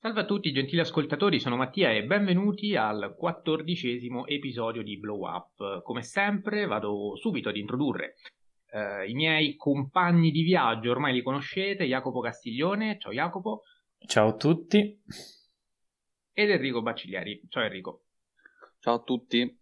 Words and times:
Salve 0.00 0.20
a 0.20 0.24
tutti 0.24 0.52
gentili 0.52 0.80
ascoltatori, 0.80 1.40
sono 1.40 1.56
Mattia 1.56 1.90
e 1.90 2.04
benvenuti 2.04 2.76
al 2.76 3.16
quattordicesimo 3.18 4.28
episodio 4.28 4.84
di 4.84 4.96
Blow 4.96 5.26
Up. 5.26 5.82
Come 5.82 6.04
sempre 6.04 6.66
vado 6.66 7.16
subito 7.16 7.48
ad 7.48 7.56
introdurre 7.56 8.14
eh, 8.70 9.08
i 9.10 9.14
miei 9.14 9.56
compagni 9.56 10.30
di 10.30 10.42
viaggio, 10.42 10.92
ormai 10.92 11.14
li 11.14 11.22
conoscete, 11.22 11.82
Jacopo 11.86 12.20
Castiglione, 12.20 12.96
ciao 13.00 13.10
Jacopo. 13.10 13.62
Ciao 14.06 14.28
a 14.28 14.36
tutti. 14.36 15.02
Ed 16.32 16.48
Enrico 16.48 16.80
Baccigliari, 16.80 17.42
ciao 17.48 17.64
Enrico. 17.64 18.04
Ciao 18.78 18.94
a 18.94 19.02
tutti. 19.02 19.60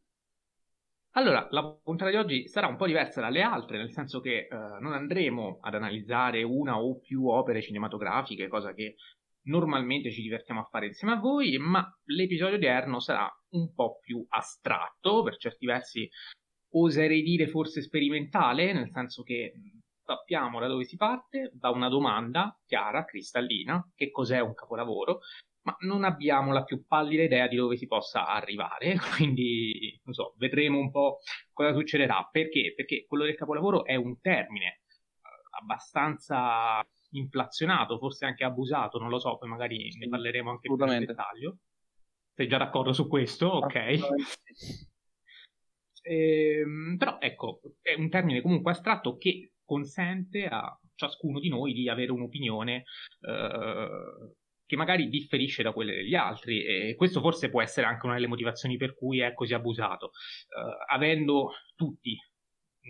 Allora, 1.13 1.47
la 1.49 1.65
puntata 1.83 2.11
di 2.11 2.17
oggi 2.19 2.47
sarà 2.47 2.67
un 2.67 2.77
po' 2.77 2.85
diversa 2.85 3.23
dalle 3.23 3.41
altre, 3.41 3.79
nel 3.79 3.91
senso 3.91 4.21
che 4.21 4.49
eh, 4.51 4.57
non 4.81 4.93
andremo 4.93 5.61
ad 5.63 5.75
analizzare 5.75 6.43
una 6.43 6.79
o 6.79 6.99
più 6.99 7.27
opere 7.27 7.63
cinematografiche, 7.63 8.49
cosa 8.49 8.75
che 8.75 8.97
normalmente 9.47 10.11
ci 10.11 10.23
divertiamo 10.23 10.61
a 10.61 10.65
fare 10.65 10.87
insieme 10.87 11.15
a 11.15 11.19
voi, 11.19 11.59
ma 11.59 11.87
l'episodio 12.05 12.57
odierno 12.57 13.01
sarà 13.01 13.29
un 13.51 13.73
po' 13.75 13.99
più 14.01 14.25
astratto, 14.29 15.23
per 15.23 15.37
certi 15.37 15.67
versi 15.67 16.09
oserei 16.71 17.23
dire 17.23 17.49
forse 17.49 17.83
sperimentale, 17.83 18.73
nel 18.73 18.91
senso 18.91 19.23
che 19.23 19.53
sappiamo 20.05 20.61
da 20.61 20.69
dove 20.69 20.85
si 20.85 20.97
parte, 20.97 21.51
da 21.55 21.71
una 21.71 21.89
domanda 21.89 22.59
chiara, 22.65 23.05
cristallina, 23.05 23.91
che 23.95 24.11
cos'è 24.11 24.39
un 24.41 24.55
capolavoro, 24.55 25.21
ma 25.63 25.77
non 25.81 26.05
abbiamo 26.05 26.53
la 26.53 26.63
più 26.63 26.87
pallida 26.87 27.25
idea 27.25 27.49
di 27.49 27.57
dove 27.57 27.77
si 27.77 27.87
possa 27.87 28.27
arrivare, 28.27 28.97
quindi 29.17 30.01
non 30.05 30.15
so, 30.15 30.35
vedremo 30.39 30.79
un 30.79 30.91
po' 30.91 31.19
cosa 31.53 31.73
succederà. 31.73 32.29
Perché? 32.31 32.73
Perché 32.75 33.05
quello 33.07 33.25
del 33.25 33.35
capolavoro 33.35 33.85
è 33.85 33.97
un 33.97 34.21
termine 34.21 34.67
eh, 34.67 35.59
abbastanza 35.61 36.87
inflazionato, 37.19 37.99
forse 37.99 38.27
anche 38.27 38.45
abusato, 38.45 38.99
non 38.99 39.09
lo 39.09 39.19
so, 39.19 39.37
poi 39.39 39.49
magari 39.49 39.95
ne 39.97 40.09
parleremo 40.09 40.51
anche 40.51 40.69
più 40.69 40.85
nel 40.85 41.05
dettaglio. 41.05 41.59
Sei 42.35 42.49
già 42.49 42.59
d'accordo 42.59 42.93
su 42.93 43.09
questo? 43.09 43.47
Ok. 43.47 43.99
Ehm, 46.03 46.97
però 46.99 47.19
ecco, 47.21 47.61
è 47.83 47.95
un 47.95 48.09
termine 48.09 48.41
comunque 48.41 48.71
astratto 48.73 49.17
che 49.17 49.55
consente 49.65 50.47
a 50.47 50.79
ciascuno 50.95 51.41
di 51.41 51.49
noi 51.49 51.73
di 51.73 51.89
avere 51.89 52.13
un'opinione 52.13 52.85
eh, 53.21 54.35
che 54.65 54.77
magari 54.77 55.09
differisce 55.09 55.63
da 55.63 55.73
quelle 55.73 55.95
degli 55.95 56.15
altri 56.15 56.65
e 56.65 56.95
questo 56.97 57.21
forse 57.21 57.51
può 57.51 57.63
essere 57.63 57.87
anche 57.87 58.07
una 58.07 58.15
delle 58.15 58.27
motivazioni 58.27 58.77
per 58.77 58.95
cui 58.95 59.21
è 59.21 59.33
così 59.35 59.55
abusato. 59.55 60.11
Eh, 60.49 60.93
avendo 60.95 61.53
tutti 61.75 62.17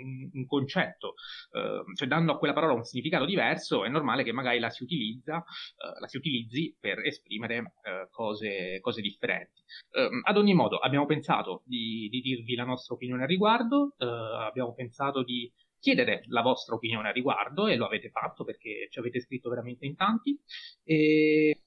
un, 0.03 0.47
concetto, 0.47 1.15
eh, 1.53 1.83
cioè 1.95 2.09
dando 2.09 2.33
a 2.33 2.39
quella 2.39 2.53
parola 2.55 2.75
un 2.75 2.85
significato 2.85 3.25
diverso, 3.25 3.85
è 3.85 3.89
normale 3.89 4.23
che 4.23 4.33
magari 4.33 4.59
la 4.59 4.71
si 4.71 4.83
utilizza, 4.83 5.39
eh, 5.39 6.01
la 6.01 6.07
si 6.07 6.17
utilizzi 6.17 6.77
per 6.79 7.01
esprimere 7.01 7.75
eh, 7.83 8.09
cose, 8.11 8.81
cose, 8.81 9.01
differenti. 9.01 9.63
Ehm, 9.93 10.21
ad 10.25 10.37
ogni 10.37 10.55
modo, 10.55 10.79
abbiamo 10.79 11.07
pensato 11.07 11.63
di, 11.65 12.09
di, 12.11 12.21
dirvi 12.21 12.55
la 12.55 12.65
nostra 12.65 12.95
opinione 12.95 13.23
al 13.23 13.29
riguardo, 13.29 13.95
eh, 13.99 14.07
abbiamo 14.07 14.75
pensato 14.75 15.23
di 15.23 15.53
chiedere 15.79 16.25
la 16.29 16.43
vostra 16.43 16.75
opinione 16.75 17.09
al 17.09 17.15
riguardo 17.15 17.67
e 17.67 17.77
lo 17.77 17.87
avete 17.87 18.11
fatto 18.11 18.45
perché 18.45 18.89
ci 18.91 18.99
avete 18.99 19.21
scritto 19.21 19.49
veramente 19.49 19.87
in 19.87 19.95
tanti. 19.95 20.39
E 20.83 21.61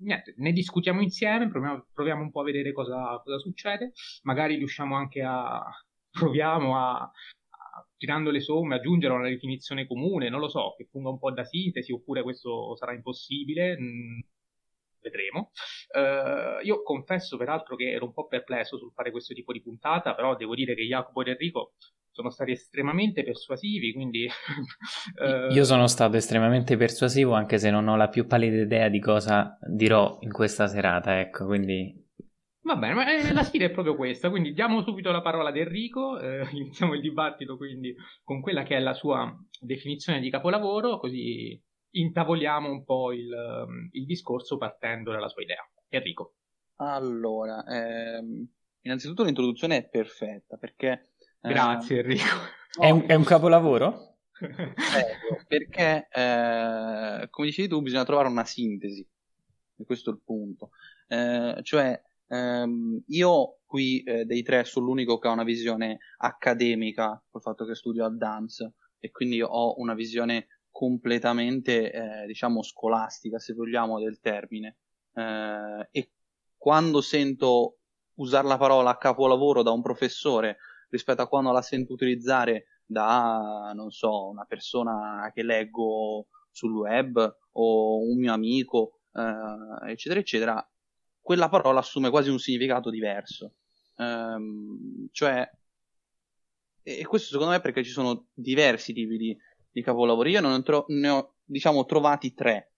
niente, 0.00 0.34
ne 0.38 0.52
discutiamo 0.52 1.00
insieme, 1.00 1.48
proviamo, 1.48 1.86
proviamo, 1.92 2.22
un 2.22 2.30
po' 2.30 2.40
a 2.40 2.44
vedere 2.44 2.72
cosa, 2.72 3.20
cosa 3.22 3.38
succede, 3.38 3.92
magari 4.22 4.56
riusciamo 4.56 4.96
anche 4.96 5.22
a, 5.22 5.62
proviamo 6.10 6.76
a, 6.76 7.00
a, 7.00 7.10
tirando 7.96 8.30
le 8.30 8.40
somme, 8.40 8.76
aggiungere 8.76 9.14
una 9.14 9.28
definizione 9.28 9.86
comune, 9.86 10.28
non 10.28 10.40
lo 10.40 10.48
so, 10.48 10.74
che 10.76 10.88
funga 10.90 11.10
un 11.10 11.18
po' 11.18 11.32
da 11.32 11.44
sintesi, 11.44 11.92
oppure 11.92 12.22
questo 12.22 12.76
sarà 12.76 12.92
impossibile. 12.92 13.78
Mm, 13.78 14.20
vedremo. 15.00 15.50
Uh, 15.92 16.64
io 16.64 16.82
confesso 16.82 17.36
peraltro 17.36 17.74
che 17.74 17.90
ero 17.90 18.04
un 18.04 18.12
po' 18.12 18.26
perplesso 18.26 18.76
sul 18.76 18.92
fare 18.92 19.10
questo 19.10 19.34
tipo 19.34 19.52
di 19.52 19.62
puntata, 19.62 20.14
però 20.14 20.36
devo 20.36 20.54
dire 20.54 20.74
che 20.74 20.84
Jacopo 20.84 21.22
ed 21.22 21.28
Enrico 21.28 21.72
sono 22.10 22.30
stati 22.30 22.52
estremamente 22.52 23.22
persuasivi, 23.22 23.92
quindi... 23.92 24.26
uh... 24.26 25.50
Io 25.52 25.64
sono 25.64 25.86
stato 25.86 26.16
estremamente 26.16 26.76
persuasivo 26.76 27.32
anche 27.32 27.58
se 27.58 27.70
non 27.70 27.88
ho 27.88 27.96
la 27.96 28.08
più 28.08 28.26
pallida 28.26 28.62
idea 28.62 28.88
di 28.88 29.00
cosa 29.00 29.58
dirò 29.66 30.18
in 30.20 30.32
questa 30.32 30.66
serata, 30.66 31.20
ecco, 31.20 31.46
quindi 31.46 32.08
Va 32.62 32.76
bene, 32.76 32.94
ma 32.94 33.10
eh, 33.10 33.32
la 33.32 33.42
sfida 33.42 33.64
è 33.64 33.70
proprio 33.70 33.96
questa, 33.96 34.28
quindi 34.28 34.52
diamo 34.52 34.82
subito 34.82 35.10
la 35.10 35.22
parola 35.22 35.48
ad 35.48 35.56
Enrico, 35.56 36.18
eh, 36.18 36.46
iniziamo 36.52 36.94
il 36.94 37.00
dibattito 37.00 37.56
quindi 37.56 37.94
con 38.22 38.40
quella 38.40 38.62
che 38.64 38.76
è 38.76 38.80
la 38.80 38.92
sua 38.92 39.34
definizione 39.58 40.20
di 40.20 40.30
capolavoro, 40.30 40.98
così 40.98 41.60
intavoliamo 41.92 42.70
un 42.70 42.84
po' 42.84 43.12
il, 43.12 43.32
ehm, 43.32 43.88
il 43.92 44.04
discorso 44.04 44.58
partendo 44.58 45.10
dalla 45.10 45.28
sua 45.28 45.42
idea. 45.42 45.68
Enrico. 45.88 46.34
Allora, 46.76 47.64
ehm, 47.64 48.46
innanzitutto 48.82 49.24
l'introduzione 49.24 49.78
è 49.78 49.88
perfetta 49.88 50.56
perché... 50.56 51.14
Ehm, 51.42 51.52
Grazie 51.52 52.00
Enrico. 52.00 52.24
È 52.78 52.90
un, 52.90 53.04
è 53.06 53.14
un 53.14 53.24
capolavoro? 53.24 54.18
perché, 55.48 56.08
eh, 56.10 57.26
come 57.28 57.46
dicevi 57.48 57.68
tu, 57.68 57.80
bisogna 57.82 58.04
trovare 58.04 58.28
una 58.28 58.44
sintesi, 58.44 59.06
e 59.76 59.84
questo 59.84 60.10
è 60.10 60.12
il 60.12 60.20
punto. 60.24 60.70
Eh, 61.08 61.58
cioè, 61.62 62.00
Um, 62.32 63.02
io 63.08 63.58
qui 63.66 64.02
eh, 64.04 64.24
dei 64.24 64.42
tre 64.42 64.62
sono 64.64 64.86
l'unico 64.86 65.18
che 65.18 65.26
ha 65.26 65.32
una 65.32 65.42
visione 65.42 65.98
accademica 66.18 67.20
col 67.28 67.40
fatto 67.40 67.64
che 67.64 67.74
studio 67.74 68.04
al 68.04 68.16
dance 68.16 68.74
e 69.00 69.10
quindi 69.10 69.42
ho 69.42 69.74
una 69.80 69.94
visione 69.94 70.46
completamente 70.70 71.90
eh, 71.90 72.26
diciamo 72.26 72.62
scolastica 72.62 73.40
se 73.40 73.52
vogliamo 73.52 73.98
del 73.98 74.20
termine. 74.20 74.76
Eh, 75.12 75.88
e 75.90 76.10
quando 76.56 77.00
sento 77.00 77.78
usare 78.14 78.46
la 78.46 78.58
parola 78.58 78.96
capolavoro 78.96 79.62
da 79.62 79.72
un 79.72 79.82
professore 79.82 80.58
rispetto 80.90 81.22
a 81.22 81.28
quando 81.28 81.50
la 81.50 81.62
sento 81.62 81.92
utilizzare 81.92 82.66
da 82.84 83.72
non 83.74 83.90
so 83.90 84.28
una 84.28 84.44
persona 84.44 85.30
che 85.34 85.42
leggo 85.42 86.26
sul 86.50 86.72
web 86.72 87.36
o 87.52 87.98
un 88.00 88.18
mio 88.18 88.32
amico 88.32 89.00
eh, 89.14 89.90
eccetera 89.90 90.20
eccetera 90.20 90.69
quella 91.20 91.48
parola 91.48 91.80
assume 91.80 92.10
quasi 92.10 92.30
un 92.30 92.38
significato 92.38 92.90
diverso. 92.90 93.54
Um, 93.96 95.08
cioè, 95.12 95.48
e 96.82 97.06
questo 97.06 97.28
secondo 97.28 97.52
me 97.52 97.60
perché 97.60 97.84
ci 97.84 97.90
sono 97.90 98.28
diversi 98.32 98.92
tipi 98.92 99.16
di, 99.16 99.36
di 99.70 99.82
capolavori. 99.82 100.30
Io 100.30 100.40
ne 100.40 100.62
ho, 100.66 100.84
ne 100.88 101.08
ho, 101.08 101.34
diciamo, 101.44 101.84
trovati 101.84 102.32
tre, 102.32 102.72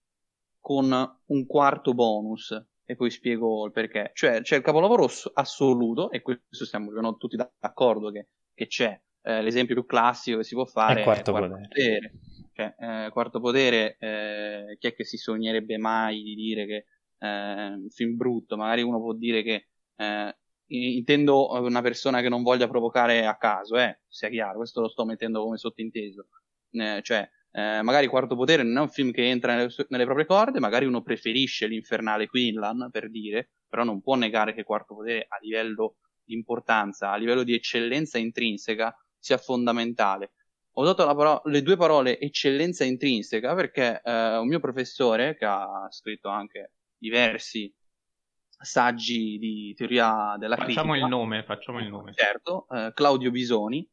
con 0.59 1.19
un 1.27 1.47
quarto 1.47 1.95
bonus, 1.95 2.51
e 2.85 2.97
poi 2.97 3.11
spiego 3.11 3.67
il 3.67 3.73
perché. 3.73 4.11
Cioè, 4.15 4.43
c'è 4.43 4.57
il 4.57 4.63
capolavoro 4.63 5.09
assoluto, 5.35 6.11
e 6.11 6.21
questo 6.21 6.65
siamo 6.65 6.91
no, 6.91 7.17
tutti 7.17 7.37
d'accordo 7.37 8.11
che, 8.11 8.29
che 8.53 8.67
c'è. 8.67 9.01
Eh, 9.25 9.41
l'esempio 9.41 9.77
più 9.77 9.87
classico 9.87 10.39
che 10.39 10.45
si 10.45 10.55
può 10.55 10.65
fare 10.65 11.03
è 11.03 11.05
quarto, 11.05 11.31
è 11.31 11.33
quarto 11.33 11.55
potere. 11.55 11.69
potere. 11.69 12.13
Cioè, 12.55 12.75
eh, 12.79 13.11
quarto 13.11 13.41
potere, 13.41 13.97
eh, 13.99 14.77
chi 14.79 14.89
è 14.89 14.95
che 14.95 15.05
si 15.05 15.17
sognerebbe 15.17 15.79
mai 15.79 16.23
di 16.23 16.35
dire 16.35 16.67
che 16.67 16.87
un 17.27 17.89
film 17.89 18.17
brutto, 18.17 18.57
magari 18.57 18.83
uno 18.83 19.01
può 19.01 19.13
dire 19.13 19.43
che 19.43 19.69
eh, 19.97 20.37
intendo 20.67 21.53
una 21.61 21.83
persona 21.83 22.21
che 22.21 22.29
non 22.29 22.43
voglia 22.43 22.69
provocare 22.69 23.27
a 23.27 23.37
caso, 23.37 23.77
eh, 23.77 24.01
sia 24.09 24.29
chiaro, 24.29 24.59
questo 24.59 24.81
lo 24.81 24.89
sto 24.89 25.05
mettendo 25.05 25.43
come 25.43 25.57
sottinteso. 25.57 26.29
Eh, 26.71 27.01
cioè, 27.03 27.29
eh, 27.53 27.83
magari 27.83 28.07
Quarto 28.07 28.35
Potere 28.35 28.63
non 28.63 28.79
è 28.79 28.81
un 28.81 28.89
film 28.89 29.11
che 29.13 29.29
entra 29.29 29.55
nelle, 29.55 29.71
nelle, 29.89 30.05
proprie 30.05 30.27
corde, 30.27 30.59
magari 30.59 30.87
uno 30.87 31.03
preferisce 31.03 31.67
l'infernale 31.67 32.27
Quinlan, 32.27 32.89
per 32.91 33.11
dire, 33.11 33.51
però 33.69 33.85
non 33.85 34.01
può 34.01 34.15
negare 34.17 34.55
che 34.55 34.65
Quarto 34.65 34.95
Potere 34.95 35.27
a 35.29 35.37
livello 35.41 35.97
di 36.25 36.35
importanza, 36.35 37.11
a 37.11 37.17
livello 37.17 37.43
di 37.43 37.55
eccellenza 37.55 38.19
intrinseca, 38.19 38.95
sia 39.19 39.37
fondamentale. 39.37 40.33
Ho 40.77 40.85
dato 40.85 41.05
paro- 41.15 41.43
le 41.45 41.61
due 41.61 41.77
parole 41.77 42.19
eccellenza 42.19 42.85
intrinseca 42.85 43.55
perché 43.55 44.01
eh, 44.03 44.39
un 44.39 44.49
mio 44.49 44.59
professore, 44.59 45.37
che 45.37 45.45
ha 45.45 45.87
scritto 45.91 46.29
anche 46.31 46.73
diversi 47.03 47.75
saggi 48.63 49.39
di 49.39 49.75
teoria 49.77 50.37
della 50.39 50.57
facciamo 50.57 50.93
critica. 50.93 51.07
Il 51.07 51.11
nome, 51.11 51.45
facciamo 51.45 51.81
il 51.81 51.89
nome, 51.89 52.13
Certo, 52.13 52.69
eh, 52.69 52.93
Claudio 52.95 53.33
Bisoni, 53.33 53.89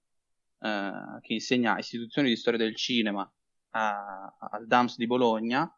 eh, 0.59 0.91
che 1.21 1.33
insegna 1.33 1.79
istituzioni 1.79 2.29
di 2.29 2.35
storia 2.35 2.59
del 2.59 2.75
cinema 2.75 3.29
al 3.71 4.65
DAMS 4.67 4.97
di 4.97 5.07
Bologna, 5.07 5.71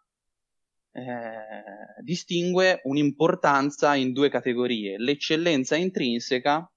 eh, 0.91 2.01
distingue 2.01 2.81
un'importanza 2.83 3.95
in 3.95 4.11
due 4.11 4.29
categorie, 4.29 4.97
l'eccellenza 4.97 5.75
intrinseca 5.77 6.69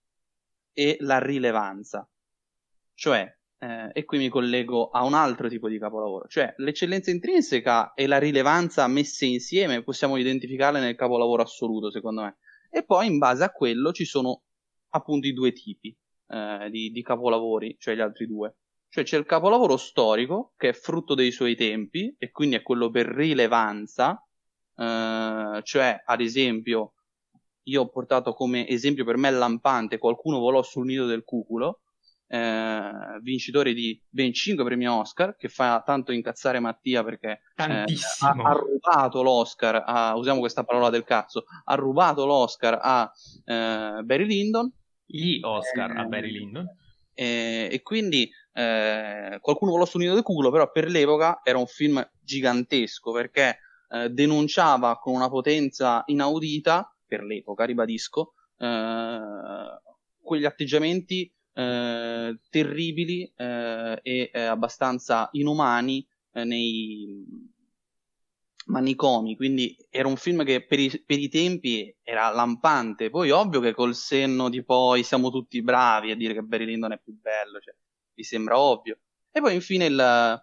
e 0.73 0.97
la 1.01 1.19
rilevanza. 1.19 2.09
Cioè, 2.95 3.39
eh, 3.65 3.91
e 3.95 4.05
qui 4.05 4.19
mi 4.19 4.29
collego 4.29 4.91
a 4.91 5.05
un 5.05 5.15
altro 5.15 5.49
tipo 5.49 5.69
di 5.69 5.79
capolavoro, 5.79 6.27
cioè 6.29 6.53
l'eccellenza 6.59 7.11
intrinseca 7.11 7.95
e 7.95 8.07
la 8.07 8.19
rilevanza 8.19 8.87
messe 8.89 9.25
insieme 9.25 9.83
possiamo 9.83 10.17
identificarle 10.17 10.81
nel 10.81 10.97
capolavoro 10.97 11.43
assoluto, 11.43 11.91
secondo 11.91 12.23
me. 12.23 12.37
E 12.71 12.85
poi 12.85 13.07
in 13.07 13.19
base 13.19 13.43
a 13.43 13.51
quello 13.51 13.93
ci 13.93 14.05
sono 14.05 14.43
appunto 14.91 15.27
i 15.27 15.33
due 15.33 15.53
tipi 15.53 15.97
eh, 16.29 16.69
di, 16.71 16.91
di 16.91 17.03
capolavori, 17.03 17.77
cioè 17.79 17.95
gli 17.95 18.01
altri 18.01 18.27
due. 18.27 18.57
Cioè 18.91 19.03
c'è 19.03 19.17
il 19.17 19.25
capolavoro 19.25 19.77
storico, 19.77 20.53
che 20.57 20.69
è 20.69 20.73
frutto 20.73 21.15
dei 21.15 21.33
suoi 21.33 21.57
tempi, 21.57 22.15
e 22.19 22.31
quindi 22.31 22.57
è 22.57 22.63
quello 22.63 22.91
per 22.91 23.07
rilevanza, 23.07 24.23
eh, 24.77 25.61
cioè 25.63 26.03
ad 26.05 26.21
esempio 26.21 26.93
io 27.67 27.81
ho 27.81 27.89
portato 27.89 28.35
come 28.35 28.69
esempio 28.69 29.07
per 29.07 29.17
me 29.17 29.31
lampante 29.31 29.97
Qualcuno 29.97 30.39
volò 30.39 30.63
sul 30.63 30.85
nido 30.85 31.07
del 31.07 31.25
cuculo, 31.25 31.81
eh, 32.27 32.91
vincitore 33.23 33.75
di 33.75 34.01
ben 34.09 34.33
5 34.33 34.65
premi 34.65 34.89
Oscar, 34.89 35.37
che 35.37 35.49
fa 35.49 35.83
tanto 35.85 36.13
incazzare 36.13 36.61
Mattia 36.61 37.05
perché 37.05 37.41
eh, 37.57 37.85
ha, 38.21 38.29
ha, 38.29 38.53
rubato 38.53 39.23
l'Oscar, 39.23 39.83
a, 39.87 40.17
usiamo 40.17 40.41
questa 40.41 40.65
parola 40.65 40.91
del 40.91 41.05
cazzo, 41.05 41.45
ha 41.65 41.75
rubato 41.75 42.27
l'Oscar 42.27 42.79
a 42.81 43.13
eh, 43.45 44.03
Barry 44.03 44.27
Lyndon. 44.27 44.73
Gli 45.07 45.39
Oscar 45.43 45.97
a 45.97 46.05
Barry 46.05 46.31
Lyndon. 46.31 46.67
e 47.15 47.81
quindi 47.83 48.29
eh, 48.57 49.39
qualcuno 49.41 49.73
volò 49.73 49.85
sul 49.85 50.01
nido 50.01 50.15
del 50.15 50.23
cuculo, 50.23 50.51
però 50.51 50.71
per 50.71 50.89
l'epoca 50.89 51.41
era 51.43 51.59
un 51.59 51.67
film 51.67 52.07
gigantesco 52.21 53.13
perché 53.13 53.59
eh, 53.89 54.11
denunciava 54.11 54.97
con 54.99 55.15
una 55.15 55.29
potenza 55.29 56.03
inaudita 56.07 56.97
per 57.07 57.25
l'epoca, 57.25 57.65
ribadisco, 57.65 58.35
eh, 58.59 59.21
quegli 60.21 60.45
atteggiamenti 60.45 61.33
eh, 61.57 62.37
terribili 62.51 63.33
eh, 63.37 64.01
e 64.03 64.31
eh, 64.33 64.41
abbastanza 64.41 65.29
inumani 65.33 66.05
eh, 66.33 66.45
nei 66.45 67.53
manicomi, 68.67 69.37
quindi 69.37 69.77
era 69.89 70.09
un 70.09 70.17
film 70.17 70.43
che 70.45 70.65
per 70.65 70.81
i, 70.81 71.03
per 71.07 71.19
i, 71.19 71.29
tempi 71.29 71.95
era 72.03 72.31
lampante, 72.31 73.11
poi 73.11 73.31
ovvio 73.31 73.61
che 73.61 73.73
col 73.73 73.95
senno 73.95 74.49
di 74.49 74.65
poi 74.65 75.05
siamo 75.05 75.31
tutti 75.31 75.63
bravi 75.63 76.11
a 76.11 76.17
dire 76.17 76.35
che 76.35 76.43
Barry 76.43 76.65
Lyndon 76.65 76.93
è 76.93 76.99
più 76.99 77.13
bello, 77.21 77.61
cioè, 77.61 77.75
vi 78.15 78.23
sembra 78.25 78.59
ovvio. 78.59 78.99
E 79.31 79.41
poi 79.41 79.55
infine 79.55 79.87
il, 79.87 80.43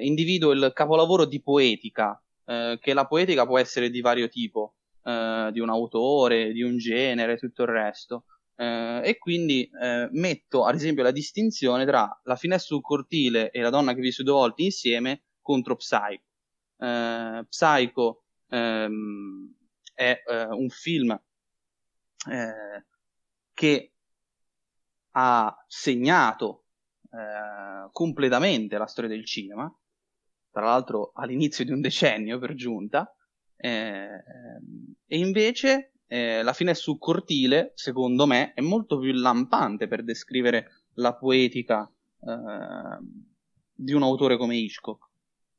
individuo 0.00 0.52
il 0.52 0.72
capolavoro 0.74 1.24
di 1.24 1.40
poetica, 1.40 2.20
che 2.44 2.94
la 2.94 3.06
poetica 3.06 3.46
può 3.46 3.58
essere 3.58 3.90
di 3.90 4.00
vario 4.00 4.28
tipo, 4.28 4.74
di 5.02 5.60
un 5.60 5.68
autore, 5.68 6.52
di 6.52 6.62
un 6.62 6.78
genere, 6.78 7.36
tutto 7.36 7.62
il 7.62 7.68
resto. 7.68 8.24
Eh, 8.54 9.00
e 9.04 9.18
quindi 9.18 9.68
eh, 9.80 10.08
metto 10.12 10.64
ad 10.64 10.74
esempio 10.74 11.02
la 11.02 11.10
distinzione 11.10 11.86
tra 11.86 12.20
La 12.24 12.36
finestra 12.36 12.74
sul 12.74 12.82
cortile 12.84 13.50
e 13.50 13.60
La 13.60 13.70
donna 13.70 13.94
che 13.94 14.00
visse 14.00 14.22
due 14.22 14.34
volte 14.34 14.62
insieme 14.62 15.22
contro 15.40 15.76
Psycho. 15.76 16.24
Eh, 16.78 17.46
Psycho 17.48 18.24
ehm, 18.48 19.54
è 19.94 20.22
eh, 20.26 20.44
un 20.46 20.68
film 20.68 21.20
che 23.54 23.92
ha 25.10 25.64
segnato 25.66 26.64
completamente 27.90 28.78
la 28.78 28.86
storia 28.86 29.10
del 29.10 29.26
cinema, 29.26 29.70
tra 30.52 30.64
l'altro 30.64 31.10
all'inizio 31.14 31.64
di 31.64 31.72
un 31.72 31.80
decennio 31.80 32.38
per 32.38 32.54
giunta, 32.54 33.12
eh, 33.56 34.22
e 35.06 35.18
invece 35.18 35.91
eh, 36.12 36.42
La 36.42 36.52
fine 36.52 36.74
sul 36.74 36.98
cortile, 36.98 37.72
secondo 37.74 38.26
me, 38.26 38.52
è 38.52 38.60
molto 38.60 38.98
più 38.98 39.12
lampante 39.12 39.88
per 39.88 40.04
descrivere 40.04 40.84
la 40.96 41.16
poetica 41.16 41.90
eh, 42.20 42.98
di 43.72 43.94
un 43.94 44.02
autore 44.02 44.36
come 44.36 44.56
Hitchcock. 44.56 45.08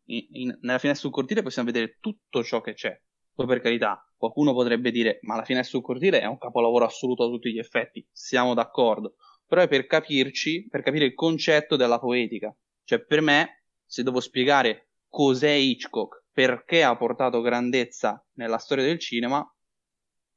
In, 0.06 0.28
in, 0.30 0.58
nella 0.62 0.78
finestra 0.78 1.08
sul 1.08 1.12
cortile 1.12 1.42
possiamo 1.42 1.72
vedere 1.72 1.98
tutto 2.00 2.44
ciò 2.44 2.62
che 2.62 2.76
c'è. 2.76 2.96
Poi 3.34 3.48
per 3.48 3.62
carità, 3.62 4.08
qualcuno 4.16 4.54
potrebbe 4.54 4.92
dire 4.92 5.18
ma 5.24 5.36
la 5.36 5.44
finestra 5.44 5.72
sul 5.80 5.88
cortile 5.88 6.22
è 6.22 6.26
un 6.26 6.38
capolavoro 6.38 6.86
assoluto 6.86 7.24
a 7.24 7.30
tutti 7.30 7.52
gli 7.52 7.58
effetti, 7.58 8.08
siamo 8.12 8.54
d'accordo, 8.54 9.16
però 9.48 9.64
è 9.64 9.68
per 9.68 9.88
capirci, 9.88 10.68
per 10.70 10.84
capire 10.84 11.06
il 11.06 11.16
concetto 11.16 11.76
della 11.76 11.98
poetica. 11.98 12.56
Cioè 12.84 13.04
per 13.04 13.22
me, 13.22 13.64
se 13.86 14.04
devo 14.04 14.20
spiegare 14.20 14.90
cos'è 15.08 15.50
Hitchcock 15.50 16.26
perché 16.32 16.84
ha 16.84 16.96
portato 16.96 17.42
grandezza 17.42 18.24
nella 18.34 18.60
storia 18.60 18.84
del 18.84 19.00
cinema, 19.00 19.48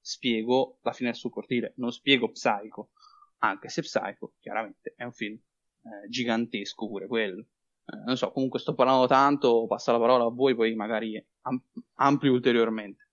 spiego 0.07 0.79
La 0.83 0.93
fine 0.93 1.13
sul 1.15 1.33
cortile, 1.33 1.73
non 1.77 1.91
spiego 1.91 2.31
Psycho, 2.31 2.91
anche 3.39 3.69
se 3.69 3.83
Psycho 3.83 4.35
chiaramente 4.39 4.95
è 4.97 5.03
un 5.03 5.13
film 5.13 5.35
eh, 5.35 6.09
gigantesco 6.09 6.87
pure 6.87 7.09
quello. 7.09 7.41
Eh, 7.87 7.97
non 8.07 8.17
so, 8.17 8.31
comunque 8.31 8.61
sto 8.61 8.75
parlando 8.75 9.09
tanto, 9.09 9.67
passo 9.67 9.91
la 9.91 9.99
parola 9.99 10.25
a 10.25 10.31
voi, 10.31 10.55
poi 10.55 10.77
magari 10.77 11.23
am- 11.43 11.61
ampli 11.95 12.29
ulteriormente. 12.29 13.09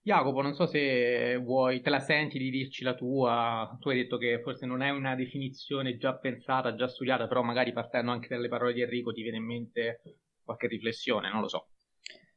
Jacopo, 0.00 0.40
non 0.40 0.54
so 0.54 0.66
se 0.66 1.36
vuoi, 1.36 1.82
te 1.82 1.90
la 1.90 2.00
senti 2.00 2.38
di 2.38 2.50
dirci 2.50 2.84
la 2.84 2.94
tua. 2.94 3.76
Tu 3.78 3.90
hai 3.90 3.96
detto 3.96 4.16
che 4.16 4.40
forse 4.42 4.64
non 4.64 4.80
è 4.80 4.90
una 4.90 5.14
definizione 5.14 5.98
già 5.98 6.14
pensata, 6.16 6.74
già 6.74 6.88
studiata, 6.88 7.26
però 7.26 7.42
magari 7.42 7.72
partendo 7.72 8.12
anche 8.12 8.28
dalle 8.28 8.48
parole 8.48 8.72
di 8.72 8.80
Enrico 8.80 9.12
ti 9.12 9.22
viene 9.22 9.38
in 9.38 9.44
mente 9.44 10.00
qualche 10.42 10.68
riflessione, 10.68 11.30
non 11.30 11.42
lo 11.42 11.48
so. 11.48 11.68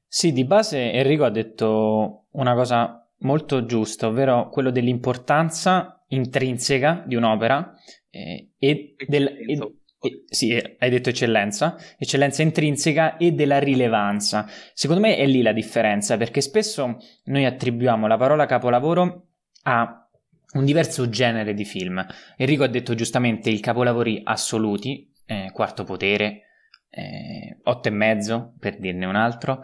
Sì, 0.08 0.32
di 0.32 0.46
base 0.46 0.92
Enrico 0.92 1.26
ha 1.26 1.30
detto 1.30 2.28
una 2.32 2.54
cosa 2.54 3.07
molto 3.20 3.66
giusta, 3.66 4.08
ovvero 4.08 4.50
quello 4.50 4.72
dell'importanza 4.72 6.04
intrinseca 6.10 7.04
di 7.06 7.16
un'opera 7.16 7.74
eh, 8.10 8.52
e, 8.58 8.96
del, 9.08 9.28
e, 9.28 9.54
e, 10.00 10.24
sì, 10.28 10.54
hai 10.54 10.90
detto 10.90 11.10
eccellenza, 11.10 11.76
eccellenza 11.98 12.42
intrinseca 12.42 13.18
e 13.18 13.32
della 13.32 13.60
rilevanza. 13.60 14.48
Secondo 14.74 15.02
me 15.02 15.18
è 15.18 15.26
lì 15.26 15.42
la 15.42 15.54
differenza, 15.54 16.18
perché 16.18 16.42
spesso 16.42 16.98
noi 17.26 17.46
attribuiamo 17.46 18.08
la 18.08 18.18
parola 18.18 18.46
capolavoro 18.46 19.28
a 19.64 20.08
un 20.54 20.66
diverso 20.66 21.10
genere 21.10 21.54
di 21.54 21.66
film. 21.66 22.06
Enrico 22.38 22.64
ha 22.64 22.68
detto 22.68 22.96
giustamente 22.96 23.50
i 23.50 23.60
capolavori 23.60 24.22
assoluti, 24.24 25.12
eh, 25.26 25.50
Quarto 25.52 25.84
Potere, 25.84 26.42
eh, 26.90 27.58
Otto 27.64 27.88
e 27.88 27.92
mezzo, 27.92 28.54
per 28.60 28.80
dirne 28.80 29.06
un 29.06 29.16
altro, 29.16 29.64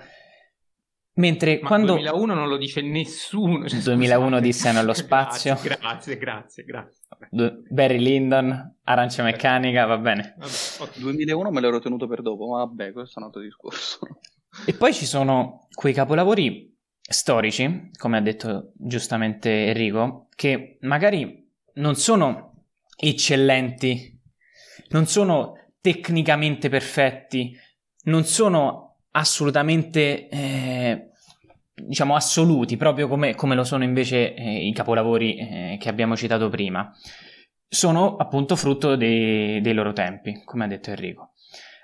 Mentre 1.15 1.59
Ma 1.61 1.67
quando... 1.67 1.93
2001 1.93 2.33
non 2.33 2.47
lo 2.47 2.57
dice 2.57 2.81
nessuno. 2.81 3.67
Cioè, 3.67 3.79
2001 3.79 4.39
disse 4.39 4.71
nello 4.71 4.93
spazio. 4.93 5.57
grazie, 5.61 6.17
grazie, 6.17 6.63
grazie. 6.63 7.03
grazie. 7.29 7.63
Barry 7.69 7.99
Lyndon, 7.99 8.77
Arancia 8.83 9.23
Meccanica, 9.23 9.85
va 9.85 9.97
bene. 9.97 10.35
Vabbè, 10.37 10.99
2001 10.99 11.51
me 11.51 11.61
l'ero 11.61 11.79
tenuto 11.79 12.07
per 12.07 12.21
dopo, 12.21 12.47
ma 12.47 12.57
vabbè, 12.59 12.91
questo 12.91 13.19
è 13.19 13.21
un 13.21 13.27
altro 13.27 13.41
discorso. 13.41 13.99
E 14.65 14.73
poi 14.73 14.93
ci 14.93 15.05
sono 15.05 15.67
quei 15.73 15.93
capolavori 15.93 16.71
storici, 16.99 17.91
come 17.97 18.17
ha 18.17 18.21
detto 18.21 18.71
giustamente 18.75 19.67
Enrico, 19.67 20.27
che 20.35 20.77
magari 20.81 21.51
non 21.75 21.95
sono 21.95 22.65
eccellenti, 22.95 24.19
non 24.89 25.05
sono 25.05 25.53
tecnicamente 25.81 26.69
perfetti, 26.69 27.55
non 28.03 28.23
sono 28.25 28.92
assolutamente 29.15 30.27
eh, 30.29 31.09
diciamo 31.73 32.15
assoluti, 32.15 32.77
proprio 32.77 33.07
come, 33.07 33.35
come 33.35 33.55
lo 33.55 33.63
sono 33.63 33.83
invece 33.83 34.33
eh, 34.33 34.67
i 34.67 34.73
capolavori 34.73 35.35
eh, 35.37 35.77
che 35.79 35.89
abbiamo 35.89 36.15
citato 36.15 36.49
prima. 36.49 36.91
Sono 37.67 38.15
appunto 38.17 38.55
frutto 38.55 38.95
dei, 38.95 39.59
dei 39.61 39.73
loro 39.73 39.93
tempi, 39.93 40.43
come 40.45 40.65
ha 40.65 40.67
detto 40.67 40.91
Enrico. 40.91 41.33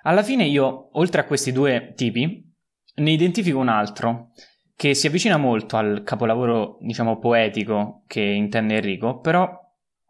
Alla 0.04 0.24
fine 0.24 0.46
io, 0.46 0.90
oltre 0.94 1.22
a 1.22 1.26
questi 1.26 1.52
due 1.52 1.94
tipi, 1.96 2.48
ne 2.96 3.12
identifico 3.12 3.58
un 3.58 3.70
altro 3.70 4.32
che 4.76 4.94
si 4.94 5.08
avvicina 5.08 5.38
molto 5.38 5.78
al 5.78 6.04
capolavoro, 6.04 6.78
diciamo, 6.80 7.20
poetico 7.20 8.04
che 8.08 8.22
intende 8.22 8.76
Enrico, 8.76 9.20
però 9.20 9.50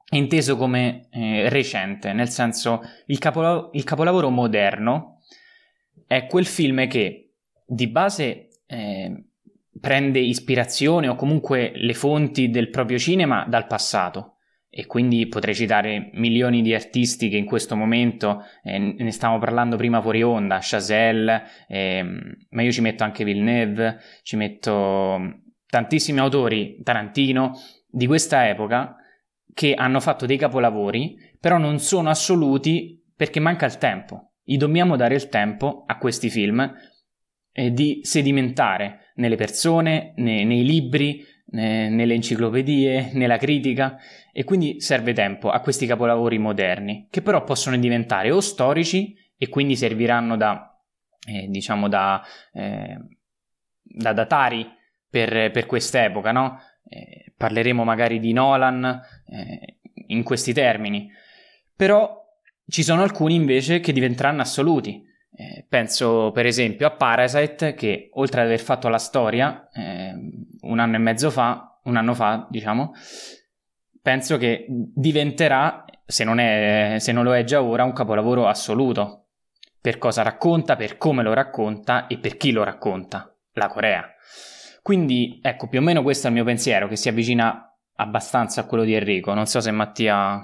è 0.08 0.16
inteso 0.16 0.58
come 0.58 1.08
eh, 1.12 1.50
recente, 1.50 2.14
nel 2.14 2.30
senso 2.30 2.82
il, 3.08 3.18
capola- 3.20 3.70
il 3.72 3.84
capolavoro 3.84 4.30
moderno 4.30 5.19
è 6.10 6.26
quel 6.26 6.48
film 6.48 6.88
che 6.88 7.34
di 7.68 7.88
base 7.88 8.48
eh, 8.66 9.26
prende 9.80 10.18
ispirazione 10.18 11.08
o 11.08 11.14
comunque 11.14 11.72
le 11.76 11.94
fonti 11.94 12.50
del 12.50 12.72
proprio 12.72 12.98
cinema 12.98 13.46
dal 13.48 13.68
passato. 13.68 14.38
E 14.72 14.88
quindi 14.88 15.28
potrei 15.28 15.54
citare 15.54 16.10
milioni 16.14 16.64
di 16.64 16.74
artisti 16.74 17.30
che 17.30 17.38
in 17.38 17.46
questo 17.46 17.76
momento 17.76 18.44
eh, 18.64 18.80
ne 18.80 19.12
stavamo 19.12 19.38
parlando 19.38 19.76
prima 19.78 20.02
fuori 20.02 20.24
onda, 20.24 20.58
Chazelle, 20.60 21.44
eh, 21.68 22.04
ma 22.50 22.62
io 22.64 22.72
ci 22.72 22.82
metto 22.82 23.04
anche 23.04 23.24
Villeneuve, 23.24 24.00
ci 24.24 24.36
metto 24.36 25.42
tantissimi 25.68 26.18
autori, 26.18 26.80
Tarantino, 26.82 27.52
di 27.88 28.08
questa 28.08 28.50
epoca 28.50 28.96
che 29.54 29.76
hanno 29.76 30.00
fatto 30.00 30.26
dei 30.26 30.38
capolavori, 30.38 31.18
però 31.40 31.60
non 31.60 31.78
sono 31.78 32.10
assoluti 32.10 33.00
perché 33.16 33.40
manca 33.40 33.68
il 33.68 33.78
tempo 33.78 34.29
gli 34.50 34.58
dobbiamo 34.58 34.96
dare 34.96 35.14
il 35.14 35.30
tempo 35.30 35.84
a 35.86 36.00
questi 36.00 36.28
film 36.32 36.76
eh, 37.52 37.72
di 37.72 38.00
sedimentare 38.02 39.12
nelle 39.18 39.36
persone, 39.36 40.14
ne, 40.16 40.44
nei 40.44 40.66
libri, 40.66 41.24
ne, 41.52 41.88
nelle 41.90 42.16
enciclopedie, 42.16 43.12
nella 43.14 43.38
critica 43.38 44.00
e 44.34 44.44
quindi 44.44 44.82
serve 44.82 45.14
tempo 45.14 45.52
a 45.52 45.60
questi 45.60 45.86
capolavori 45.86 46.40
moderni 46.40 47.06
che 47.12 47.22
però 47.22 47.44
possono 47.44 47.78
diventare 47.78 48.32
o 48.32 48.40
storici 48.40 49.16
e 49.38 49.50
quindi 49.50 49.76
serviranno 49.76 50.36
da, 50.36 50.76
eh, 51.28 51.46
diciamo, 51.48 51.88
da, 51.88 52.20
eh, 52.52 52.98
da 53.84 54.14
datari 54.14 54.68
per, 55.08 55.52
per 55.52 55.68
quest'epoca, 55.68 56.32
no? 56.32 56.60
Eh, 56.90 57.36
parleremo 57.38 57.84
magari 57.84 58.20
di 58.20 58.34
Nolan 58.34 59.00
eh, 59.28 59.78
in 60.08 60.24
questi 60.24 60.54
termini, 60.54 61.08
però 61.76 62.19
ci 62.70 62.84
sono 62.84 63.02
alcuni 63.02 63.36
invece 63.36 63.80
che 63.80 63.92
diventeranno 63.92 64.42
assoluti. 64.42 65.06
Eh, 65.32 65.66
penso 65.68 66.32
per 66.34 66.46
esempio 66.46 66.88
a 66.88 66.92
Parasite 66.92 67.74
che 67.74 68.10
oltre 68.14 68.42
ad 68.42 68.48
aver 68.48 68.60
fatto 68.60 68.90
la 68.90 68.98
storia 68.98 69.70
eh, 69.72 70.14
un 70.62 70.80
anno 70.80 70.96
e 70.96 71.00
mezzo 71.00 71.30
fa, 71.30 71.80
un 71.84 71.96
anno 71.96 72.14
fa 72.14 72.48
diciamo, 72.50 72.94
penso 74.02 74.38
che 74.38 74.66
diventerà, 74.68 75.86
se 76.06 76.24
non, 76.24 76.40
è, 76.40 76.96
se 77.00 77.12
non 77.12 77.24
lo 77.24 77.36
è 77.36 77.44
già 77.44 77.62
ora, 77.62 77.84
un 77.84 77.94
capolavoro 77.94 78.48
assoluto 78.48 79.28
per 79.82 79.98
cosa 79.98 80.24
racconta, 80.24 80.76
per 80.76 80.98
come 80.98 81.24
lo 81.24 81.34
racconta 81.34 82.08
e 82.08 82.18
per 82.18 82.36
chi 82.36 82.52
lo 82.52 82.64
racconta, 82.64 83.34
la 83.54 83.68
Corea. 83.68 84.06
Quindi 84.82 85.40
ecco, 85.42 85.68
più 85.68 85.80
o 85.80 85.82
meno 85.82 86.04
questo 86.04 86.28
è 86.28 86.30
il 86.30 86.36
mio 86.36 86.44
pensiero, 86.44 86.88
che 86.88 86.96
si 86.96 87.08
avvicina 87.08 87.66
abbastanza 87.96 88.62
a 88.62 88.66
quello 88.66 88.84
di 88.84 88.94
Enrico. 88.94 89.34
Non 89.34 89.46
so 89.46 89.62
se 89.62 89.72
Mattia 89.72 90.42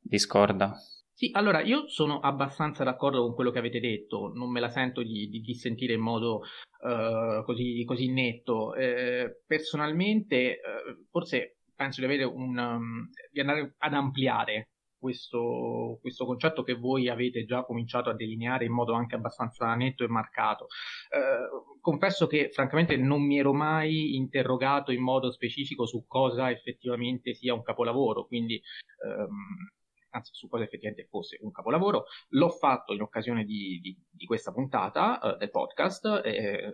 discorda. 0.00 0.76
Sì, 1.24 1.30
allora 1.32 1.62
io 1.62 1.88
sono 1.88 2.20
abbastanza 2.20 2.84
d'accordo 2.84 3.22
con 3.22 3.34
quello 3.34 3.50
che 3.50 3.58
avete 3.58 3.80
detto, 3.80 4.30
non 4.34 4.50
me 4.50 4.60
la 4.60 4.68
sento 4.68 5.02
di, 5.02 5.26
di, 5.30 5.40
di 5.40 5.54
sentire 5.54 5.94
in 5.94 6.02
modo 6.02 6.42
uh, 6.80 7.42
così, 7.44 7.82
così, 7.86 8.12
netto. 8.12 8.74
Eh, 8.74 9.40
personalmente, 9.46 10.60
uh, 10.60 11.06
forse 11.10 11.60
penso 11.74 12.06
di 12.06 12.22
un 12.24 12.58
um, 12.58 13.08
di 13.32 13.40
andare 13.40 13.74
ad 13.78 13.94
ampliare 13.94 14.68
questo, 14.98 15.98
questo, 16.02 16.26
concetto 16.26 16.62
che 16.62 16.74
voi 16.74 17.08
avete 17.08 17.46
già 17.46 17.64
cominciato 17.64 18.10
a 18.10 18.14
delineare 18.14 18.66
in 18.66 18.72
modo 18.72 18.92
anche 18.92 19.14
abbastanza 19.14 19.74
netto 19.74 20.04
e 20.04 20.08
marcato. 20.08 20.66
Eh, 21.10 21.78
confesso 21.80 22.26
che 22.26 22.50
francamente 22.52 22.98
non 22.98 23.22
mi 23.22 23.38
ero 23.38 23.54
mai 23.54 24.14
interrogato 24.16 24.92
in 24.92 25.02
modo 25.02 25.30
specifico 25.32 25.86
su 25.86 26.04
cosa 26.06 26.50
effettivamente 26.50 27.32
sia 27.32 27.54
un 27.54 27.62
capolavoro, 27.62 28.26
quindi 28.26 28.60
ehm, 29.04 29.83
anzi 30.14 30.30
su 30.34 30.48
cosa 30.48 30.64
effettivamente 30.64 31.06
fosse 31.08 31.38
un 31.42 31.50
capolavoro. 31.50 32.06
L'ho 32.30 32.50
fatto 32.50 32.92
in 32.92 33.02
occasione 33.02 33.44
di, 33.44 33.80
di, 33.82 33.96
di 34.10 34.26
questa 34.26 34.52
puntata 34.52 35.20
eh, 35.20 35.36
del 35.38 35.50
podcast. 35.50 36.22
Eh, 36.24 36.72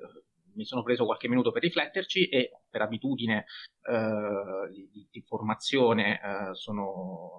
mi 0.55 0.65
sono 0.65 0.83
preso 0.83 1.05
qualche 1.05 1.29
minuto 1.29 1.53
per 1.53 1.63
rifletterci 1.63 2.29
e 2.29 2.51
per 2.69 2.83
abitudine 2.83 3.47
eh, 3.89 4.69
di, 4.91 5.07
di, 5.11 5.23
formazione 5.23 6.21
sono 6.53 7.37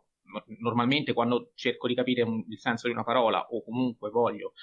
normalmente 0.60 1.12
quando 1.12 1.52
cerco 1.56 1.88
di 1.88 1.94
capire 1.94 2.22
un, 2.22 2.42
il 2.48 2.58
senso 2.58 2.88
di 2.88 2.94
una 2.94 3.04
parola 3.04 3.48
o 3.50 3.64
comunque 3.64 4.10
voglio 4.10 4.54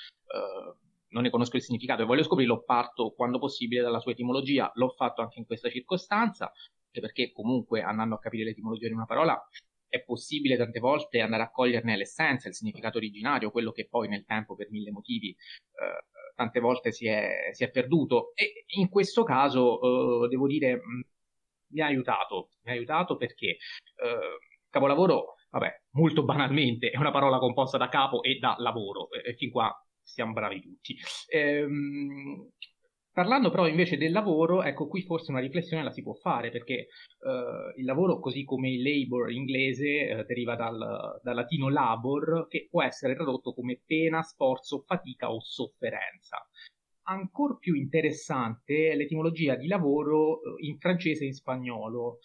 non 1.10 1.22
ne 1.22 1.30
conosco 1.30 1.56
il 1.56 1.62
significato 1.62 2.02
e 2.02 2.04
voglio 2.04 2.22
scoprirlo, 2.22 2.62
parto 2.62 3.12
quando 3.12 3.38
possibile 3.38 3.82
dalla 3.82 4.00
sua 4.00 4.12
etimologia. 4.12 4.70
L'ho 4.74 4.90
fatto 4.90 5.22
anche 5.22 5.38
in 5.38 5.46
questa 5.46 5.70
circostanza, 5.70 6.52
perché 6.90 7.32
comunque 7.32 7.82
andando 7.82 8.16
a 8.16 8.18
capire 8.18 8.44
l'etimologia 8.44 8.88
di 8.88 8.94
una 8.94 9.06
parola 9.06 9.40
è 9.88 10.02
possibile 10.02 10.56
tante 10.56 10.80
volte 10.80 11.20
andare 11.20 11.42
a 11.42 11.50
coglierne 11.50 11.96
l'essenza, 11.96 12.48
il 12.48 12.54
significato 12.54 12.98
originario, 12.98 13.50
quello 13.50 13.72
che 13.72 13.88
poi 13.88 14.08
nel 14.08 14.24
tempo 14.24 14.54
per 14.54 14.70
mille 14.70 14.90
motivi 14.90 15.30
eh, 15.30 16.04
tante 16.34 16.60
volte 16.60 16.92
si 16.92 17.06
è, 17.06 17.50
si 17.52 17.64
è, 17.64 17.70
perduto. 17.70 18.32
E 18.34 18.64
in 18.76 18.88
questo 18.88 19.24
caso 19.24 20.24
eh, 20.24 20.28
devo 20.28 20.46
dire 20.46 20.76
mh, 20.76 21.02
mi 21.70 21.80
ha 21.80 21.86
aiutato, 21.86 22.50
mi 22.62 22.72
ha 22.72 22.74
aiutato 22.74 23.16
perché 23.16 23.46
eh, 23.56 24.38
capolavoro, 24.68 25.34
vabbè, 25.50 25.82
molto 25.92 26.24
banalmente 26.24 26.90
è 26.90 26.96
una 26.98 27.10
parola 27.10 27.38
composta 27.38 27.78
da 27.78 27.88
capo 27.88 28.22
e 28.22 28.38
da 28.38 28.56
lavoro, 28.58 29.10
e 29.10 29.34
fin 29.34 29.50
qua 29.50 29.72
siamo 30.02 30.32
bravi 30.32 30.60
tutti. 30.60 30.96
Ehm, 31.28 32.50
Parlando 33.18 33.50
però 33.50 33.66
invece 33.66 33.96
del 33.96 34.12
lavoro, 34.12 34.62
ecco 34.62 34.86
qui 34.86 35.02
forse 35.02 35.32
una 35.32 35.40
riflessione 35.40 35.82
la 35.82 35.90
si 35.90 36.04
può 36.04 36.14
fare 36.14 36.50
perché 36.50 36.86
uh, 37.18 37.76
il 37.76 37.84
lavoro, 37.84 38.20
così 38.20 38.44
come 38.44 38.70
il 38.70 38.80
labor 38.80 39.32
inglese, 39.32 40.12
uh, 40.12 40.24
deriva 40.24 40.54
dal, 40.54 41.18
dal, 41.20 41.34
latino 41.34 41.68
labor, 41.68 42.46
che 42.46 42.68
può 42.70 42.80
essere 42.80 43.16
tradotto 43.16 43.54
come 43.54 43.82
pena, 43.84 44.22
sforzo, 44.22 44.84
fatica 44.86 45.32
o 45.32 45.40
sofferenza. 45.40 46.46
Ancora 47.08 47.56
più 47.58 47.74
interessante 47.74 48.90
è 48.90 48.94
l'etimologia 48.94 49.56
di 49.56 49.66
lavoro 49.66 50.34
uh, 50.34 50.38
in 50.58 50.78
francese 50.78 51.24
e 51.24 51.26
in 51.26 51.34
spagnolo, 51.34 52.18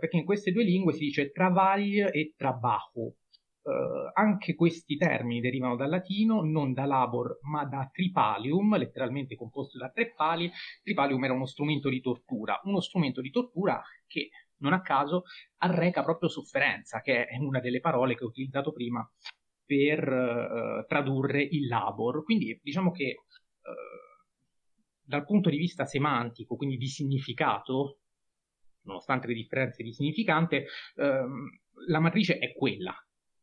perché 0.00 0.16
in 0.16 0.24
queste 0.24 0.50
due 0.50 0.64
lingue 0.64 0.92
si 0.92 1.04
dice 1.04 1.30
travail 1.30 2.10
e 2.12 2.34
trabajo, 2.36 3.14
Uh, 3.62 4.10
anche 4.14 4.56
questi 4.56 4.96
termini 4.96 5.40
derivano 5.40 5.76
dal 5.76 5.88
latino, 5.88 6.42
non 6.42 6.72
da 6.72 6.84
labor, 6.84 7.38
ma 7.42 7.64
da 7.64 7.88
tripalium, 7.92 8.76
letteralmente 8.76 9.36
composto 9.36 9.78
da 9.78 9.88
tre 9.90 10.12
pali. 10.14 10.50
Tripalium 10.82 11.22
era 11.22 11.32
uno 11.32 11.46
strumento 11.46 11.88
di 11.88 12.00
tortura, 12.00 12.60
uno 12.64 12.80
strumento 12.80 13.20
di 13.20 13.30
tortura 13.30 13.80
che, 14.06 14.30
non 14.58 14.72
a 14.72 14.80
caso, 14.80 15.22
arreca 15.58 16.02
proprio 16.02 16.28
sofferenza, 16.28 17.00
che 17.00 17.26
è 17.26 17.38
una 17.38 17.60
delle 17.60 17.80
parole 17.80 18.16
che 18.16 18.24
ho 18.24 18.28
utilizzato 18.28 18.72
prima 18.72 19.08
per 19.64 20.08
uh, 20.08 20.84
tradurre 20.86 21.42
il 21.42 21.68
labor. 21.68 22.24
Quindi 22.24 22.58
diciamo 22.62 22.90
che 22.90 23.14
uh, 23.62 24.12
dal 25.04 25.24
punto 25.24 25.50
di 25.50 25.56
vista 25.56 25.84
semantico, 25.84 26.56
quindi 26.56 26.76
di 26.76 26.88
significato, 26.88 27.98
nonostante 28.82 29.28
le 29.28 29.34
differenze 29.34 29.82
di 29.82 29.92
significante, 29.92 30.66
ehm, 30.96 31.60
la 31.88 32.00
matrice 32.00 32.38
è 32.38 32.52
quella, 32.52 32.94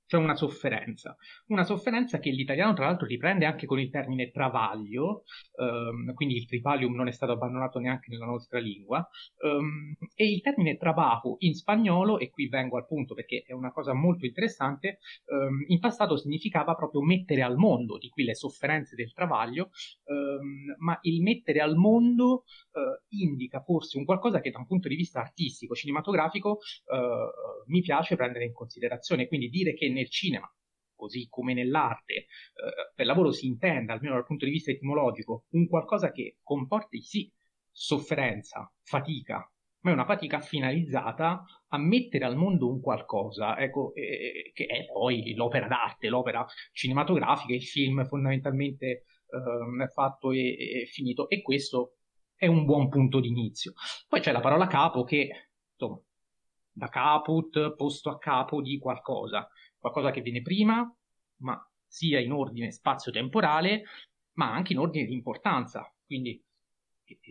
cioè 0.09 0.19
una 0.19 0.35
sofferenza. 0.35 1.15
Una 1.49 1.63
sofferenza 1.63 2.17
che 2.17 2.31
l'italiano 2.31 2.73
tra 2.73 2.85
l'altro 2.85 3.05
riprende 3.05 3.45
anche 3.45 3.67
con 3.67 3.79
il 3.79 3.91
termine 3.91 4.31
travaglio, 4.31 5.21
um, 5.57 6.13
quindi 6.15 6.35
il 6.35 6.47
tripalium 6.47 6.95
non 6.95 7.07
è 7.07 7.11
stato 7.11 7.33
abbandonato 7.33 7.77
neanche 7.77 8.09
nella 8.09 8.25
nostra 8.25 8.57
lingua, 8.57 9.07
um, 9.43 9.93
e 10.15 10.31
il 10.31 10.41
termine 10.41 10.77
trabajo 10.77 11.35
in 11.39 11.53
spagnolo, 11.53 12.17
e 12.17 12.31
qui 12.31 12.47
vengo 12.47 12.77
al 12.77 12.87
punto 12.87 13.13
perché 13.13 13.43
è 13.45 13.53
una 13.53 13.71
cosa 13.71 13.93
molto 13.93 14.25
interessante, 14.25 14.97
um, 15.25 15.63
in 15.67 15.79
passato 15.79 16.17
significava 16.17 16.73
proprio 16.73 17.01
mettere 17.03 17.43
al 17.43 17.55
mondo, 17.55 17.99
di 17.99 18.09
qui 18.09 18.23
le 18.23 18.33
sofferenze 18.33 18.95
del 18.95 19.13
travaglio, 19.13 19.69
ma 20.79 20.97
il 21.03 21.21
mettere 21.21 21.59
al 21.59 21.75
mondo 21.75 22.45
uh, 22.71 22.79
indica 23.09 23.61
forse 23.61 23.99
un 23.99 24.05
qualcosa 24.05 24.41
che 24.41 24.49
da 24.49 24.57
un 24.57 24.65
punto 24.65 24.87
di 24.87 24.95
vista 24.95 25.19
artistico, 25.19 25.75
cinematografico, 25.75 26.57
uh, 26.85 27.69
mi 27.71 27.81
piace 27.81 28.15
prendere 28.15 28.45
in 28.45 28.53
considerazione, 28.53 29.27
quindi 29.27 29.49
dire 29.49 29.75
che 29.75 29.87
nel 29.99 30.09
cinema, 30.09 30.51
così 30.95 31.27
come 31.29 31.53
nell'arte, 31.53 32.13
eh, 32.13 32.25
per 32.93 33.05
lavoro 33.05 33.31
si 33.31 33.47
intenda, 33.47 33.93
almeno 33.93 34.15
dal 34.15 34.25
punto 34.25 34.45
di 34.45 34.51
vista 34.51 34.71
etimologico, 34.71 35.45
un 35.51 35.67
qualcosa 35.67 36.11
che 36.11 36.37
comporti 36.41 37.01
sì 37.01 37.31
sofferenza, 37.71 38.71
fatica, 38.81 39.49
ma 39.81 39.91
è 39.91 39.93
una 39.93 40.05
fatica 40.05 40.41
finalizzata 40.41 41.43
a 41.69 41.77
mettere 41.77 42.25
al 42.25 42.35
mondo 42.35 42.69
un 42.69 42.81
qualcosa, 42.81 43.57
ecco, 43.57 43.93
eh, 43.93 44.51
che 44.53 44.65
è 44.65 44.85
poi 44.85 45.33
l'opera 45.35 45.67
d'arte, 45.67 46.09
l'opera 46.09 46.45
cinematografica, 46.73 47.53
il 47.53 47.63
film 47.63 48.05
fondamentalmente 48.05 48.85
eh, 48.85 49.87
fatto 49.93 50.31
e, 50.31 50.81
e, 50.81 50.85
finito, 50.85 51.29
e 51.29 51.41
questo 51.41 51.95
è 52.35 52.47
un 52.47 52.65
buon 52.65 52.89
punto 52.89 53.19
di 53.19 53.29
inizio. 53.29 53.73
Poi 54.07 54.19
c'è 54.19 54.31
la 54.31 54.41
parola 54.41 54.67
capo 54.67 55.03
che, 55.03 55.29
insomma, 55.71 56.01
da 56.71 56.87
caput, 56.87 57.75
posto 57.75 58.09
a 58.09 58.17
capo 58.17 58.61
di 58.61 58.77
qualcosa 58.77 59.47
qualcosa 59.79 60.11
che 60.11 60.21
viene 60.21 60.41
prima, 60.41 60.93
ma 61.37 61.71
sia 61.87 62.19
in 62.19 62.31
ordine 62.31 62.71
spazio-temporale, 62.71 63.83
ma 64.33 64.53
anche 64.53 64.73
in 64.73 64.79
ordine 64.79 65.05
di 65.05 65.13
importanza. 65.13 65.91
Quindi 66.05 66.43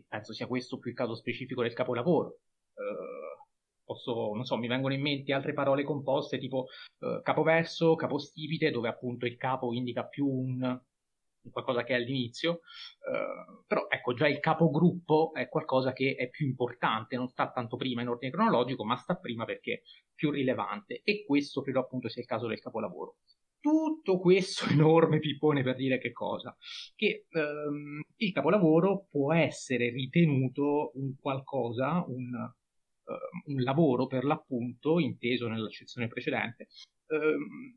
penso 0.08 0.32
sia 0.32 0.46
questo 0.46 0.78
più 0.78 0.90
il 0.90 0.96
caso 0.96 1.14
specifico 1.14 1.62
del 1.62 1.72
capolavoro. 1.72 2.40
Uh, 2.74 3.46
posso, 3.84 4.34
non 4.34 4.44
so, 4.44 4.56
mi 4.56 4.66
vengono 4.66 4.94
in 4.94 5.00
mente 5.00 5.32
altre 5.32 5.52
parole 5.52 5.84
composte 5.84 6.38
tipo 6.38 6.66
uh, 6.98 7.22
capoverso, 7.22 7.94
capostipite, 7.94 8.70
dove 8.70 8.88
appunto 8.88 9.26
il 9.26 9.36
capo 9.36 9.72
indica 9.72 10.04
più 10.04 10.26
un, 10.26 10.80
qualcosa 11.50 11.84
che 11.84 11.92
è 11.92 11.96
all'inizio, 11.96 12.52
uh, 12.52 13.64
però 13.66 13.86
ecco 13.88 14.14
già 14.14 14.28
il 14.28 14.40
capogruppo 14.40 15.32
è 15.34 15.48
qualcosa 15.48 15.92
che 15.92 16.14
è 16.14 16.28
più 16.28 16.46
importante, 16.46 17.16
non 17.16 17.28
sta 17.28 17.50
tanto 17.50 17.76
prima 17.76 18.02
in 18.02 18.08
ordine 18.08 18.32
cronologico, 18.32 18.84
ma 18.84 18.96
sta 18.96 19.16
prima 19.16 19.44
perché 19.44 19.72
è 19.72 19.82
più 20.14 20.30
rilevante 20.30 21.00
e 21.04 21.24
questo 21.24 21.62
credo 21.62 21.80
appunto 21.80 22.08
sia 22.08 22.22
il 22.22 22.28
caso 22.28 22.46
del 22.46 22.60
capolavoro. 22.60 23.16
Tutto 23.60 24.18
questo 24.18 24.66
enorme 24.70 25.18
pippone 25.18 25.62
per 25.62 25.76
dire 25.76 25.98
che 25.98 26.12
cosa? 26.12 26.56
Che 26.94 27.26
um, 27.30 28.00
il 28.16 28.32
capolavoro 28.32 29.06
può 29.10 29.32
essere 29.32 29.90
ritenuto 29.90 30.92
un 30.94 31.16
qualcosa, 31.16 32.04
un, 32.06 32.32
uh, 32.34 33.52
un 33.52 33.62
lavoro 33.62 34.06
per 34.06 34.24
l'appunto, 34.24 34.98
inteso 34.98 35.48
nell'accezione 35.48 36.08
precedente, 36.08 36.68
um, 37.08 37.76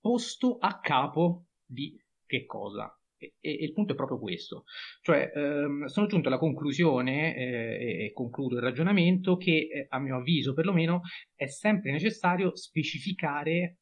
posto 0.00 0.56
a 0.58 0.80
capo 0.80 1.46
di 1.64 1.96
che 2.26 2.46
cosa? 2.46 2.94
E, 3.20 3.34
e, 3.38 3.50
il 3.64 3.72
punto 3.74 3.92
è 3.92 3.96
proprio 3.96 4.18
questo, 4.18 4.64
cioè 5.02 5.30
ehm, 5.34 5.84
sono 5.84 6.06
giunto 6.06 6.28
alla 6.28 6.38
conclusione, 6.38 7.36
eh, 7.36 8.04
e 8.06 8.12
concludo 8.12 8.56
il 8.56 8.62
ragionamento, 8.62 9.36
che 9.36 9.68
eh, 9.70 9.86
a 9.90 9.98
mio 9.98 10.16
avviso 10.16 10.54
perlomeno 10.54 11.02
è 11.34 11.46
sempre 11.46 11.92
necessario 11.92 12.56
specificare 12.56 13.76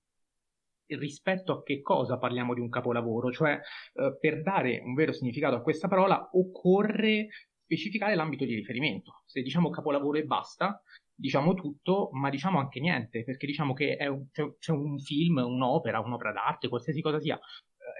rispetto 0.86 1.52
a 1.52 1.62
che 1.62 1.80
cosa 1.82 2.18
parliamo 2.18 2.54
di 2.54 2.60
un 2.60 2.68
capolavoro, 2.68 3.30
cioè 3.30 3.52
eh, 3.94 4.16
per 4.18 4.42
dare 4.42 4.80
un 4.82 4.94
vero 4.94 5.12
significato 5.12 5.54
a 5.54 5.62
questa 5.62 5.86
parola 5.86 6.30
occorre 6.32 7.28
specificare 7.62 8.14
l'ambito 8.14 8.44
di 8.44 8.54
riferimento. 8.54 9.22
Se 9.26 9.42
diciamo 9.42 9.68
capolavoro 9.70 10.18
e 10.18 10.24
basta, 10.24 10.82
diciamo 11.14 11.54
tutto, 11.54 12.08
ma 12.12 12.30
diciamo 12.30 12.58
anche 12.58 12.80
niente, 12.80 13.24
perché 13.24 13.46
diciamo 13.46 13.74
che 13.74 13.96
un, 14.08 14.28
c'è, 14.30 14.42
c'è, 14.58 14.72
un 14.72 14.98
film, 14.98 15.36
un'opera, 15.36 16.00
un'opera 16.00 16.32
d'arte, 16.32 16.68
qualsiasi 16.68 17.02
cosa 17.02 17.20
sia, 17.20 17.38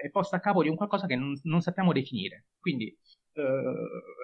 è 0.02 0.11
posta 0.11 0.37
a 0.37 0.40
capo 0.40 0.62
di 0.62 0.68
un 0.68 0.76
qualcosa 0.76 1.07
che 1.07 1.16
non, 1.16 1.38
non 1.45 1.61
sappiamo 1.61 1.92
definire. 1.92 2.47
Quindi 2.59 2.87
eh, 3.33 3.62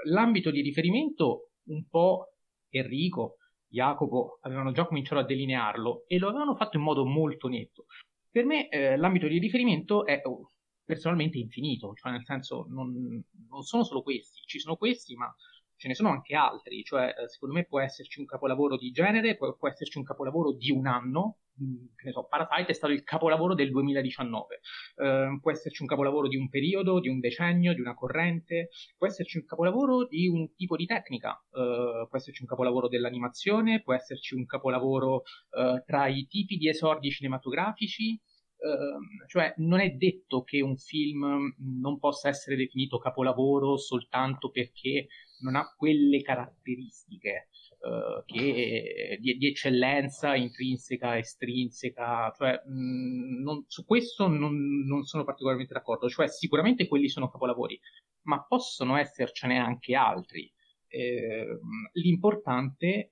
l'ambito 0.04 0.50
di 0.50 0.60
riferimento 0.60 1.50
un 1.66 1.86
po' 1.88 2.34
Enrico, 2.68 3.36
Jacopo 3.68 4.38
avevano 4.42 4.72
già 4.72 4.86
cominciato 4.86 5.20
a 5.20 5.24
delinearlo 5.24 6.04
e 6.06 6.18
lo 6.18 6.28
avevano 6.28 6.54
fatto 6.54 6.76
in 6.76 6.82
modo 6.82 7.04
molto 7.04 7.48
netto. 7.48 7.86
Per 8.30 8.44
me 8.44 8.68
eh, 8.68 8.96
l'ambito 8.96 9.26
di 9.26 9.38
riferimento 9.38 10.04
è 10.06 10.20
oh, 10.24 10.52
personalmente 10.84 11.38
infinito, 11.38 11.92
cioè 11.94 12.12
nel 12.12 12.24
senso 12.24 12.66
non, 12.68 13.22
non 13.48 13.62
sono 13.62 13.84
solo 13.84 14.02
questi, 14.02 14.40
ci 14.44 14.58
sono 14.58 14.76
questi, 14.76 15.14
ma 15.14 15.32
ce 15.76 15.88
ne 15.88 15.94
sono 15.94 16.10
anche 16.10 16.34
altri, 16.34 16.82
cioè 16.82 17.14
eh, 17.16 17.28
secondo 17.28 17.54
me 17.54 17.64
può 17.64 17.80
esserci 17.80 18.20
un 18.20 18.26
capolavoro 18.26 18.76
di 18.76 18.90
genere, 18.90 19.36
può, 19.36 19.54
può 19.54 19.68
esserci 19.68 19.98
un 19.98 20.04
capolavoro 20.04 20.52
di 20.52 20.70
un 20.70 20.86
anno, 20.86 21.38
che 21.56 22.06
ne 22.06 22.12
so, 22.12 22.26
Parasite 22.28 22.72
è 22.72 22.74
stato 22.74 22.92
il 22.92 23.04
capolavoro 23.04 23.54
del 23.54 23.70
2019, 23.70 24.60
uh, 24.96 25.40
può 25.40 25.50
esserci 25.50 25.82
un 25.82 25.88
capolavoro 25.88 26.28
di 26.28 26.36
un 26.36 26.48
periodo, 26.48 27.00
di 27.00 27.08
un 27.08 27.20
decennio, 27.20 27.74
di 27.74 27.80
una 27.80 27.94
corrente, 27.94 28.70
può 28.96 29.06
esserci 29.06 29.38
un 29.38 29.44
capolavoro 29.44 30.06
di 30.06 30.26
un 30.26 30.54
tipo 30.54 30.76
di 30.76 30.86
tecnica, 30.86 31.30
uh, 31.50 32.08
può 32.08 32.18
esserci 32.18 32.42
un 32.42 32.48
capolavoro 32.48 32.88
dell'animazione, 32.88 33.82
può 33.82 33.94
esserci 33.94 34.34
un 34.34 34.46
capolavoro 34.46 35.22
uh, 35.50 35.82
tra 35.86 36.08
i 36.08 36.26
tipi 36.26 36.56
di 36.56 36.68
esordi 36.68 37.10
cinematografici, 37.10 38.20
Ehm, 38.64 39.26
cioè 39.26 39.52
non 39.58 39.80
è 39.80 39.90
detto 39.90 40.42
che 40.42 40.62
un 40.62 40.76
film 40.78 41.54
non 41.58 41.98
possa 41.98 42.28
essere 42.28 42.56
definito 42.56 42.96
capolavoro 42.98 43.76
soltanto 43.76 44.50
perché 44.50 45.08
non 45.40 45.54
ha 45.54 45.74
quelle 45.76 46.22
caratteristiche 46.22 47.48
uh, 47.84 48.24
che, 48.24 49.18
di, 49.20 49.36
di, 49.36 49.48
eccellenza 49.48 50.34
intrinseca, 50.34 51.18
estrinseca, 51.18 52.32
cioè, 52.36 52.62
mh, 52.66 53.42
non, 53.42 53.64
su 53.68 53.84
questo 53.84 54.26
non, 54.26 54.84
non, 54.86 55.04
sono 55.04 55.24
particolarmente 55.24 55.74
d'accordo, 55.74 56.08
cioè 56.08 56.28
sicuramente 56.28 56.88
quelli 56.88 57.08
sono 57.08 57.30
capolavori, 57.30 57.78
ma 58.22 58.44
possono 58.44 58.96
essercene 58.96 59.58
anche 59.58 59.94
altri. 59.94 60.50
Eh, 60.88 61.58
l'importante 61.94 63.10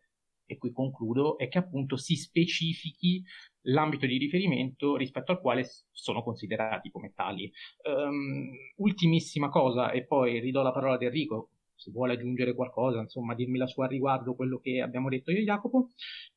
e 0.52 0.59
qui 0.59 0.73
concludo, 0.73 1.38
è 1.38 1.49
che 1.49 1.59
appunto 1.59 1.97
si 1.97 2.14
specifichi 2.17 3.23
l'ambito 3.62 4.07
di 4.07 4.19
riferimento 4.19 4.97
rispetto 4.97 5.33
al 5.33 5.41
quale 5.41 5.67
sono 5.91 6.23
considerati 6.23 6.91
come 6.91 7.12
tali. 7.14 7.50
Um, 7.85 8.50
ultimissima 8.76 9.49
cosa, 9.49 9.91
e 9.91 10.05
poi 10.05 10.41
ridò 10.41 10.62
la 10.62 10.73
parola 10.73 10.95
ad 10.95 11.02
Enrico, 11.02 11.50
se 11.82 11.90
vuole 11.90 12.12
aggiungere 12.14 12.54
qualcosa, 12.54 13.00
insomma, 13.00 13.34
dirmi 13.34 13.58
la 13.58 13.66
sua 13.66 13.86
riguardo 13.86 14.34
quello 14.34 14.58
che 14.58 14.80
abbiamo 14.80 15.08
detto 15.08 15.32
io 15.32 15.38
e 15.38 15.44
Jacopo. 15.44 15.88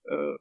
Uh, 0.02 0.36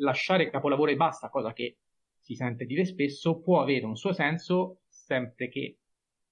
lasciare 0.00 0.50
capolavoro 0.50 0.90
e 0.90 0.96
basta, 0.96 1.30
cosa 1.30 1.52
che 1.52 1.78
si 2.20 2.34
sente 2.34 2.66
dire 2.66 2.84
spesso, 2.84 3.40
può 3.40 3.60
avere 3.60 3.86
un 3.86 3.96
suo 3.96 4.12
senso 4.12 4.80
sempre 4.88 5.48
che 5.48 5.78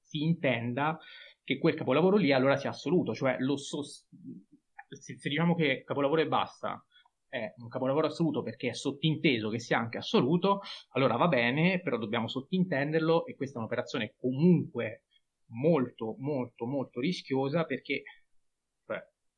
si 0.03 0.23
intenda 0.23 0.99
che 1.45 1.59
quel 1.59 1.75
capolavoro 1.75 2.17
lì 2.17 2.33
allora 2.33 2.57
sia 2.57 2.71
assoluto, 2.71 3.15
cioè 3.15 3.37
lo 3.39 3.57
sost- 3.57 4.07
se, 4.89 5.19
se 5.19 5.29
diciamo 5.29 5.55
che 5.55 5.83
capolavoro 5.85 6.21
e 6.21 6.29
basta 6.29 6.85
è 7.29 7.55
un 7.59 7.69
capolavoro 7.69 8.09
assoluto 8.09 8.43
perché 8.43 8.69
è 8.69 8.75
sottinteso 8.75 9.49
che 9.49 9.59
sia 9.59 9.79
anche 9.79 9.97
assoluto, 9.97 10.61
allora 10.91 11.17
va 11.17 11.29
bene, 11.29 11.81
però 11.81 11.97
dobbiamo 11.97 12.29
sottintenderlo 12.29 13.25
e 13.25 13.35
questa 13.35 13.57
è 13.57 13.59
un'operazione 13.59 14.15
comunque 14.19 15.05
molto, 15.53 16.17
molto, 16.19 16.67
molto 16.67 17.01
rischiosa 17.01 17.65
perché 17.65 18.03
cioè, 18.87 18.97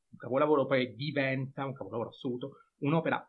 un 0.09 0.17
capolavoro 0.17 0.65
poi 0.65 0.95
diventa 0.95 1.65
un 1.65 1.73
capolavoro 1.73 2.09
assoluto, 2.09 2.51
un'opera 2.79 3.27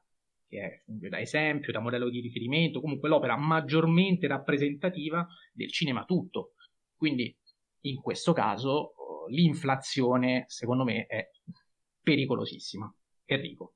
che 0.48 0.60
è, 0.60 0.82
da 0.84 1.20
esempio, 1.20 1.72
da 1.72 1.80
modello 1.80 2.08
di 2.08 2.20
riferimento, 2.20 2.80
comunque 2.80 3.08
l'opera 3.08 3.36
maggiormente 3.36 4.26
rappresentativa 4.26 5.26
del 5.52 5.70
cinema 5.70 6.04
tutto. 6.04 6.52
Quindi 6.96 7.36
in 7.80 8.00
questo 8.00 8.32
caso 8.32 8.94
l'inflazione, 9.28 10.44
secondo 10.46 10.84
me, 10.84 11.06
è 11.06 11.30
pericolosissima. 12.00 12.92
Enrico. 13.24 13.74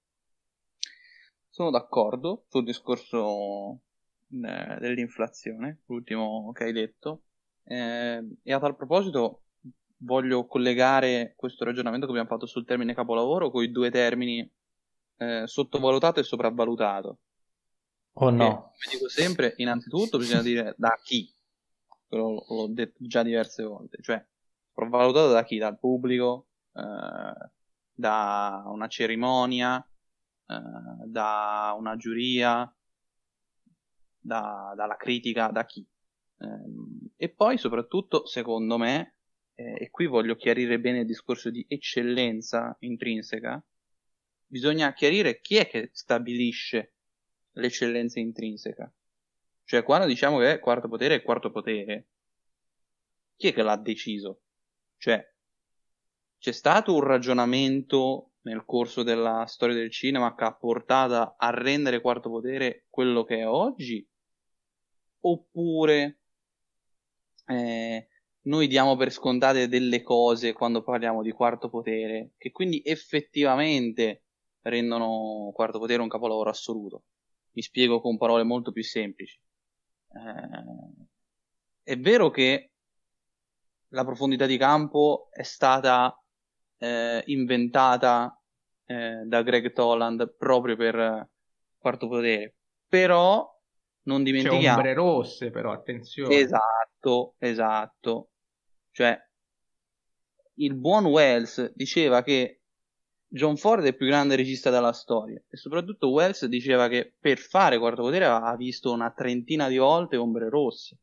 Sono 1.49 1.71
d'accordo 1.71 2.45
sul 2.49 2.65
discorso 2.65 3.81
eh, 4.31 4.79
dell'inflazione, 4.79 5.83
l'ultimo 5.87 6.53
che 6.53 6.65
hai 6.65 6.73
detto, 6.73 7.25
eh, 7.71 8.29
e 8.43 8.53
a 8.53 8.59
tal 8.59 8.75
proposito 8.75 9.43
voglio 9.99 10.45
collegare 10.47 11.35
questo 11.37 11.65
ragionamento 11.65 12.07
che 12.07 12.11
abbiamo 12.13 12.29
fatto 12.29 12.47
sul 12.47 12.65
termine 12.65 12.95
capolavoro 12.95 13.51
con 13.51 13.63
i 13.63 13.71
due 13.71 13.91
termini 13.91 14.51
eh, 15.19 15.45
sottovalutato 15.47 16.19
e 16.19 16.25
sopravvalutato. 16.25 17.19
Oh 18.15 18.31
no. 18.31 18.73
come 18.73 18.93
dico 18.93 19.09
sempre, 19.09 19.55
innanzitutto 19.59 20.19
bisogna 20.19 20.43
dire 20.43 20.75
da 20.77 20.99
chi, 21.01 21.33
l'ho, 22.09 22.45
l'ho 22.49 22.67
detto 22.67 22.99
già 23.07 23.23
diverse 23.23 23.63
volte, 23.63 23.99
cioè 24.03 24.25
sopravvalutato 24.67 25.31
da 25.31 25.45
chi? 25.45 25.59
Dal 25.59 25.79
pubblico, 25.79 26.49
eh, 26.75 27.51
da 27.93 28.65
una 28.67 28.89
cerimonia, 28.89 29.79
eh, 30.49 31.07
da 31.07 31.73
una 31.79 31.95
giuria, 31.97 32.75
da, 34.19 34.73
dalla 34.75 34.97
critica, 34.97 35.49
da 35.49 35.65
chi. 35.65 35.87
Eh, 36.41 37.25
e 37.25 37.29
poi 37.29 37.59
soprattutto, 37.59 38.27
secondo 38.27 38.79
me, 38.79 39.17
eh, 39.55 39.85
e 39.85 39.91
qui 39.91 40.07
voglio 40.07 40.37
chiarire 40.37 40.81
bene 40.81 41.01
il 41.01 41.07
discorso 41.07 41.51
di 41.51 41.65
eccellenza 41.69 42.77
intrinseca, 42.81 43.63
bisogna 44.47 44.93
chiarire 44.93 45.41
chi 45.41 45.57
è 45.57 45.69
che 45.69 45.91
stabilisce 45.93 46.95
l'eccellenza 47.53 48.21
intrinseca. 48.21 48.93
Cioè, 49.65 49.83
quando 49.83 50.07
diciamo 50.07 50.39
che 50.39 50.59
quarto 50.59 50.89
potere 50.89 51.17
è 51.17 51.23
quarto 51.23 51.51
potere, 51.51 52.09
chi 53.37 53.49
è 53.49 53.53
che 53.53 53.63
l'ha 53.63 53.77
deciso? 53.77 54.43
Cioè, 54.97 55.25
c'è 56.39 56.53
stato 56.53 56.95
un 56.95 57.03
ragionamento 57.03 58.33
nel 58.43 58.65
corso 58.65 59.03
della 59.03 59.45
storia 59.47 59.75
del 59.75 59.91
cinema 59.91 60.35
che 60.35 60.45
ha 60.45 60.55
portato 60.55 61.35
a 61.37 61.51
rendere 61.51 62.01
Quarto 62.01 62.31
Potere 62.31 62.87
quello 62.89 63.25
che 63.25 63.39
è 63.41 63.47
oggi? 63.47 64.07
Oppure 65.21 66.20
eh, 67.51 68.09
noi 68.43 68.67
diamo 68.69 68.97
per 68.97 69.11
scontate 69.13 69.69
delle 69.69 70.03
cose 70.03 70.53
quando 70.53 70.83
parliamo 70.83 71.23
di 71.23 71.33
Quarto 71.33 71.69
Potere 71.69 72.31
che 72.39 72.51
quindi 72.51 72.81
effettivamente 72.85 74.23
rendono 74.63 75.51
Quarto 75.53 75.79
Potere 75.79 76.03
un 76.03 76.09
capolavoro 76.09 76.51
assoluto? 76.51 77.05
Mi 77.53 77.63
spiego 77.63 78.01
con 78.01 78.17
parole 78.17 78.45
molto 78.45 78.73
più 78.73 78.85
semplici. 78.85 79.39
Eh, 80.13 81.09
è 81.83 81.99
vero 81.99 82.31
che 82.31 82.71
la 83.89 84.05
profondità 84.05 84.47
di 84.47 84.57
campo 84.57 85.29
è 85.33 85.43
stata 85.43 86.17
eh, 86.79 87.23
inventata 87.27 88.41
eh, 88.87 89.23
da 89.25 89.43
Greg 89.43 89.73
Toland 89.73 90.37
proprio 90.37 90.77
per 90.77 91.29
Quarto 91.77 92.09
Potere. 92.09 92.55
Però 92.87 93.49
non 94.03 94.23
dimentichiamo... 94.23 94.63
C'è 94.63 94.71
ombre 94.75 94.95
rosse 94.95 95.51
però, 95.51 95.73
attenzione. 95.73 96.37
Esatto, 96.37 96.90
esatto. 97.39 98.31
Cioè, 98.93 99.19
il 100.55 100.75
buon 100.75 101.07
Wells 101.07 101.73
diceva 101.75 102.23
che 102.23 102.61
John 103.33 103.57
Ford 103.57 103.85
è 103.85 103.89
il 103.89 103.97
più 103.97 104.07
grande 104.07 104.35
regista 104.35 104.71
della 104.71 104.93
storia 104.93 105.41
e 105.49 105.57
soprattutto 105.57 106.11
Wells 106.11 106.45
diceva 106.47 106.89
che 106.89 107.15
per 107.19 107.39
fare 107.39 107.79
Quarto 107.79 108.03
Potere 108.03 108.25
ha 108.25 108.57
visto 108.57 108.93
una 108.93 109.13
trentina 109.13 109.69
di 109.69 109.77
volte 109.77 110.17
ombre 110.17 110.49
rosse. 110.49 110.99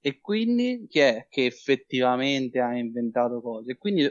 E 0.00 0.20
quindi 0.20 0.86
chi 0.88 1.00
è 1.00 1.26
che 1.28 1.46
effettivamente 1.46 2.60
ha 2.60 2.76
inventato 2.76 3.40
cose? 3.40 3.76
Quindi 3.78 4.08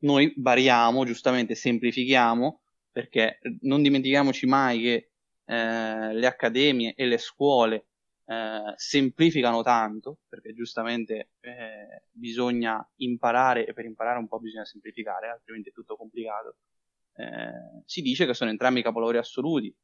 noi 0.00 0.32
variamo, 0.38 1.04
giustamente 1.04 1.54
semplifichiamo, 1.54 2.60
perché 2.90 3.38
non 3.60 3.82
dimentichiamoci 3.82 4.46
mai 4.46 4.80
che 4.80 5.10
eh, 5.44 6.14
le 6.14 6.26
accademie 6.26 6.94
e 6.94 7.06
le 7.06 7.18
scuole 7.18 7.86
eh, 8.28 8.74
semplificano 8.76 9.62
tanto, 9.62 10.18
perché 10.28 10.52
giustamente 10.52 11.30
eh, 11.40 12.04
bisogna 12.10 12.86
imparare 12.96 13.66
e 13.66 13.72
per 13.72 13.86
imparare 13.86 14.18
un 14.18 14.28
po' 14.28 14.38
bisogna 14.38 14.66
semplificare, 14.66 15.30
altrimenti 15.30 15.70
è 15.70 15.72
tutto 15.72 15.96
complicato. 15.96 16.56
Eh, 17.14 17.82
si 17.86 18.02
dice 18.02 18.26
che 18.26 18.34
sono 18.34 18.50
entrambi 18.50 18.82
capolavori 18.82 19.16
assoluti, 19.16 19.74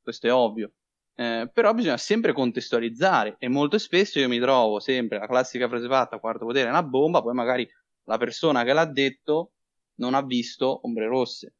questo 0.00 0.26
è 0.28 0.32
ovvio. 0.32 0.72
Eh, 1.16 1.50
però 1.52 1.72
bisogna 1.74 1.96
sempre 1.96 2.32
contestualizzare 2.32 3.36
e 3.38 3.48
molto 3.48 3.78
spesso 3.78 4.18
io 4.18 4.28
mi 4.28 4.38
trovo 4.38 4.80
sempre 4.80 5.18
la 5.18 5.26
classica 5.26 5.66
frase 5.66 5.88
fatta 5.88 6.18
quarto 6.18 6.44
potere 6.44 6.66
è 6.66 6.70
una 6.70 6.82
bomba 6.82 7.22
poi 7.22 7.32
magari 7.32 7.66
la 8.04 8.18
persona 8.18 8.64
che 8.64 8.74
l'ha 8.74 8.84
detto 8.84 9.52
non 9.96 10.14
ha 10.14 10.22
visto 10.22 10.80
ombre 10.84 11.06
rosse. 11.06 11.54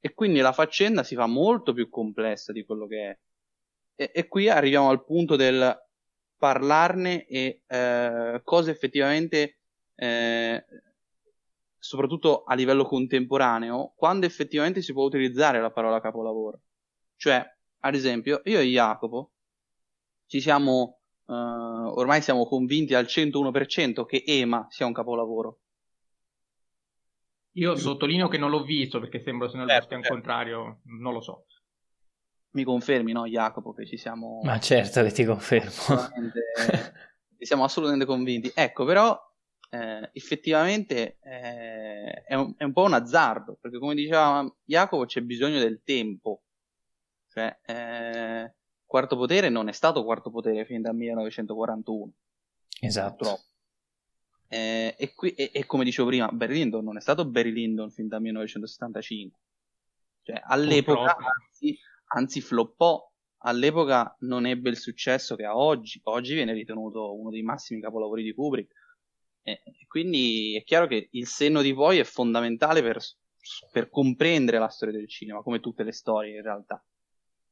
E 0.00 0.12
quindi 0.12 0.40
la 0.40 0.52
faccenda 0.52 1.02
si 1.02 1.14
fa 1.14 1.26
molto 1.26 1.72
più 1.72 1.88
complessa 1.88 2.52
di 2.52 2.64
quello 2.64 2.86
che 2.86 3.10
è. 3.10 3.18
E, 3.96 4.10
e 4.14 4.28
qui 4.28 4.48
arriviamo 4.48 4.88
al 4.88 5.04
punto 5.04 5.34
del 5.34 5.76
parlarne 6.38 7.26
e 7.26 7.62
eh, 7.66 8.40
cosa 8.44 8.70
effettivamente, 8.70 9.58
eh, 9.94 10.64
soprattutto 11.78 12.44
a 12.44 12.54
livello 12.54 12.84
contemporaneo, 12.84 13.94
quando 13.96 14.26
effettivamente 14.26 14.82
si 14.82 14.92
può 14.92 15.04
utilizzare 15.04 15.60
la 15.60 15.70
parola 15.70 16.00
capolavoro. 16.00 16.60
Cioè, 17.16 17.44
ad 17.80 17.94
esempio, 17.94 18.42
io 18.44 18.60
e 18.60 18.64
Jacopo 18.64 19.32
ci 20.26 20.40
siamo 20.40 21.00
uh, 21.26 21.32
ormai 21.32 22.22
siamo 22.22 22.46
convinti 22.46 22.94
al 22.94 23.04
101% 23.04 24.04
che 24.04 24.22
Ema 24.26 24.66
sia 24.70 24.86
un 24.86 24.92
capolavoro. 24.92 25.60
Io 27.52 27.74
sottolineo 27.74 28.28
che 28.28 28.38
non 28.38 28.50
l'ho 28.50 28.62
visto 28.62 29.00
perché 29.00 29.20
sembra 29.20 29.48
se 29.48 29.56
non 29.56 29.66
certo, 29.66 29.94
certo. 29.94 30.08
contrario, 30.08 30.80
non 31.00 31.14
lo 31.14 31.20
so. 31.20 31.46
Mi 32.56 32.64
confermi, 32.64 33.12
no, 33.12 33.26
Jacopo, 33.26 33.74
che 33.74 33.84
ci 33.84 33.98
siamo... 33.98 34.40
Ma 34.42 34.58
certo 34.58 35.02
che 35.02 35.12
ti 35.12 35.26
confermo. 35.26 35.68
Assolutamente, 35.68 36.40
siamo 37.38 37.64
assolutamente 37.64 38.06
convinti. 38.06 38.50
Ecco, 38.54 38.86
però, 38.86 39.14
eh, 39.68 40.08
effettivamente 40.14 41.18
eh, 41.20 42.22
è, 42.24 42.34
un, 42.34 42.54
è, 42.56 42.64
un, 42.64 42.72
po' 42.72 42.84
un 42.84 42.94
azzardo, 42.94 43.58
perché 43.60 43.78
come 43.78 43.94
diceva 43.94 44.50
Jacopo 44.64 45.04
c'è 45.04 45.20
bisogno 45.20 45.58
del 45.58 45.82
tempo. 45.84 46.44
Cioè, 47.28 47.58
eh, 47.66 48.54
Quarto 48.86 49.16
Potere 49.18 49.50
non 49.50 49.68
è 49.68 49.72
stato 49.72 50.02
Quarto 50.02 50.30
Potere 50.30 50.64
fin 50.64 50.80
dal 50.80 50.94
1941. 50.94 52.10
Esatto. 52.80 53.40
Eh, 54.48 54.94
e, 54.96 55.12
qui, 55.12 55.34
e, 55.34 55.50
e, 55.52 55.66
come 55.66 55.84
dicevo 55.84 56.08
prima, 56.08 56.28
Barry 56.28 56.54
Lyndon 56.54 56.84
non 56.84 56.96
è 56.96 57.00
stato 57.02 57.26
Barry 57.26 57.52
Lyndon 57.52 57.90
fin 57.90 58.08
dal 58.08 58.22
1975. 58.22 59.38
Cioè, 60.22 60.40
all'epoca, 60.42 61.16
anzi, 61.18 61.78
anzi, 62.14 62.40
floppò. 62.40 63.02
All'epoca 63.40 64.16
non 64.20 64.46
ebbe 64.46 64.70
il 64.70 64.76
successo 64.76 65.36
che 65.36 65.44
ha 65.44 65.56
oggi. 65.56 66.00
Oggi 66.04 66.34
viene 66.34 66.52
ritenuto 66.52 67.14
uno 67.14 67.30
dei 67.30 67.42
massimi 67.42 67.80
capolavori 67.80 68.22
di 68.22 68.34
Kubrick. 68.34 68.72
E, 69.42 69.62
quindi 69.86 70.56
è 70.56 70.64
chiaro 70.64 70.86
che 70.86 71.08
il 71.12 71.26
senno 71.26 71.62
di 71.62 71.72
poi 71.72 71.98
è 71.98 72.04
fondamentale 72.04 72.82
per, 72.82 72.98
per 73.70 73.88
comprendere 73.88 74.58
la 74.58 74.68
storia 74.68 74.96
del 74.96 75.08
cinema, 75.08 75.42
come 75.42 75.60
tutte 75.60 75.84
le 75.84 75.92
storie 75.92 76.36
in 76.36 76.42
realtà. 76.42 76.84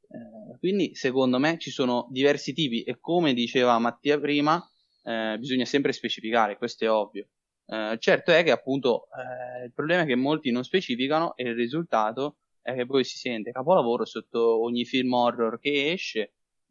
Eh, 0.09 0.59
quindi 0.59 0.95
secondo 0.95 1.39
me 1.39 1.59
ci 1.59 1.71
sono 1.71 2.07
diversi 2.11 2.53
tipi 2.53 2.83
e 2.83 2.99
come 3.01 3.35
diceva 3.35 3.79
Mattia 3.79 4.19
prima, 4.19 4.63
eh, 5.03 5.37
bisogna 5.39 5.65
sempre 5.65 5.93
specificare, 5.93 6.57
questo 6.57 6.85
è 6.85 6.91
ovvio. 6.91 7.29
Eh, 7.67 7.97
certo 7.99 8.31
è 8.31 8.45
che 8.45 8.51
appunto 8.51 9.07
eh, 9.07 9.65
il 9.65 9.73
problema 9.73 10.03
è 10.03 10.07
che 10.07 10.17
molti 10.17 10.51
non 10.51 10.65
specificano 10.65 11.35
e 11.37 11.45
il 11.49 11.55
risultato 11.55 12.39
è 12.65 12.75
che 12.75 12.87
poi 12.87 13.05
si 13.05 13.19
sente 13.19 13.53
capolavoro 13.53 14.07
sotto 14.07 14.63
ogni 14.63 14.87
film 14.87 15.13
horror 15.13 15.59
che 15.61 15.93
esce, 15.93 16.21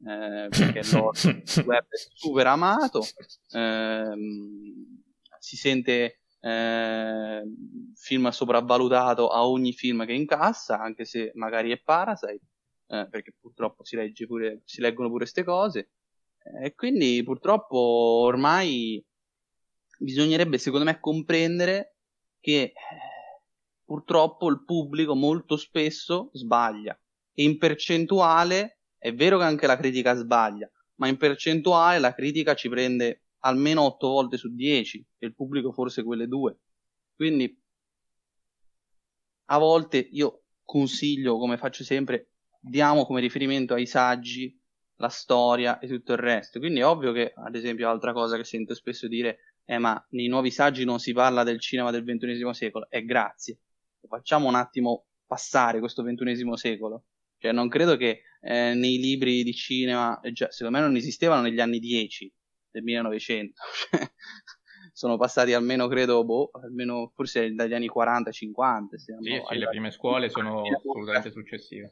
eh, 0.05 0.47
perché 0.49 0.79
il 0.83 1.63
web 1.65 1.83
è 1.83 1.97
super 2.13 2.47
amato, 2.47 3.05
ehm, 3.51 5.03
si 5.37 5.55
sente 5.55 6.21
eh, 6.39 7.43
film 7.95 8.29
sopravvalutato 8.29 9.27
a 9.29 9.47
ogni 9.47 9.73
film 9.73 10.03
che 10.05 10.13
incassa, 10.13 10.79
anche 10.79 11.05
se 11.05 11.31
magari 11.35 11.71
è 11.71 11.79
Parasite 11.79 12.47
eh, 12.87 13.07
perché 13.09 13.33
purtroppo 13.39 13.83
si, 13.83 13.95
legge 13.95 14.25
pure, 14.25 14.61
si 14.65 14.81
leggono 14.81 15.07
pure 15.07 15.23
queste 15.23 15.43
cose. 15.43 15.91
E 16.61 16.65
eh, 16.65 16.75
quindi 16.75 17.21
purtroppo 17.23 17.77
ormai 17.77 19.03
bisognerebbe, 19.99 20.57
secondo 20.57 20.85
me, 20.85 20.99
comprendere 20.99 21.95
che 22.39 22.61
eh, 22.61 22.73
purtroppo 23.93 24.49
il 24.49 24.63
pubblico 24.63 25.13
molto 25.13 25.55
spesso 25.55 26.31
sbaglia. 26.33 26.99
E 27.31 27.43
in 27.43 27.59
percentuale 27.59 28.79
è 28.97 29.13
vero 29.13 29.37
che 29.37 29.43
anche 29.43 29.67
la 29.67 29.77
critica 29.77 30.15
sbaglia, 30.15 30.67
ma 30.95 31.07
in 31.07 31.17
percentuale 31.17 31.99
la 31.99 32.15
critica 32.15 32.55
ci 32.55 32.69
prende 32.69 33.25
almeno 33.41 33.83
8 33.83 34.07
volte 34.07 34.37
su 34.37 34.51
10 34.51 35.05
e 35.19 35.27
il 35.27 35.35
pubblico 35.35 35.71
forse 35.71 36.01
quelle 36.01 36.27
due. 36.27 36.57
Quindi 37.15 37.55
a 39.45 39.59
volte 39.59 39.99
io 39.99 40.45
consiglio, 40.63 41.37
come 41.37 41.57
faccio 41.57 41.83
sempre, 41.83 42.31
diamo 42.59 43.05
come 43.05 43.21
riferimento 43.21 43.75
ai 43.75 43.85
saggi 43.85 44.59
la 44.95 45.09
storia 45.09 45.77
e 45.77 45.87
tutto 45.87 46.13
il 46.13 46.17
resto. 46.17 46.57
Quindi 46.57 46.79
è 46.79 46.85
ovvio 46.85 47.11
che, 47.11 47.31
ad 47.35 47.53
esempio, 47.53 47.87
altra 47.87 48.11
cosa 48.11 48.37
che 48.37 48.43
sento 48.43 48.73
spesso 48.73 49.07
dire 49.07 49.37
è 49.63 49.77
ma 49.77 50.03
nei 50.09 50.29
nuovi 50.29 50.49
saggi 50.49 50.83
non 50.83 50.97
si 50.97 51.13
parla 51.13 51.43
del 51.43 51.59
cinema 51.59 51.91
del 51.91 52.03
XXI 52.03 52.53
secolo. 52.53 52.87
E 52.89 53.05
grazie. 53.05 53.59
Facciamo 54.07 54.47
un 54.47 54.55
attimo 54.55 55.05
passare 55.25 55.79
questo 55.79 56.03
XXI 56.03 56.51
secolo. 56.55 57.05
Cioè, 57.37 57.51
non 57.51 57.67
credo 57.67 57.97
che 57.97 58.21
eh, 58.41 58.73
nei 58.73 58.97
libri 58.97 59.43
di 59.43 59.53
cinema, 59.53 60.19
già, 60.31 60.49
secondo 60.51 60.77
me 60.79 60.83
non 60.85 60.95
esistevano 60.95 61.41
negli 61.41 61.59
anni 61.59 61.79
10 61.79 62.31
del 62.71 62.83
1900. 62.83 63.61
sono 64.93 65.17
passati 65.17 65.53
almeno, 65.53 65.87
credo, 65.87 66.23
boh, 66.23 66.51
almeno 66.53 67.11
forse 67.15 67.53
dagli 67.53 67.73
anni 67.73 67.89
40-50. 67.93 68.95
Sì, 68.95 69.13
sì, 69.19 69.57
le 69.57 69.67
prime 69.67 69.91
scuole 69.91 70.29
sono 70.29 70.61
assolutamente 70.61 71.31
successive 71.31 71.91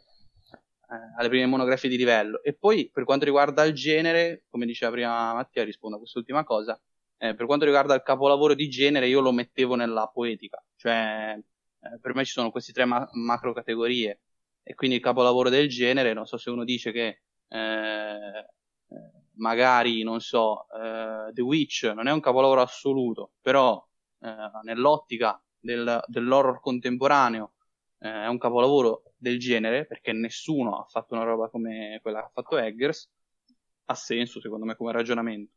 eh, 0.92 1.14
alle 1.18 1.30
prime 1.30 1.46
monografie 1.46 1.90
di 1.90 1.98
livello. 1.98 2.44
E 2.44 2.54
poi 2.54 2.90
per 2.92 3.06
quanto 3.06 3.26
riguarda 3.26 3.64
il 3.64 3.74
genere, 3.74 4.44
come 4.50 4.66
diceva 4.66 4.92
prima 4.92 5.34
Mattia, 5.34 5.64
rispondo 5.64 5.96
a 5.96 6.00
quest'ultima 6.00 6.44
cosa. 6.44 6.80
Eh, 7.18 7.36
per 7.36 7.46
quanto 7.46 7.66
riguarda 7.66 7.96
il 7.96 8.02
capolavoro 8.04 8.54
di 8.54 8.68
genere, 8.68 9.08
io 9.08 9.22
lo 9.22 9.32
mettevo 9.32 9.76
nella 9.76 10.10
poetica, 10.12 10.64
cioè 10.76 11.40
eh, 11.82 12.00
per 12.00 12.16
me 12.16 12.26
ci 12.26 12.32
sono 12.32 12.52
queste 12.52 12.72
tre 12.74 12.86
ma- 12.86 13.08
macro 13.14 13.54
categorie. 13.54 14.22
E 14.64 14.76
quindi 14.76 14.98
il 14.98 15.02
capolavoro 15.02 15.50
del 15.50 15.68
genere, 15.70 16.14
non 16.14 16.26
so 16.26 16.38
se 16.38 16.50
uno 16.52 16.64
dice 16.64 16.92
che 16.92 17.22
eh, 17.48 17.58
eh, 17.58 19.12
magari, 19.36 20.04
non 20.04 20.20
so, 20.20 20.68
eh, 20.70 21.32
The 21.34 21.42
Witch 21.42 21.84
non 21.96 22.08
è 22.08 22.12
un 22.12 22.20
capolavoro 22.20 22.62
assoluto, 22.62 23.34
però 23.42 23.84
nell'ottica 24.64 25.42
del, 25.60 26.00
dell'horror 26.06 26.60
contemporaneo 26.60 27.54
è 27.98 28.28
un 28.28 28.38
capolavoro 28.38 29.14
del 29.18 29.40
genere, 29.40 29.86
perché 29.88 30.12
nessuno 30.14 30.78
ha 30.78 30.86
fatto 30.88 31.16
una 31.16 31.24
roba 31.24 31.50
come 31.50 32.00
quella 32.02 32.20
che 32.20 32.26
ha 32.26 32.32
fatto 32.32 32.58
Eggers, 32.58 33.10
ha 33.86 33.96
senso 33.96 34.40
secondo 34.40 34.66
me 34.66 34.76
come 34.76 34.92
ragionamento. 34.92 35.54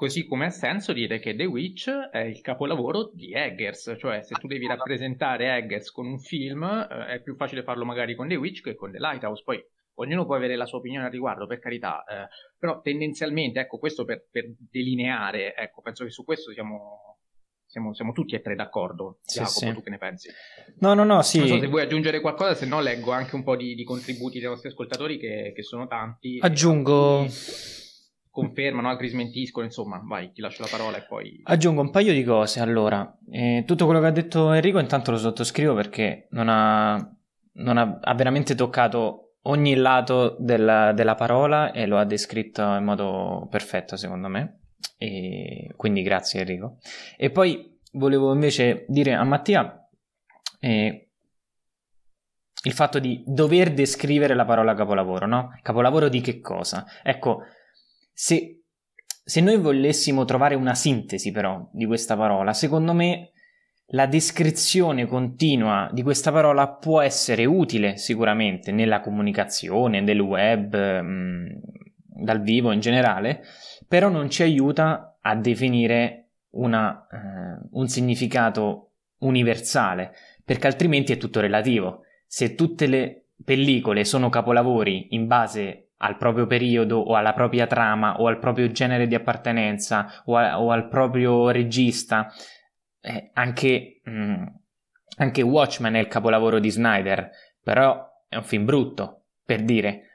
Così 0.00 0.24
come 0.24 0.46
ha 0.46 0.50
senso 0.50 0.94
dire 0.94 1.18
che 1.18 1.36
The 1.36 1.44
Witch 1.44 1.90
è 1.90 2.20
il 2.20 2.40
capolavoro 2.40 3.10
di 3.12 3.34
Eggers, 3.34 3.96
cioè 3.98 4.22
se 4.22 4.34
tu 4.36 4.46
devi 4.46 4.66
rappresentare 4.66 5.54
Eggers 5.58 5.90
con 5.90 6.06
un 6.06 6.18
film 6.18 6.62
eh, 6.62 7.16
è 7.16 7.20
più 7.20 7.36
facile 7.36 7.62
farlo 7.62 7.84
magari 7.84 8.14
con 8.14 8.26
The 8.26 8.36
Witch 8.36 8.62
che 8.62 8.74
con 8.74 8.92
The 8.92 8.98
Lighthouse, 8.98 9.42
poi 9.44 9.62
ognuno 9.96 10.24
può 10.24 10.36
avere 10.36 10.56
la 10.56 10.64
sua 10.64 10.78
opinione 10.78 11.04
al 11.04 11.12
riguardo, 11.12 11.46
per 11.46 11.58
carità, 11.58 12.02
eh, 12.04 12.28
però 12.58 12.80
tendenzialmente, 12.80 13.60
ecco, 13.60 13.76
questo 13.76 14.06
per, 14.06 14.26
per 14.30 14.46
delineare, 14.70 15.54
ecco, 15.54 15.82
penso 15.82 16.04
che 16.04 16.10
su 16.10 16.24
questo 16.24 16.50
siamo 16.50 17.18
siamo, 17.66 17.92
siamo, 17.92 18.12
tutti 18.12 18.34
e 18.34 18.40
tre 18.40 18.54
d'accordo. 18.54 19.18
Sì, 19.22 19.40
Jacopo, 19.40 19.58
sì. 19.58 19.72
tu 19.74 19.82
che 19.82 19.90
ne 19.90 19.98
pensi? 19.98 20.30
No, 20.78 20.94
no, 20.94 21.04
no, 21.04 21.20
sì. 21.20 21.40
Non 21.40 21.48
so 21.48 21.58
se 21.60 21.66
vuoi 21.66 21.82
aggiungere 21.82 22.20
qualcosa, 22.20 22.54
se 22.54 22.64
no 22.64 22.80
leggo 22.80 23.10
anche 23.10 23.34
un 23.34 23.42
po' 23.42 23.54
di, 23.54 23.74
di 23.74 23.84
contributi 23.84 24.38
dei 24.40 24.48
nostri 24.48 24.70
ascoltatori 24.70 25.18
che, 25.18 25.52
che 25.54 25.62
sono 25.62 25.86
tanti. 25.86 26.38
Aggiungo... 26.40 27.26
Confermano, 28.30 28.88
altri 28.88 29.08
smentiscono, 29.08 29.66
insomma, 29.66 30.00
vai, 30.04 30.30
ti 30.32 30.40
lascio 30.40 30.62
la 30.62 30.68
parola 30.70 30.98
e 30.98 31.04
poi... 31.06 31.40
Aggiungo 31.44 31.80
un 31.80 31.90
paio 31.90 32.12
di 32.12 32.22
cose, 32.22 32.60
allora. 32.60 33.18
Eh, 33.28 33.64
tutto 33.66 33.86
quello 33.86 34.00
che 34.00 34.06
ha 34.06 34.12
detto 34.12 34.52
Enrico 34.52 34.78
intanto 34.78 35.10
lo 35.10 35.18
sottoscrivo 35.18 35.74
perché 35.74 36.28
non 36.30 36.48
ha, 36.48 36.96
non 37.54 37.76
ha, 37.76 37.98
ha 38.00 38.14
veramente 38.14 38.54
toccato 38.54 39.34
ogni 39.42 39.74
lato 39.74 40.36
della, 40.38 40.92
della 40.92 41.14
parola 41.14 41.72
e 41.72 41.86
lo 41.86 41.98
ha 41.98 42.04
descritto 42.04 42.62
in 42.62 42.84
modo 42.84 43.48
perfetto, 43.50 43.96
secondo 43.96 44.28
me. 44.28 44.60
E 44.96 45.72
quindi 45.76 46.02
grazie 46.02 46.40
Enrico. 46.40 46.78
E 47.16 47.30
poi 47.30 47.78
volevo 47.92 48.32
invece 48.32 48.84
dire 48.88 49.14
a 49.14 49.24
Mattia 49.24 49.88
eh, 50.60 51.08
il 52.62 52.72
fatto 52.72 52.98
di 52.98 53.22
dover 53.26 53.72
descrivere 53.72 54.34
la 54.34 54.44
parola 54.44 54.74
capolavoro, 54.74 55.26
no? 55.26 55.58
Capolavoro 55.62 56.08
di 56.08 56.20
che 56.20 56.40
cosa? 56.40 56.84
Ecco, 57.02 57.42
se, 58.22 58.64
se 59.24 59.40
noi 59.40 59.56
volessimo 59.56 60.26
trovare 60.26 60.54
una 60.54 60.74
sintesi 60.74 61.32
però 61.32 61.66
di 61.72 61.86
questa 61.86 62.18
parola, 62.18 62.52
secondo 62.52 62.92
me 62.92 63.30
la 63.92 64.04
descrizione 64.04 65.06
continua 65.06 65.88
di 65.90 66.02
questa 66.02 66.30
parola 66.30 66.68
può 66.68 67.00
essere 67.00 67.46
utile 67.46 67.96
sicuramente 67.96 68.72
nella 68.72 69.00
comunicazione, 69.00 70.04
del 70.04 70.20
web, 70.20 70.76
mm, 70.76 71.46
dal 71.96 72.42
vivo 72.42 72.72
in 72.72 72.80
generale, 72.80 73.42
però 73.88 74.10
non 74.10 74.28
ci 74.28 74.42
aiuta 74.42 75.16
a 75.18 75.34
definire 75.34 76.26
una, 76.50 77.06
eh, 77.10 77.68
un 77.70 77.88
significato 77.88 78.90
universale, 79.20 80.12
perché 80.44 80.66
altrimenti 80.66 81.14
è 81.14 81.16
tutto 81.16 81.40
relativo. 81.40 82.02
Se 82.26 82.54
tutte 82.54 82.86
le 82.86 83.28
pellicole 83.42 84.04
sono 84.04 84.28
capolavori 84.28 85.14
in 85.14 85.26
base 85.26 85.86
al 86.02 86.16
proprio 86.16 86.46
periodo 86.46 86.98
o 86.98 87.14
alla 87.14 87.32
propria 87.32 87.66
trama 87.66 88.20
o 88.20 88.26
al 88.26 88.38
proprio 88.38 88.70
genere 88.70 89.06
di 89.06 89.14
appartenenza 89.14 90.22
o, 90.24 90.36
a, 90.36 90.60
o 90.60 90.70
al 90.70 90.88
proprio 90.88 91.50
regista, 91.50 92.32
eh, 93.00 93.30
anche, 93.34 94.00
mh, 94.04 94.10
mm, 94.10 94.46
anche 95.18 95.42
Watchmen 95.42 95.94
è 95.94 95.98
il 95.98 96.08
capolavoro 96.08 96.58
di 96.58 96.70
Snyder, 96.70 97.30
però 97.62 98.08
è 98.28 98.36
un 98.36 98.44
film 98.44 98.64
brutto, 98.64 99.24
per 99.44 99.62
dire 99.62 100.09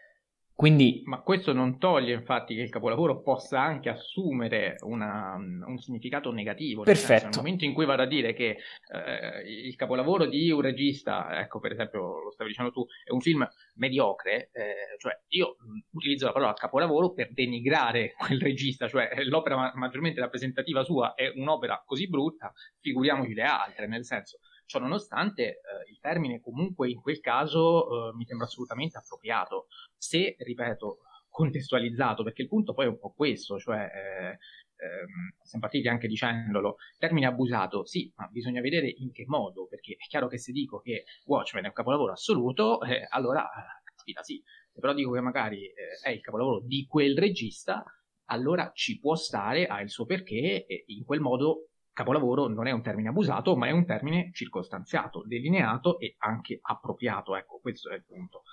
Quindi... 0.55 1.01
Ma 1.03 1.19
questo 1.19 1.51
non 1.51 1.77
toglie 1.77 2.13
infatti 2.13 2.55
che 2.55 2.61
il 2.61 2.69
capolavoro 2.69 3.21
possa 3.21 3.61
anche 3.61 3.89
assumere 3.89 4.77
una, 4.81 5.35
un 5.35 5.77
significato 5.77 6.31
negativo. 6.31 6.83
Perfetto. 6.83 7.07
Senso, 7.07 7.25
nel 7.25 7.35
momento 7.35 7.65
in 7.65 7.73
cui 7.73 7.85
vado 7.85 8.03
a 8.03 8.07
dire 8.07 8.33
che 8.33 8.57
eh, 8.93 9.41
il 9.45 9.75
capolavoro 9.75 10.25
di 10.25 10.49
un 10.51 10.61
regista, 10.61 11.41
ecco 11.41 11.59
per 11.59 11.73
esempio 11.73 12.21
lo 12.23 12.31
stavi 12.31 12.51
dicendo 12.51 12.71
tu, 12.71 12.85
è 13.03 13.11
un 13.11 13.19
film 13.19 13.45
mediocre, 13.75 14.49
eh, 14.53 14.97
cioè 14.97 15.19
io 15.27 15.57
utilizzo 15.91 16.27
la 16.27 16.31
parola 16.31 16.53
capolavoro 16.53 17.11
per 17.11 17.33
denigrare 17.33 18.13
quel 18.17 18.39
regista, 18.39 18.87
cioè 18.87 19.09
l'opera 19.25 19.57
ma- 19.57 19.71
maggiormente 19.75 20.21
rappresentativa 20.21 20.83
sua 20.83 21.15
è 21.15 21.33
un'opera 21.35 21.83
così 21.85 22.07
brutta, 22.07 22.53
figuriamoci 22.79 23.33
le 23.33 23.43
altre, 23.43 23.87
nel 23.87 24.05
senso 24.05 24.39
Ciò 24.65 24.79
nonostante, 24.79 25.43
eh, 25.43 25.89
il 25.91 25.99
termine 25.99 26.41
comunque 26.41 26.89
in 26.89 27.01
quel 27.01 27.19
caso 27.19 28.09
eh, 28.09 28.15
mi 28.15 28.25
sembra 28.25 28.47
assolutamente 28.47 28.97
appropriato, 28.97 29.67
se, 29.95 30.35
ripeto, 30.39 30.99
contestualizzato, 31.29 32.23
perché 32.23 32.43
il 32.43 32.47
punto 32.47 32.73
poi 32.73 32.85
è 32.85 32.89
un 32.89 32.97
po' 32.97 33.11
questo, 33.11 33.59
cioè 33.59 33.83
eh, 33.83 34.37
ehm, 34.77 35.35
siamo 35.43 35.65
partiti 35.65 35.87
anche 35.87 36.07
dicendolo, 36.07 36.77
termine 36.97 37.27
abusato, 37.27 37.85
sì, 37.85 38.11
ma 38.15 38.27
bisogna 38.27 38.61
vedere 38.61 38.87
in 38.87 39.11
che 39.11 39.25
modo, 39.27 39.67
perché 39.67 39.93
è 39.93 40.07
chiaro 40.07 40.27
che 40.27 40.37
se 40.37 40.51
dico 40.51 40.79
che 40.79 41.03
Watchmen 41.25 41.65
è 41.65 41.67
un 41.67 41.73
capolavoro 41.73 42.13
assoluto, 42.13 42.81
eh, 42.81 43.05
allora, 43.09 43.47
caspita, 43.83 44.23
sì, 44.23 44.41
se 44.71 44.79
però 44.79 44.93
dico 44.93 45.11
che 45.11 45.21
magari 45.21 45.65
eh, 45.65 45.73
è 46.01 46.09
il 46.09 46.21
capolavoro 46.21 46.61
di 46.61 46.85
quel 46.87 47.17
regista, 47.17 47.83
allora 48.29 48.71
ci 48.73 48.99
può 48.99 49.15
stare, 49.15 49.67
ha 49.67 49.81
il 49.81 49.89
suo 49.89 50.05
perché 50.05 50.65
e 50.65 50.83
in 50.87 51.03
quel 51.03 51.19
modo 51.19 51.69
capolavoro 51.95 52.47
non 52.47 52.67
è 52.67 52.71
un 52.71 52.83
termine 52.83 53.09
abusato, 53.09 53.55
ma 53.55 53.67
è 53.67 53.71
un 53.71 53.85
termine 53.85 54.29
circostanziato, 54.33 55.23
delineato 55.25 55.97
e 55.97 56.15
anche 56.19 56.59
appropriato. 56.61 57.35
Ecco, 57.35 57.59
questo 57.61 57.89
è 57.89 57.95
il 57.95 58.03
punto. 58.03 58.43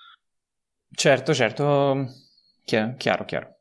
Certo, 0.89 1.33
certo, 1.33 2.07
chiaro, 2.63 3.25
chiaro. 3.25 3.57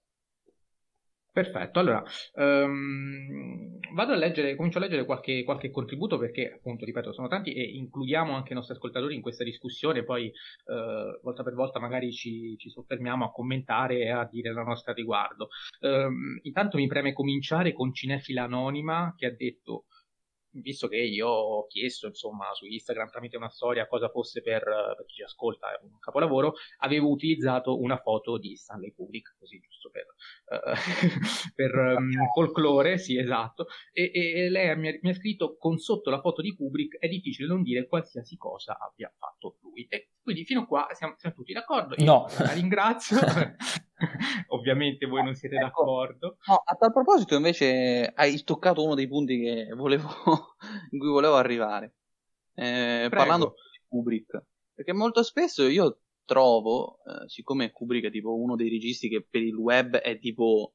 Perfetto, 1.32 1.78
allora 1.78 2.04
um, 2.34 3.78
vado 3.94 4.12
a 4.12 4.16
leggere, 4.16 4.54
comincio 4.54 4.76
a 4.76 4.82
leggere 4.82 5.06
qualche, 5.06 5.44
qualche, 5.44 5.70
contributo 5.70 6.18
perché 6.18 6.52
appunto, 6.56 6.84
ripeto, 6.84 7.10
sono 7.14 7.26
tanti 7.26 7.54
e 7.54 7.62
includiamo 7.62 8.34
anche 8.34 8.52
i 8.52 8.54
nostri 8.54 8.74
ascoltatori 8.74 9.14
in 9.14 9.22
questa 9.22 9.42
discussione, 9.42 10.04
poi 10.04 10.26
uh, 10.26 11.22
volta 11.22 11.42
per 11.42 11.54
volta 11.54 11.80
magari 11.80 12.12
ci, 12.12 12.54
ci, 12.58 12.68
soffermiamo 12.68 13.24
a 13.24 13.32
commentare 13.32 14.00
e 14.00 14.10
a 14.10 14.28
dire 14.30 14.52
la 14.52 14.62
nostra 14.62 14.92
riguardo. 14.92 15.48
Um, 15.80 16.38
intanto 16.42 16.76
mi 16.76 16.86
preme 16.86 17.14
cominciare 17.14 17.72
con 17.72 17.94
Cinefila 17.94 18.42
Anonima 18.42 19.14
che 19.16 19.24
ha 19.24 19.34
detto 19.34 19.84
visto 20.52 20.88
che 20.88 20.96
io 20.96 21.28
ho 21.28 21.66
chiesto 21.66 22.06
insomma 22.06 22.52
su 22.54 22.66
Instagram 22.66 23.08
tramite 23.08 23.36
una 23.36 23.48
storia 23.48 23.86
cosa 23.86 24.08
fosse 24.08 24.42
per, 24.42 24.62
per 24.62 25.04
chi 25.06 25.14
ci 25.14 25.22
ascolta 25.22 25.68
un 25.82 25.98
capolavoro, 25.98 26.54
avevo 26.78 27.10
utilizzato 27.10 27.80
una 27.80 27.96
foto 27.96 28.38
di 28.38 28.56
Stanley 28.56 28.92
Kubrick, 28.92 29.36
così 29.38 29.60
giusto 29.60 29.90
per, 29.90 30.06
uh, 30.46 30.72
per 31.54 31.74
um, 31.74 32.10
folklore, 32.34 32.98
sì 32.98 33.18
esatto, 33.18 33.66
e, 33.92 34.10
e 34.12 34.50
lei 34.50 34.76
mi 34.76 34.88
ha, 34.88 34.98
mi 35.00 35.10
ha, 35.10 35.14
scritto 35.14 35.56
con 35.56 35.78
sotto 35.78 36.10
la 36.10 36.20
foto 36.20 36.42
di 36.42 36.54
Kubrick 36.54 36.98
è 36.98 37.08
difficile 37.08 37.48
non 37.48 37.62
dire 37.62 37.86
qualsiasi 37.86 38.36
cosa 38.36 38.78
abbia 38.78 39.12
fatto 39.16 39.56
lui. 39.62 39.86
E 39.88 40.10
quindi 40.22 40.44
fino 40.44 40.62
a 40.62 40.66
qua 40.66 40.88
siamo, 40.92 41.14
siamo 41.16 41.34
tutti 41.34 41.52
d'accordo, 41.52 41.94
io 41.96 42.04
no. 42.04 42.26
la 42.38 42.52
ringrazio. 42.52 43.18
Ovviamente 44.48 45.06
voi 45.06 45.22
non 45.22 45.34
siete 45.34 45.56
ecco, 45.56 45.64
d'accordo. 45.64 46.36
No, 46.46 46.62
a 46.64 46.74
tal 46.74 46.92
proposito, 46.92 47.34
invece, 47.36 48.12
hai 48.14 48.42
toccato 48.44 48.84
uno 48.84 48.94
dei 48.94 49.08
punti 49.08 49.66
volevo, 49.74 50.08
in 50.90 50.98
cui 50.98 51.08
volevo 51.08 51.36
arrivare. 51.36 51.94
Eh, 52.54 53.08
parlando 53.10 53.54
di 53.72 53.80
Kubrick. 53.88 54.44
Perché 54.74 54.92
molto 54.92 55.22
spesso 55.22 55.66
io 55.66 56.00
trovo, 56.24 56.98
eh, 57.04 57.28
siccome 57.28 57.72
Kubrick 57.72 58.06
è 58.06 58.10
tipo 58.10 58.34
uno 58.34 58.56
dei 58.56 58.68
registi 58.68 59.08
che 59.08 59.26
per 59.28 59.42
il 59.42 59.54
web 59.54 59.96
è 59.96 60.18
tipo 60.18 60.74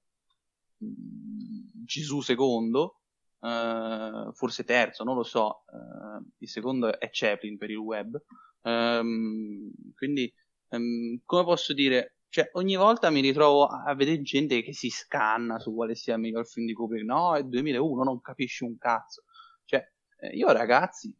mh, 0.77 0.85
mm, 0.85 1.83
Gesù 1.85 2.21
secondo, 2.21 3.01
eh, 3.41 4.29
forse 4.33 4.63
terzo, 4.63 5.03
non 5.03 5.15
lo 5.15 5.23
so, 5.23 5.63
eh, 5.67 6.25
il 6.37 6.49
secondo 6.49 6.99
è 6.99 7.09
Chaplin 7.11 7.57
per 7.57 7.69
il 7.69 7.77
web. 7.77 8.21
Um, 8.61 9.71
quindi, 9.95 10.31
um, 10.69 11.19
come 11.23 11.43
posso 11.43 11.73
dire, 11.73 12.16
cioè, 12.29 12.49
ogni 12.53 12.75
volta 12.75 13.09
mi 13.09 13.21
ritrovo 13.21 13.65
a 13.65 13.93
vedere 13.95 14.21
gente 14.21 14.61
che 14.61 14.73
si 14.73 14.89
scanna 14.89 15.59
su 15.59 15.73
quale 15.73 15.95
sia 15.95 16.15
il 16.15 16.21
miglior 16.21 16.45
film 16.45 16.65
di 16.65 16.73
Kubrick. 16.73 17.05
No, 17.05 17.35
è 17.35 17.43
2001, 17.43 18.03
non 18.03 18.21
capisci 18.21 18.63
un 18.63 18.77
cazzo. 18.77 19.23
Cioè, 19.65 19.89
eh, 20.19 20.35
io 20.35 20.51
ragazzi, 20.51 21.13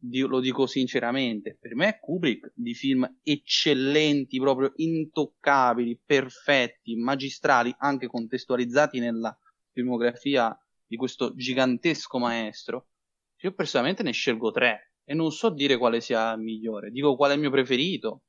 lo 0.00 0.40
dico 0.40 0.66
sinceramente, 0.66 1.56
per 1.60 1.74
me 1.74 1.98
Kubrick 2.00 2.52
di 2.54 2.74
film 2.74 3.18
eccellenti, 3.22 4.38
proprio 4.38 4.72
intoccabili, 4.76 6.00
perfetti, 6.04 6.96
magistrali, 6.96 7.74
anche 7.78 8.06
contestualizzati 8.06 8.98
nella 8.98 9.36
filmografia 9.72 10.56
di 10.86 10.96
questo 10.96 11.34
gigantesco 11.34 12.18
maestro, 12.18 12.88
io 13.40 13.52
personalmente 13.52 14.02
ne 14.02 14.12
scelgo 14.12 14.50
tre 14.50 14.94
e 15.04 15.14
non 15.14 15.30
so 15.30 15.50
dire 15.50 15.76
quale 15.76 16.00
sia 16.00 16.32
il 16.32 16.40
migliore, 16.40 16.90
dico 16.90 17.14
qual 17.14 17.30
è 17.30 17.34
il 17.34 17.40
mio 17.40 17.50
preferito, 17.50 18.22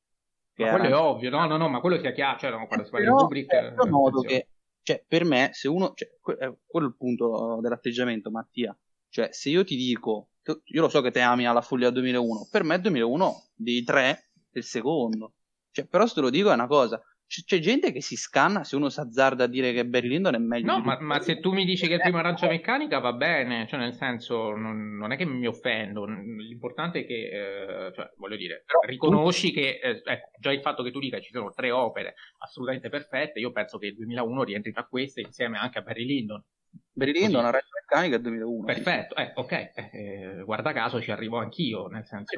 ma 0.65 0.71
quello 0.71 0.85
è 0.85 0.95
ovvio, 0.95 1.29
no, 1.29 1.45
no, 1.45 1.57
no, 1.57 1.69
ma 1.69 1.79
quello 1.79 1.99
sia 1.99 2.11
chiaro, 2.11 2.39
cioè, 2.39 2.51
no, 2.51 2.67
quando 2.67 2.85
si 2.85 2.91
parla 2.91 3.09
di 3.09 3.15
Kubrick... 3.15 3.53
Io 3.53 3.83
noto 3.85 4.21
che, 4.21 4.47
cioè, 4.83 5.03
per 5.07 5.25
me, 5.25 5.49
se 5.53 5.67
uno, 5.67 5.93
cioè, 5.93 6.07
è 6.07 6.53
quello 6.65 6.87
è 6.87 6.89
il 6.89 6.95
punto 6.97 7.59
dell'atteggiamento, 7.61 8.29
Mattia, 8.31 8.77
cioè, 9.09 9.29
se 9.31 9.49
io 9.49 9.63
ti 9.63 9.75
dico, 9.75 10.29
io 10.43 10.81
lo 10.81 10.89
so 10.89 11.01
che 11.01 11.11
te 11.11 11.21
ami 11.21 11.47
alla 11.47 11.61
follia 11.61 11.89
2001, 11.89 12.47
per 12.51 12.63
me 12.63 12.79
2001 12.79 13.43
dei 13.55 13.83
tre 13.83 14.31
è 14.51 14.57
il 14.57 14.63
secondo, 14.63 15.33
cioè, 15.71 15.85
però 15.85 16.05
se 16.05 16.15
te 16.15 16.21
lo 16.21 16.29
dico 16.29 16.51
è 16.51 16.53
una 16.53 16.67
cosa, 16.67 17.01
c- 17.29 17.43
c'è 17.45 17.59
gente 17.59 17.91
che 17.91 18.01
si 18.01 18.15
scanna 18.15 18.63
se 18.63 18.75
uno 18.75 18.89
si 18.89 18.99
azzarda 18.99 19.43
a 19.43 19.47
dire 19.47 19.71
che 19.71 19.85
Barry 19.85 20.07
Lyndon 20.07 20.33
è 20.33 20.39
meglio. 20.39 20.65
No, 20.65 20.79
ma, 20.79 20.97
ma, 20.99 21.19
se 21.19 21.39
tu 21.39 21.53
mi 21.53 21.63
dici 21.63 21.87
che 21.87 21.93
il 21.93 22.01
primo 22.01 22.17
arancia 22.17 22.47
meccanica 22.47 22.97
va 22.97 23.13
bene, 23.13 23.67
cioè 23.67 23.79
nel 23.79 23.93
senso 23.93 24.55
non, 24.55 24.97
non 24.97 25.11
è 25.11 25.17
che 25.17 25.25
mi 25.25 25.45
offendo, 25.45 26.05
l'importante 26.05 27.01
è 27.01 27.05
che, 27.05 27.29
eh, 27.29 27.93
cioè, 27.93 28.11
voglio 28.17 28.35
dire, 28.35 28.63
Però 28.65 28.79
riconosci 28.81 29.53
tu... 29.53 29.59
che 29.59 29.79
eh, 29.81 30.01
ecco, 30.03 30.31
già 30.39 30.51
il 30.51 30.61
fatto 30.61 30.81
che 30.81 30.91
tu 30.91 30.99
dica 30.99 31.17
che 31.17 31.23
ci 31.23 31.31
sono 31.31 31.51
tre 31.51 31.69
opere 31.69 32.15
assolutamente 32.39 32.89
perfette, 32.89 33.39
io 33.39 33.51
penso 33.51 33.77
che 33.77 33.87
il 33.87 33.95
2001 33.95 34.43
rientri 34.43 34.71
tra 34.71 34.85
queste 34.85 35.21
insieme 35.21 35.59
anche 35.59 35.77
a 35.77 35.81
Barry 35.81 36.05
Lyndon. 36.05 36.43
Barry 36.91 37.13
Lyndon, 37.13 37.45
arancia 37.45 37.69
meccanica 37.79 38.15
è 38.15 38.19
2001. 38.19 38.65
Perfetto, 38.65 39.15
eh, 39.15 39.31
ok, 39.35 39.51
eh, 39.51 40.41
guarda 40.43 40.73
caso 40.73 40.99
ci 40.99 41.11
arrivo 41.11 41.37
anch'io, 41.37 41.85
nel 41.87 42.05
senso... 42.05 42.33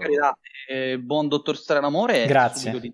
Eh, 0.67 0.99
buon 0.99 1.29
dottor 1.29 1.55
Stranamore. 1.55 2.25
Grazie. 2.25 2.77
Di... 2.79 2.93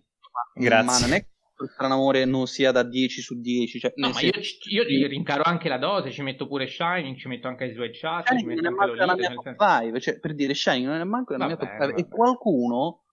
Grazie. 0.53 0.85
Ma 0.85 0.99
non 0.99 1.13
è 1.13 1.25
strano 1.65 1.95
amore 1.95 2.25
non 2.25 2.45
sia 2.45 2.71
da 2.71 2.83
10 2.83 3.21
su 3.21 3.39
10. 3.39 3.79
Cioè, 3.79 3.93
no, 3.95 4.09
ma 4.09 4.19
io, 4.21 4.31
io, 4.69 4.83
io, 4.83 5.07
rincaro 5.07 5.43
anche 5.43 5.69
la 5.69 5.77
dose, 5.77 6.11
ci 6.11 6.21
metto 6.21 6.47
pure 6.47 6.67
Shining, 6.67 7.17
ci 7.17 7.27
metto 7.27 7.47
anche 7.47 7.65
i 7.65 7.73
Sweat 7.73 7.97
Chat, 7.97 8.37
ci 8.37 8.45
metto 8.45 8.67
anche 8.67 8.85
Lolita, 8.85 9.15
mia 9.15 9.33
top 9.33 9.43
senso... 9.43 9.65
5, 9.81 9.99
cioè, 9.99 10.19
per 10.19 10.35
dire 10.35 10.53
Shining 10.53 10.87
non 10.87 10.99
è 10.99 11.03
manco 11.03 11.35
vabbè, 11.35 11.47
mia 11.47 11.57
top 11.57 11.69
5 11.69 11.95
e 11.95 12.07
qualcuno 12.07 13.03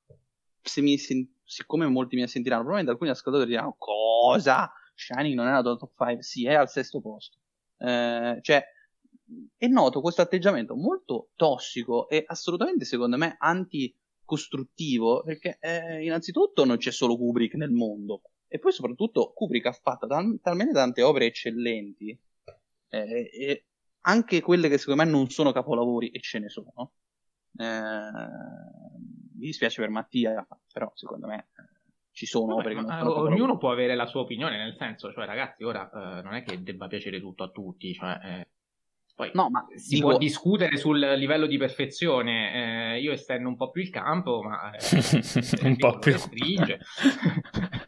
se 0.61 0.81
mi 0.81 0.99
sen... 0.99 1.27
siccome 1.45 1.87
molti 1.87 2.17
mi 2.17 2.27
sentiranno, 2.29 2.63
probabilmente 2.63 2.93
alcuni 2.93 3.11
ascoltatori 3.11 3.51
diranno 3.51 3.77
cosa? 3.79 4.71
Shining 4.95 5.35
non 5.35 5.49
è 5.49 5.53
la 5.53 5.63
top 5.63 5.93
5? 5.97 6.23
Sì, 6.23 6.47
è 6.47 6.55
al 6.55 6.69
sesto 6.69 7.01
posto. 7.01 7.39
Eh, 7.79 8.39
cioè, 8.41 8.65
è 9.57 9.67
noto 9.67 10.01
questo 10.01 10.23
atteggiamento 10.23 10.75
molto 10.75 11.31
tossico 11.37 12.09
e 12.09 12.25
assolutamente, 12.27 12.85
secondo 12.85 13.17
me, 13.17 13.37
anti-costruttivo, 13.39 15.23
perché 15.23 15.59
eh, 15.61 16.05
innanzitutto 16.05 16.65
non 16.65 16.77
c'è 16.77 16.91
solo 16.91 17.17
Kubrick 17.17 17.55
nel 17.55 17.71
mondo, 17.71 18.21
e 18.55 18.61
poi 18.61 18.71
soprattutto 18.71 19.33
Kubrick 19.35 19.67
ha 19.67 19.73
fatto 19.73 20.07
tal- 20.07 20.39
talmente 20.41 20.73
tante 20.73 21.03
opere 21.03 21.27
eccellenti, 21.27 22.17
eh, 22.89 23.31
e 23.33 23.65
anche 24.03 24.41
quelle 24.41 24.69
che 24.69 24.79
secondo 24.79 25.03
me 25.03 25.11
non 25.11 25.29
sono 25.29 25.51
capolavori, 25.51 26.11
e 26.11 26.21
ce 26.21 26.39
ne 26.39 26.49
sono. 26.49 26.93
Eh, 27.59 28.11
mi 29.35 29.47
dispiace 29.47 29.81
per 29.81 29.91
Mattia, 29.91 30.47
però 30.73 30.89
secondo 30.95 31.27
me 31.27 31.49
eh, 31.57 31.63
ci 32.13 32.27
sono 32.27 32.55
Vabbè, 32.55 32.61
opere 32.61 32.75
che 32.77 32.81
non 32.83 32.97
sono 32.97 33.23
Ognuno 33.23 33.59
può 33.59 33.73
avere 33.73 33.97
la 33.97 34.07
sua 34.07 34.21
opinione, 34.21 34.57
nel 34.57 34.77
senso, 34.79 35.13
cioè 35.13 35.27
ragazzi, 35.27 35.65
ora 35.65 35.91
eh, 35.91 36.23
non 36.23 36.35
è 36.35 36.45
che 36.45 36.63
debba 36.63 36.87
piacere 36.87 37.19
tutto 37.19 37.43
a 37.43 37.49
tutti, 37.49 37.93
cioè, 37.93 38.21
eh, 38.23 38.49
poi 39.17 39.31
no, 39.35 39.49
ma 39.49 39.67
si 39.75 39.97
dico... 39.97 40.11
può 40.11 40.19
discutere 40.19 40.77
sul 40.77 40.99
livello 40.99 41.47
di 41.47 41.57
perfezione. 41.57 42.95
Eh, 42.95 43.01
io 43.01 43.13
estendo 43.13 43.49
un 43.49 43.57
po' 43.57 43.71
più 43.71 43.83
il 43.83 43.91
campo, 43.91 44.43
ma 44.43 44.73
eh, 44.73 44.79
un 45.63 45.77
po' 45.77 45.99
più 45.99 46.17
stringe. 46.17 46.81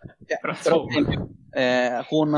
Eh, 0.54 0.86
esempio, 0.88 1.28
eh, 1.50 2.04
con, 2.08 2.30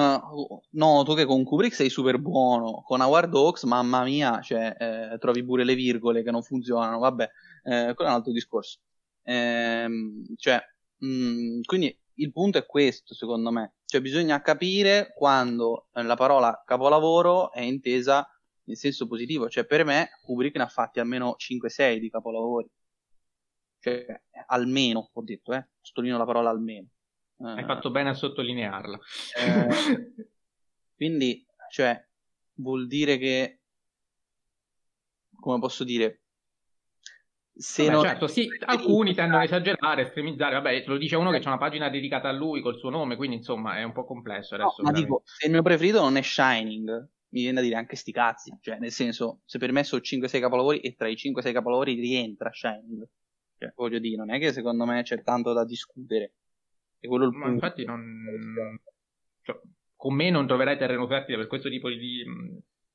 noto 0.70 1.14
che 1.14 1.24
con 1.24 1.42
Kubrick 1.42 1.74
sei 1.74 1.90
super 1.90 2.18
buono, 2.18 2.82
con 2.82 3.00
Howard 3.00 3.34
Hawks, 3.34 3.64
mamma 3.64 4.04
mia, 4.04 4.40
cioè, 4.40 4.76
eh, 4.78 5.18
trovi 5.18 5.44
pure 5.44 5.64
le 5.64 5.74
virgole 5.74 6.22
che 6.22 6.30
non 6.30 6.42
funzionano, 6.42 6.98
vabbè, 6.98 7.24
eh, 7.64 7.92
quello 7.94 8.10
è 8.10 8.12
un 8.12 8.16
altro 8.18 8.32
discorso. 8.32 8.78
Ehm, 9.24 10.24
cioè, 10.36 10.60
mh, 10.98 11.06
mm, 11.08 11.60
quindi 11.62 11.98
il 12.14 12.32
punto 12.32 12.58
è 12.58 12.66
questo, 12.66 13.14
secondo 13.14 13.50
me, 13.50 13.74
cioè 13.86 14.00
bisogna 14.00 14.40
capire 14.40 15.12
quando 15.14 15.88
la 15.92 16.16
parola 16.16 16.62
capolavoro 16.64 17.52
è 17.52 17.60
intesa 17.60 18.26
in 18.64 18.76
senso 18.76 19.06
positivo, 19.06 19.48
cioè 19.48 19.64
per 19.66 19.84
me 19.84 20.10
Kubrick 20.22 20.56
ne 20.56 20.62
ha 20.64 20.68
fatti 20.68 21.00
almeno 21.00 21.36
5-6 21.36 21.98
di 21.98 22.10
capolavori, 22.10 22.68
cioè 23.80 24.06
almeno, 24.46 25.10
ho 25.12 25.22
detto, 25.22 25.54
eh, 25.54 25.68
sottolineo 25.80 26.18
la 26.18 26.24
parola 26.24 26.50
almeno 26.50 26.88
Hai 27.40 27.64
fatto 27.64 27.90
bene 27.90 28.10
a 28.10 28.14
sottolinearla. 28.14 28.98
Eh, 29.36 30.26
quindi, 30.96 31.46
cioè, 31.70 32.04
vuol 32.54 32.86
dire 32.86 33.16
che, 33.16 33.60
come 35.38 35.58
posso 35.60 35.84
dire, 35.84 36.22
se 37.58 37.84
Vabbè, 37.84 37.94
non... 37.94 38.04
certo, 38.04 38.26
sì, 38.28 38.48
alcuni 38.66 39.14
tendono 39.14 39.40
a 39.40 39.44
esagerare, 39.44 40.02
estremizzare. 40.02 40.54
Vabbè, 40.54 40.82
te 40.82 40.90
lo 40.90 40.96
dice 40.96 41.16
uno 41.16 41.30
che 41.30 41.40
c'è 41.40 41.48
una 41.48 41.58
pagina 41.58 41.88
dedicata 41.88 42.28
a 42.28 42.32
lui 42.32 42.60
col 42.60 42.78
suo 42.78 42.90
nome, 42.90 43.16
quindi 43.16 43.36
insomma 43.36 43.78
è 43.78 43.82
un 43.82 43.92
po' 43.92 44.04
complesso 44.04 44.54
adesso. 44.54 44.82
No, 44.82 44.90
ma 44.90 44.92
dico, 44.92 45.22
se 45.24 45.46
il 45.46 45.52
mio 45.52 45.62
preferito 45.62 46.00
non 46.00 46.16
è 46.16 46.22
Shining, 46.22 47.08
mi 47.30 47.40
viene 47.40 47.56
da 47.56 47.60
dire 47.62 47.76
anche 47.76 47.96
sti 47.96 48.12
cazzi. 48.12 48.56
Cioè, 48.60 48.78
nel 48.78 48.92
senso, 48.92 49.40
se 49.44 49.58
per 49.58 49.72
me 49.72 49.82
sono 49.82 50.02
5-6 50.02 50.40
capolavori 50.40 50.78
e 50.80 50.94
tra 50.94 51.08
i 51.08 51.14
5-6 51.14 51.52
capolavori 51.52 51.94
rientra 51.94 52.52
Shining. 52.52 53.08
Cioè, 53.58 53.72
voglio 53.74 53.98
dire, 53.98 54.16
non 54.16 54.30
è 54.30 54.38
che 54.38 54.52
secondo 54.52 54.84
me 54.84 55.02
c'è 55.02 55.22
tanto 55.22 55.52
da 55.52 55.64
discutere. 55.64 56.34
È 56.98 57.06
quello 57.06 57.26
il 57.26 57.32
punto. 57.32 57.48
infatti 57.48 57.84
non... 57.84 58.80
Cioè, 59.42 59.58
con 59.96 60.14
me 60.14 60.30
non 60.30 60.46
troverai 60.46 60.76
terreno 60.76 61.06
fertile 61.06 61.38
per 61.38 61.46
questo 61.46 61.68
tipo 61.68 61.88
di, 61.88 62.24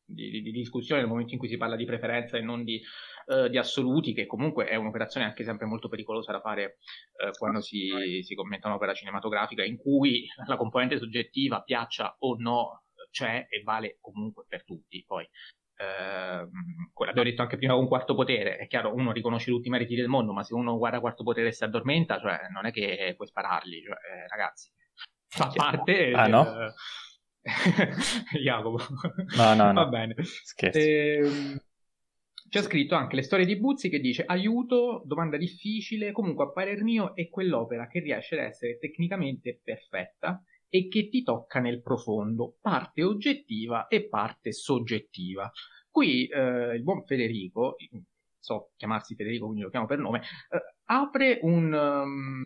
di, 0.05 0.29
di, 0.29 0.41
di, 0.41 0.51
discussione 0.51 1.01
nel 1.01 1.09
momento 1.09 1.33
in 1.33 1.39
cui 1.39 1.49
si 1.49 1.57
parla 1.57 1.75
di 1.75 1.85
preferenza 1.85 2.37
e 2.37 2.41
non 2.41 2.63
di, 2.63 2.81
uh, 3.25 3.47
di, 3.49 3.57
assoluti, 3.57 4.13
che 4.13 4.25
comunque 4.25 4.65
è 4.65 4.75
un'operazione 4.75 5.25
anche 5.25 5.43
sempre 5.43 5.65
molto 5.65 5.89
pericolosa 5.89 6.31
da 6.31 6.39
fare 6.39 6.77
uh, 7.25 7.31
quando 7.37 7.61
si, 7.61 7.89
si, 8.21 8.35
commenta 8.35 8.67
un'opera 8.67 8.93
cinematografica 8.93 9.63
in 9.63 9.77
cui 9.77 10.25
la 10.47 10.55
componente 10.57 10.97
soggettiva, 10.97 11.61
piaccia 11.61 12.15
o 12.19 12.35
no, 12.37 12.83
c'è 13.11 13.47
e 13.49 13.61
vale 13.63 13.97
comunque 13.99 14.45
per 14.47 14.63
tutti. 14.63 15.03
Poi 15.05 15.27
Uh, 15.75 17.03
l'abbiamo 17.03 17.29
detto 17.29 17.41
anche 17.41 17.57
prima 17.57 17.73
con 17.73 17.87
Quarto 17.87 18.15
Potere, 18.15 18.57
è 18.57 18.67
chiaro, 18.67 18.93
uno 18.93 19.11
riconosce 19.11 19.51
tutti 19.51 19.67
i 19.67 19.71
meriti 19.71 19.95
del 19.95 20.07
mondo, 20.07 20.31
ma 20.31 20.43
se 20.43 20.53
uno 20.53 20.77
guarda 20.77 20.99
Quarto 20.99 21.23
Potere 21.23 21.47
e 21.47 21.51
si 21.51 21.63
addormenta, 21.63 22.19
cioè, 22.19 22.47
non 22.53 22.65
è 22.65 22.71
che 22.71 23.13
puoi 23.15 23.27
spararli, 23.27 23.81
cioè, 23.81 23.93
eh, 23.93 24.27
ragazzi, 24.27 24.69
fa 25.27 25.51
parte... 25.53 26.11
Ah, 26.13 26.27
no? 26.27 26.45
Jacopo. 28.41 28.81
No, 29.35 29.53
no, 29.53 29.71
no. 29.71 29.73
Va 29.73 29.85
bene. 29.87 30.15
Scherzo. 30.21 30.79
Eh, 30.79 31.61
c'è 32.53 32.61
scritto 32.61 32.93
anche 32.93 33.15
le 33.15 33.23
storie 33.23 33.47
di 33.47 33.57
Buzzi 33.57 33.89
che 33.89 33.99
dice 33.99 34.23
aiuto, 34.25 35.01
domanda 35.05 35.37
difficile, 35.37 36.11
comunque 36.11 36.45
a 36.45 36.51
parer 36.51 36.83
mio 36.83 37.15
è 37.15 37.27
quell'opera 37.27 37.87
che 37.87 37.99
riesce 37.99 38.39
ad 38.39 38.45
essere 38.45 38.77
tecnicamente 38.77 39.59
perfetta 39.63 40.39
e 40.75 40.87
che 40.87 41.07
ti 41.07 41.21
tocca 41.21 41.59
nel 41.59 41.83
profondo, 41.83 42.55
parte 42.59 43.03
oggettiva 43.03 43.85
e 43.85 44.07
parte 44.07 44.51
soggettiva. 44.51 45.51
Qui 45.91 46.25
eh, 46.25 46.73
il 46.73 46.81
buon 46.81 47.05
Federico, 47.05 47.75
so 48.39 48.71
chiamarsi 48.75 49.13
Federico 49.13 49.45
quindi 49.45 49.61
lo 49.61 49.69
chiamo 49.69 49.85
per 49.85 49.99
nome, 49.99 50.21
eh, 50.49 50.73
apre 50.85 51.37
un, 51.43 51.71
um, 51.71 52.43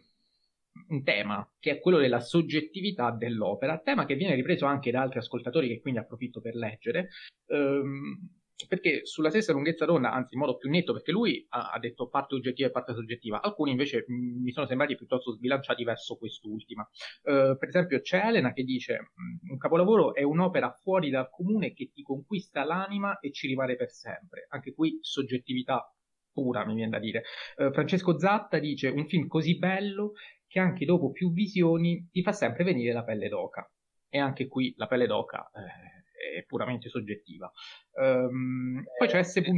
un 0.89 1.03
tema 1.03 1.49
che 1.57 1.71
è 1.71 1.79
quello 1.79 1.99
della 1.99 2.19
soggettività 2.19 3.11
dell'opera, 3.11 3.77
tema 3.77 4.05
che 4.05 4.15
viene 4.15 4.35
ripreso 4.35 4.65
anche 4.65 4.91
da 4.91 5.03
altri 5.03 5.19
ascoltatori 5.19 5.69
che 5.69 5.79
quindi 5.79 6.01
approfitto 6.01 6.41
per 6.41 6.55
leggere. 6.55 7.07
Um, 7.45 8.36
perché 8.67 9.05
sulla 9.05 9.29
stessa 9.29 9.51
lunghezza 9.51 9.85
d'onda, 9.85 10.11
anzi 10.11 10.33
in 10.33 10.39
modo 10.39 10.57
più 10.57 10.69
netto, 10.69 10.93
perché 10.93 11.11
lui 11.11 11.45
ha, 11.49 11.71
ha 11.71 11.79
detto 11.79 12.07
parte 12.07 12.35
oggettiva 12.35 12.67
e 12.67 12.71
parte 12.71 12.93
soggettiva, 12.93 13.41
alcuni 13.41 13.71
invece 13.71 14.05
mh, 14.07 14.41
mi 14.41 14.51
sono 14.51 14.65
sembrati 14.65 14.95
piuttosto 14.95 15.31
sbilanciati 15.33 15.83
verso 15.83 16.17
quest'ultima. 16.17 16.87
Uh, 17.23 17.57
per 17.57 17.67
esempio 17.67 17.99
c'è 18.01 18.25
Elena 18.25 18.53
che 18.53 18.63
dice 18.63 19.11
un 19.49 19.57
capolavoro 19.57 20.13
è 20.15 20.23
un'opera 20.23 20.71
fuori 20.71 21.09
dal 21.09 21.29
comune 21.29 21.73
che 21.73 21.91
ti 21.93 22.01
conquista 22.01 22.63
l'anima 22.63 23.19
e 23.19 23.31
ci 23.31 23.47
rimane 23.47 23.75
per 23.75 23.91
sempre. 23.91 24.47
Anche 24.49 24.73
qui 24.73 24.97
soggettività 25.01 25.93
pura, 26.31 26.65
mi 26.65 26.73
viene 26.73 26.91
da 26.91 26.99
dire. 26.99 27.23
Uh, 27.57 27.71
Francesco 27.71 28.17
Zatta 28.17 28.57
dice 28.57 28.87
un 28.89 29.07
film 29.07 29.27
così 29.27 29.57
bello 29.57 30.13
che 30.47 30.59
anche 30.59 30.85
dopo 30.85 31.11
più 31.11 31.31
visioni 31.31 32.07
ti 32.11 32.23
fa 32.23 32.31
sempre 32.31 32.63
venire 32.63 32.93
la 32.93 33.03
pelle 33.03 33.27
d'oca. 33.27 33.69
E 34.09 34.17
anche 34.17 34.47
qui 34.47 34.73
la 34.77 34.87
pelle 34.87 35.05
d'oca... 35.05 35.51
Eh, 35.53 35.96
è 36.17 36.43
puramente 36.45 36.89
soggettiva. 36.89 37.51
Um, 37.93 38.83
poi 38.97 39.07
c'è 39.07 39.23
S.K. 39.23 39.49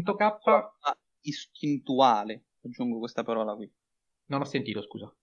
Istintuale, 1.22 2.45
aggiungo 2.63 3.00
questa 3.00 3.24
parola 3.24 3.56
qui. 3.56 3.72
Non 4.26 4.41
ho 4.41 4.45
sentito, 4.45 4.82
scusa. 4.82 5.13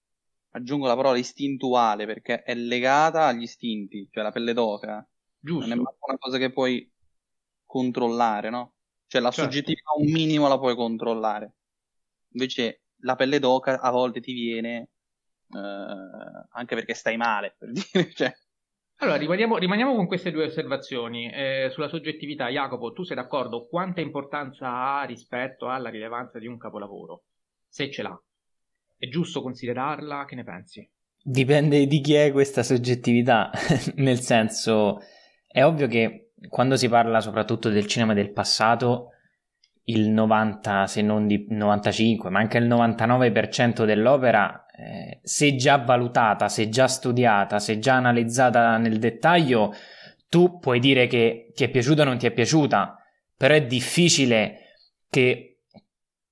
Aggiungo 0.51 0.87
la 0.87 0.97
parola 0.97 1.19
istintuale 1.19 2.07
perché 2.07 2.43
è 2.43 2.55
legata 2.55 3.27
agli 3.27 3.43
istinti, 3.43 4.09
cioè 4.11 4.23
la 4.23 4.33
pelle 4.33 4.53
d'oca. 4.53 5.07
Giusto. 5.39 5.69
Non 5.69 5.79
è 5.79 5.81
una 5.81 6.19
cosa 6.19 6.39
che 6.39 6.51
puoi 6.51 6.91
controllare, 7.65 8.51
no? 8.51 8.75
Cioè 9.07 9.21
la 9.21 9.31
certo. 9.31 9.51
soggettività 9.51 9.91
un 9.99 10.11
minimo 10.11 10.49
la 10.49 10.59
puoi 10.59 10.75
controllare. 10.75 11.55
Invece 12.33 12.83
la 13.01 13.15
pelle 13.17 13.39
d'oca 13.39 13.81
a 13.81 13.91
volte 13.91 14.21
ti 14.21 14.33
viene 14.33 14.91
eh, 15.51 16.47
anche 16.51 16.75
perché 16.75 16.95
stai 16.95 17.17
male, 17.17 17.55
per 17.59 17.71
dire, 17.73 18.13
cioè 18.13 18.35
allora, 18.99 19.17
rimaniamo, 19.17 19.59
rimaniamo, 19.59 19.95
con 19.95 20.07
queste 20.07 20.31
due 20.31 20.45
osservazioni. 20.45 21.31
Eh, 21.31 21.69
sulla 21.71 21.89
soggettività, 21.89 22.49
Jacopo, 22.49 22.93
tu 22.93 23.03
sei 23.03 23.17
d'accordo? 23.17 23.67
Quanta 23.67 24.01
importanza 24.01 24.99
ha 24.99 25.05
rispetto 25.05 25.69
alla 25.69 25.91
rilevanza 25.91 26.39
di 26.39 26.47
un 26.47 26.57
capolavoro? 26.57 27.25
Se 27.69 27.91
ce 27.91 28.03
l'ha. 28.03 28.19
È 28.97 29.07
giusto 29.09 29.43
considerarla? 29.43 30.25
Che 30.25 30.35
ne 30.35 30.45
pensi? 30.45 30.91
Dipende 31.23 31.87
di 31.87 32.01
chi 32.01 32.15
è 32.15 32.33
questa 32.33 32.63
soggettività. 32.63 33.51
Nel 33.97 34.21
senso, 34.21 35.01
è 35.47 35.63
ovvio 35.63 35.89
che 35.89 36.31
quando 36.49 36.77
si 36.77 36.89
parla 36.89 37.21
soprattutto 37.21 37.69
del 37.69 37.87
cinema 37.87 38.15
del 38.15 38.33
passato, 38.33 39.11
il 39.89 40.09
90, 40.09 40.87
se 40.87 41.03
non 41.03 41.27
di 41.27 41.47
95, 41.49 42.31
ma 42.31 42.41
anche 42.41 42.59
il 42.59 42.67
99% 42.67 43.85
dell'opera 43.85 44.67
eh, 44.77 45.21
se 45.23 45.55
già 45.57 45.79
valutata, 45.79 46.49
se 46.49 46.69
già 46.69 46.89
studiata, 46.89 47.59
se 47.59 47.79
già 47.79 47.95
analizzata 47.95 48.77
nel 48.79 48.99
dettaglio, 48.99 49.73
tu 50.29 50.59
puoi 50.59 50.81
dire 50.81 51.07
che 51.07 51.51
ti 51.55 51.65
è 51.65 51.69
piaciuta 51.69 52.03
o 52.03 52.05
non 52.05 52.19
ti 52.19 52.27
è 52.27 52.33
piaciuta, 52.33 52.97
però 53.37 53.55
è 53.55 53.65
difficile 53.65 54.81
che, 55.09 55.61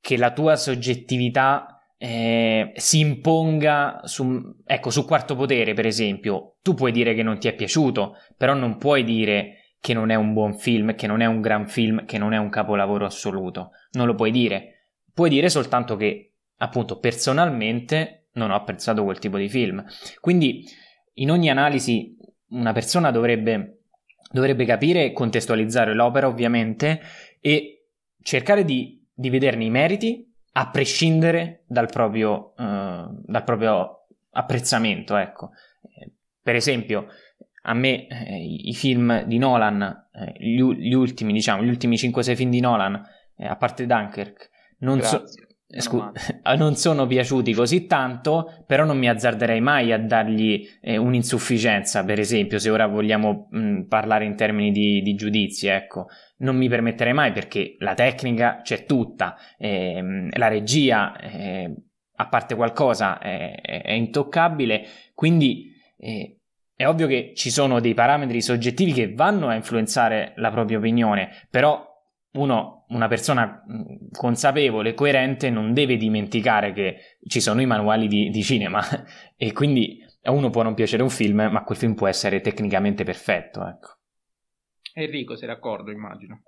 che 0.01 0.17
la 0.17 0.33
tua 0.33 0.57
soggettività 0.57 1.75
eh, 1.97 2.73
si 2.75 2.99
imponga 2.99 4.01
su, 4.03 4.57
ecco, 4.65 4.91
su 4.91 5.05
quarto 5.05 5.37
potere, 5.37 5.75
per 5.75 5.87
esempio. 5.87 6.57
Tu 6.61 6.75
puoi 6.75 6.93
dire 6.93 7.15
che 7.15 7.23
non 7.23 7.39
ti 7.39 7.47
è 7.47 7.55
piaciuto, 7.55 8.17
però 8.37 8.53
non 8.55 8.79
puoi 8.79 9.05
dire 9.05 9.64
che 9.85 9.93
non 9.93 10.09
è 10.09 10.15
un 10.15 10.33
buon 10.33 10.55
film, 10.55 10.95
che 10.95 11.07
non 11.07 11.21
è 11.21 11.27
un 11.27 11.43
gran 11.43 11.69
film, 11.69 12.07
che 12.07 12.17
non 12.17 12.33
è 12.33 12.39
un 12.39 12.49
capolavoro 12.49 13.05
assoluto. 13.05 13.73
Non 13.93 14.07
lo 14.07 14.15
puoi 14.15 14.31
dire. 14.31 14.87
Puoi 15.13 15.29
dire 15.29 15.51
soltanto 15.51 15.97
che, 15.97 16.33
appunto, 16.57 16.99
personalmente 16.99 18.29
non 18.33 18.51
ho 18.51 18.55
apprezzato 18.55 19.05
quel 19.05 19.19
tipo 19.19 19.37
di 19.37 19.51
film. 19.51 19.85
Quindi 20.23 20.65
in 21.17 21.31
ogni 21.31 21.51
analisi 21.51 22.17
una 22.49 22.73
persona 22.73 23.11
dovrebbe, 23.11 23.81
dovrebbe 24.33 24.65
capire 24.65 25.05
e 25.05 25.13
contestualizzare 25.13 25.93
l'opera 25.93 26.29
ovviamente 26.29 27.03
e 27.39 27.89
cercare 28.23 28.65
di, 28.65 29.05
di 29.13 29.29
vederne 29.29 29.67
i 29.67 29.71
meriti 29.71 30.33
a 30.53 30.71
prescindere 30.71 31.65
dal 31.67 31.91
proprio, 31.91 32.55
uh, 32.57 33.21
dal 33.23 33.45
proprio 33.45 34.07
apprezzamento. 34.31 35.15
Ecco. 35.15 35.51
Per 36.41 36.55
esempio, 36.55 37.09
a 37.67 37.75
me 37.75 38.07
eh, 38.07 38.37
i 38.37 38.75
film 38.75 39.25
di 39.25 39.39
Nolan, 39.39 40.09
eh, 40.13 40.35
gli, 40.39 40.63
gli, 40.63 40.93
ultimi, 40.93 41.33
diciamo, 41.33 41.63
gli 41.63 41.69
ultimi 41.69 41.97
5-6 41.97 42.37
film 42.37 42.51
di 42.51 42.61
Nolan, 42.61 43.03
eh, 43.37 43.47
a 43.47 43.57
parte 43.57 43.87
Dunkirk, 43.87 44.51
non, 44.79 45.01
so, 45.01 45.25
Scu- 45.67 46.13
non 46.57 46.77
sono 46.77 47.07
piaciuti 47.07 47.55
così 47.55 47.87
tanto, 47.87 48.65
però 48.67 48.85
non 48.85 48.99
mi 48.99 49.09
azzarderei 49.09 49.61
mai 49.61 49.93
a 49.93 49.99
dargli 49.99 50.69
eh, 50.81 50.99
un'insufficienza, 50.99 52.05
per 52.05 52.19
esempio, 52.21 52.59
se 52.59 52.69
ora 52.69 52.87
vogliamo 52.87 53.49
mh, 53.51 53.83
parlare 53.85 54.27
in 54.27 54.37
termini 54.37 54.71
di, 54.71 55.01
di, 55.01 55.15
giudizi, 55.15 55.69
ecco, 55.69 56.09
non 56.39 56.57
mi 56.57 56.69
permetterei 56.69 57.15
mai 57.15 57.33
perché 57.33 57.77
la 57.79 57.95
tecnica 57.95 58.61
c'è 58.63 58.85
tutta, 58.85 59.37
eh, 59.57 60.29
la 60.37 60.49
regia, 60.49 61.17
eh, 61.19 61.75
a 62.17 62.29
parte 62.29 62.55
qualcosa, 62.55 63.19
è, 63.19 63.61
è 63.61 63.93
intoccabile, 63.93 64.85
quindi 65.15 65.73
eh, 65.97 66.41
è 66.85 66.89
ovvio 66.89 67.07
che 67.07 67.33
ci 67.35 67.51
sono 67.51 67.81
dei 67.81 67.95
parametri 67.95 68.43
soggettivi 68.43 68.93
che 68.93 69.15
vanno 69.15 69.49
a 69.49 69.55
influenzare 69.55 70.35
la 70.37 70.51
propria 70.51 70.77
opinione, 70.77 71.31
però 71.49 71.83
uno, 72.33 72.85
una 72.89 73.09
persona 73.09 73.65
consapevole 74.13 74.91
e 74.91 74.95
coerente 74.95 75.49
non 75.49 75.73
deve 75.73 75.97
dimenticare 75.97 76.73
che 76.73 77.19
ci 77.27 77.41
sono 77.41 77.63
i 77.63 77.67
manuali 77.67 78.07
di, 78.07 78.29
di, 78.29 78.43
cinema 78.43 78.83
e 79.37 79.53
quindi 79.53 80.05
a 80.23 80.31
uno 80.31 80.51
può 80.51 80.63
non 80.63 80.75
piacere 80.75 81.03
un 81.03 81.11
film, 81.11 81.49
ma 81.51 81.65
quel 81.65 81.79
film 81.79 81.95
può 81.95 82.07
essere 82.07 82.41
tecnicamente 82.41 83.03
perfetto. 83.03 83.67
Ecco. 83.67 83.99
Enrico, 84.93 85.37
sei 85.37 85.49
d'accordo, 85.49 85.91
immagino. 85.91 86.43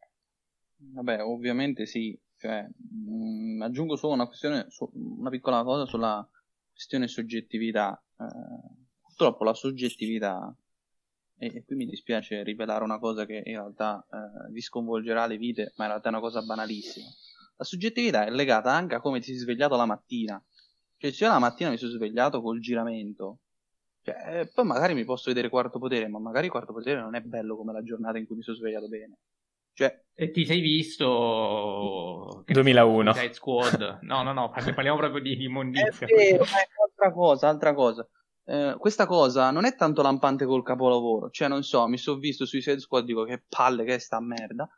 Vabbè, 0.77 1.23
ovviamente 1.23 1.87
sì. 1.87 2.19
Cioè, 2.39 2.63
mh, 2.63 3.63
aggiungo 3.63 3.97
solo 3.97 4.13
una, 4.13 4.27
questione, 4.27 4.67
una 4.93 5.31
piccola 5.31 5.63
cosa 5.63 5.87
sulla 5.87 6.27
questione 6.71 7.09
soggettività. 7.09 7.99
Eh, 8.19 8.76
purtroppo 9.17 9.45
la 9.45 9.55
soggettività 9.55 10.55
e, 11.39 11.47
e, 11.47 11.65
qui 11.65 11.75
mi 11.75 11.87
dispiace 11.87 12.43
rivelare 12.43 12.85
una 12.85 12.99
cosa 12.99 13.25
che 13.25 13.43
in 13.45 13.57
realtà 13.57 14.07
eh, 14.11 14.53
vi 14.53 14.61
sconvolgerà 14.61 15.27
le 15.27 15.39
vite, 15.39 15.73
ma 15.77 15.85
in 15.85 15.91
realtà 15.91 16.09
è 16.09 16.13
una 16.13 16.21
cosa 16.21 16.43
banalissima. 16.43 17.07
La 17.57 17.65
soggettività 17.65 18.27
è 18.27 18.31
legata 18.31 18.71
anche 18.71 18.95
a 18.95 19.01
come 19.01 19.21
ti 19.21 19.27
sei 19.27 19.37
svegliato 19.37 19.77
la 19.77 19.87
mattina. 19.87 20.43
Cioè, 20.99 21.11
se 21.11 21.25
io 21.25 21.31
la 21.31 21.39
mattina 21.39 21.71
mi 21.71 21.79
sono 21.79 21.91
svegliato 21.91 22.43
col 22.43 22.61
giramento, 22.61 23.41
Cioè, 24.03 24.41
eh, 24.41 24.51
poi 24.53 24.65
magari 24.65 24.95
mi 24.95 25.05
posso 25.05 25.29
vedere 25.29 25.49
quarto 25.49 25.79
potere, 25.79 26.09
ma 26.09 26.19
magari 26.19 26.49
quarto 26.49 26.73
potere 26.73 27.01
non 27.01 27.15
è 27.15 27.21
bello 27.21 27.57
come 27.57 27.73
la 27.73 27.83
giornata 27.83 28.19
in 28.19 28.27
cui 28.27 28.37
mi 28.37 28.43
sono 28.43 28.57
svegliato 28.57 28.89
bene. 28.89 29.19
Cioè, 29.73 30.05
e 30.15 30.31
ti 30.31 30.47
sei 30.47 30.61
visto 30.61 32.45
2001 32.47 33.13
Suicide 33.13 33.35
Squad? 33.35 33.99
No, 34.03 34.23
no, 34.23 34.33
no, 34.33 34.51
parliamo 34.51 34.97
proprio 34.97 35.21
di 35.21 35.43
immondizia. 35.43 36.07
È 36.07 36.15
vero, 36.15 36.45
altra 36.45 37.13
cosa, 37.13 37.49
altra 37.49 37.75
cosa. 37.75 38.09
Eh, 38.49 38.77
questa 38.79 39.07
cosa 39.07 39.51
non 39.51 39.65
è 39.65 39.75
tanto 39.75 40.03
lampante 40.03 40.45
col 40.45 40.63
capolavoro, 40.63 41.31
cioè 41.31 41.49
non 41.49 41.65
so, 41.65 41.89
mi 41.89 41.99
sono 41.99 42.19
visto 42.19 42.47
sui 42.47 42.61
Suicide 42.61 42.81
Squad 42.81 43.05
dico 43.05 43.25
che 43.25 43.43
palle 43.49 43.85
che 43.85 43.95
è 43.95 43.99
sta 43.99 44.21
merda. 44.21 44.69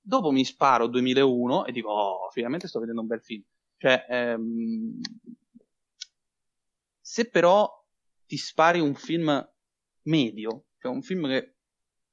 Dopo 0.00 0.30
mi 0.30 0.44
sparo 0.44 0.86
2001 0.86 1.66
e 1.66 1.72
dico 1.72 1.90
"Oh, 1.90 2.30
finalmente 2.30 2.68
sto 2.68 2.78
vedendo 2.78 3.00
un 3.00 3.08
bel 3.08 3.20
film". 3.20 3.42
Cioè 3.78 4.06
ehm, 4.08 5.00
se 7.00 7.28
però 7.28 7.68
ti 8.26 8.36
spari 8.36 8.78
un 8.78 8.94
film 8.94 9.48
medio, 10.02 10.66
cioè 10.78 10.92
un 10.92 11.02
film 11.02 11.26
che 11.26 11.56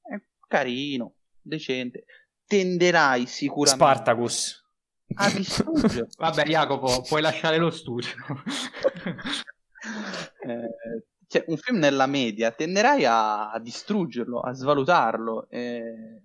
è 0.02 0.20
carino, 0.48 1.14
decente, 1.40 2.06
tenderai 2.44 3.26
sicuramente 3.26 3.84
Spartacus 3.84 4.64
a 5.14 5.30
distruggere. 5.30 6.08
Vabbè, 6.18 6.44
Jacopo, 6.44 7.02
puoi 7.02 7.22
lasciare 7.22 7.58
lo 7.58 7.70
studio. 7.70 8.10
eh, 10.46 11.04
cioè, 11.26 11.44
un 11.48 11.56
film 11.56 11.78
nella 11.78 12.06
media 12.06 12.52
tenderai 12.52 13.04
a, 13.04 13.50
a 13.50 13.58
distruggerlo, 13.58 14.40
a 14.40 14.52
svalutarlo. 14.52 15.48
Eh, 15.48 16.22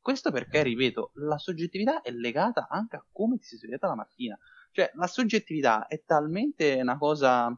questo 0.00 0.30
perché, 0.32 0.62
ripeto, 0.62 1.12
la 1.14 1.38
soggettività 1.38 2.00
è 2.02 2.10
legata 2.10 2.66
anche 2.68 2.96
a 2.96 3.04
come 3.12 3.38
ti 3.38 3.44
sei 3.44 3.58
svegliata 3.58 3.86
la 3.88 3.94
mattina. 3.94 4.38
Cioè, 4.72 4.90
la 4.94 5.06
soggettività 5.06 5.86
è 5.86 6.02
talmente 6.04 6.78
una 6.80 6.98
cosa 6.98 7.56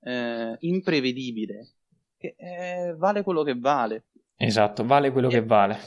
eh, 0.00 0.56
imprevedibile 0.60 1.72
che 2.16 2.34
eh, 2.38 2.94
vale 2.96 3.22
quello 3.22 3.42
che 3.42 3.58
vale. 3.58 4.06
Esatto, 4.36 4.84
vale 4.84 5.10
quello 5.10 5.28
e, 5.28 5.30
che 5.32 5.44
vale. 5.44 5.78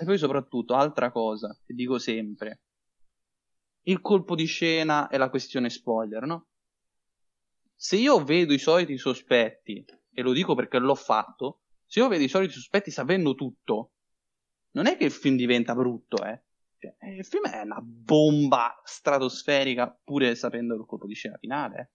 E 0.00 0.04
poi 0.04 0.16
soprattutto, 0.16 0.74
altra 0.74 1.10
cosa 1.10 1.54
che 1.66 1.74
dico 1.74 1.98
sempre, 1.98 2.60
il 3.82 4.00
colpo 4.00 4.34
di 4.34 4.44
scena 4.44 5.08
e 5.08 5.18
la 5.18 5.28
questione 5.30 5.68
spoiler, 5.68 6.24
no? 6.24 6.46
Se 7.80 7.94
io 7.94 8.24
vedo 8.24 8.52
i 8.52 8.58
soliti 8.58 8.98
sospetti, 8.98 9.84
e 10.12 10.22
lo 10.22 10.32
dico 10.32 10.56
perché 10.56 10.80
l'ho 10.80 10.96
fatto, 10.96 11.60
se 11.86 12.00
io 12.00 12.08
vedo 12.08 12.24
i 12.24 12.28
soliti 12.28 12.54
sospetti 12.54 12.90
sapendo 12.90 13.36
tutto, 13.36 13.92
non 14.72 14.88
è 14.88 14.96
che 14.96 15.04
il 15.04 15.12
film 15.12 15.36
diventa 15.36 15.76
brutto, 15.76 16.24
eh. 16.24 16.42
Cioè, 16.76 16.96
il 17.10 17.24
film 17.24 17.48
è 17.48 17.60
una 17.60 17.80
bomba 17.80 18.80
stratosferica, 18.82 19.96
pure 20.02 20.34
sapendo 20.34 20.74
il 20.74 20.86
colpo 20.86 21.06
di 21.06 21.14
scena 21.14 21.36
finale, 21.38 21.80
eh. 21.80 21.88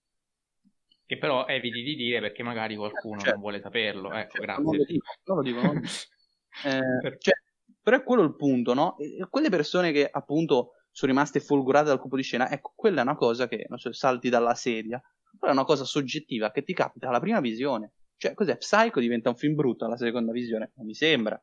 Che 1.04 1.18
però 1.18 1.46
eviti 1.46 1.82
di 1.82 1.94
dire 1.94 2.20
perché 2.20 2.42
magari 2.42 2.76
qualcuno 2.76 3.18
certo. 3.18 3.32
non 3.32 3.40
vuole 3.40 3.60
saperlo. 3.60 4.10
Ecco, 4.10 4.38
certo, 4.38 4.40
grazie. 4.40 4.62
Non 4.64 4.76
lo 4.76 4.84
dico, 4.84 5.06
non 5.24 5.36
lo 5.36 5.42
dico. 5.42 5.60
Non... 5.60 5.76
eh, 6.64 7.18
cioè, 7.18 7.34
però 7.82 7.98
è 7.98 8.02
quello 8.02 8.22
il 8.22 8.36
punto, 8.36 8.72
no? 8.72 8.96
E 8.96 9.26
quelle 9.28 9.50
persone 9.50 9.92
che 9.92 10.08
appunto 10.10 10.76
sono 10.90 11.12
rimaste 11.12 11.40
folgorate 11.40 11.88
dal 11.88 12.00
colpo 12.00 12.16
di 12.16 12.22
scena, 12.22 12.50
ecco, 12.50 12.72
quella 12.74 13.00
è 13.00 13.02
una 13.02 13.16
cosa 13.16 13.46
che, 13.48 13.66
non 13.68 13.78
so, 13.78 13.92
salti 13.92 14.30
dalla 14.30 14.54
sedia, 14.54 14.98
però 15.44 15.50
è 15.50 15.52
una 15.52 15.64
cosa 15.64 15.84
soggettiva 15.84 16.50
che 16.50 16.62
ti 16.62 16.72
capita 16.72 17.08
alla 17.08 17.20
prima 17.20 17.40
visione. 17.40 17.92
Cioè, 18.16 18.32
cos'è? 18.32 18.56
Psycho 18.56 19.00
diventa 19.00 19.28
un 19.28 19.36
film 19.36 19.54
brutto 19.54 19.84
alla 19.84 19.98
seconda 19.98 20.32
visione? 20.32 20.72
Non 20.76 20.86
mi 20.86 20.94
sembra. 20.94 21.40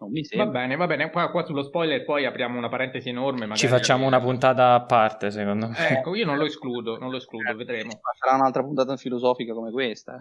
Non 0.00 0.10
mi 0.10 0.22
sembra. 0.22 0.46
Va 0.46 0.52
bene, 0.52 0.76
va 0.76 0.86
bene. 0.86 1.10
Qua, 1.10 1.30
qua 1.30 1.44
sullo 1.44 1.62
spoiler 1.62 2.04
poi 2.04 2.26
apriamo 2.26 2.58
una 2.58 2.68
parentesi 2.68 3.08
enorme. 3.08 3.40
Magari 3.40 3.60
Ci 3.60 3.68
facciamo 3.68 4.06
una 4.06 4.20
puntata 4.20 4.74
a 4.74 4.82
parte, 4.82 5.30
secondo 5.30 5.68
me. 5.68 5.88
Ecco, 5.88 6.14
io 6.14 6.26
non 6.26 6.36
lo 6.36 6.44
escludo, 6.44 6.98
non 6.98 7.10
lo 7.10 7.16
escludo, 7.16 7.50
eh, 7.50 7.54
vedremo. 7.54 8.00
Sarà 8.18 8.36
un'altra 8.36 8.62
puntata 8.62 8.96
filosofica 8.98 9.54
come 9.54 9.70
questa. 9.70 10.20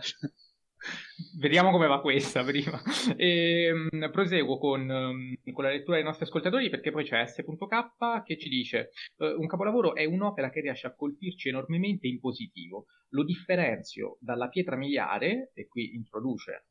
Vediamo 1.39 1.71
come 1.71 1.87
va 1.87 2.01
questa 2.01 2.43
prima. 2.43 2.81
E, 3.17 3.71
um, 3.71 4.09
proseguo 4.11 4.57
con, 4.57 4.89
um, 4.89 5.35
con, 5.53 5.63
la 5.63 5.69
lettura 5.69 5.97
dei 5.97 6.05
nostri 6.05 6.25
ascoltatori 6.25 6.69
perché 6.69 6.91
poi 6.91 7.03
c'è 7.03 7.25
S.K 7.25 8.23
che 8.23 8.37
ci 8.37 8.49
dice 8.49 8.91
uh, 9.17 9.39
un 9.39 9.47
capolavoro 9.47 9.95
è 9.95 10.05
un'opera 10.05 10.49
che 10.49 10.61
riesce 10.61 10.87
a 10.87 10.95
colpirci 10.95 11.49
enormemente 11.49 12.07
in 12.07 12.19
positivo. 12.19 12.85
Lo 13.09 13.23
differenzio 13.23 14.17
dalla 14.19 14.47
pietra 14.47 14.75
miliare, 14.75 15.51
e 15.53 15.67
qui 15.67 15.93
introduce 15.93 16.65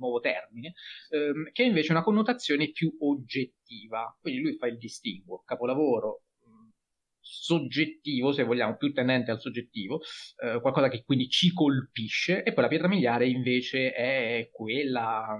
nuovo 0.00 0.20
termine, 0.20 0.74
ehm, 1.10 1.50
che 1.52 1.62
ha 1.62 1.66
invece 1.66 1.92
una 1.92 2.02
connotazione 2.02 2.70
più 2.70 2.94
oggettiva. 3.00 4.16
Quindi 4.20 4.40
lui 4.40 4.56
fa 4.56 4.66
il 4.66 4.78
distinguo, 4.78 5.42
capolavoro 5.44 6.22
soggettivo, 7.20 8.32
se 8.32 8.44
vogliamo, 8.44 8.76
più 8.76 8.92
tendente 8.92 9.30
al 9.30 9.40
soggettivo, 9.40 10.00
eh, 10.42 10.60
qualcosa 10.60 10.88
che 10.88 11.02
quindi 11.04 11.28
ci 11.28 11.52
colpisce, 11.52 12.42
e 12.42 12.52
poi 12.52 12.64
la 12.64 12.68
pietra 12.68 12.88
miliare 12.88 13.28
invece 13.28 13.92
è 13.92 14.48
quella, 14.52 15.38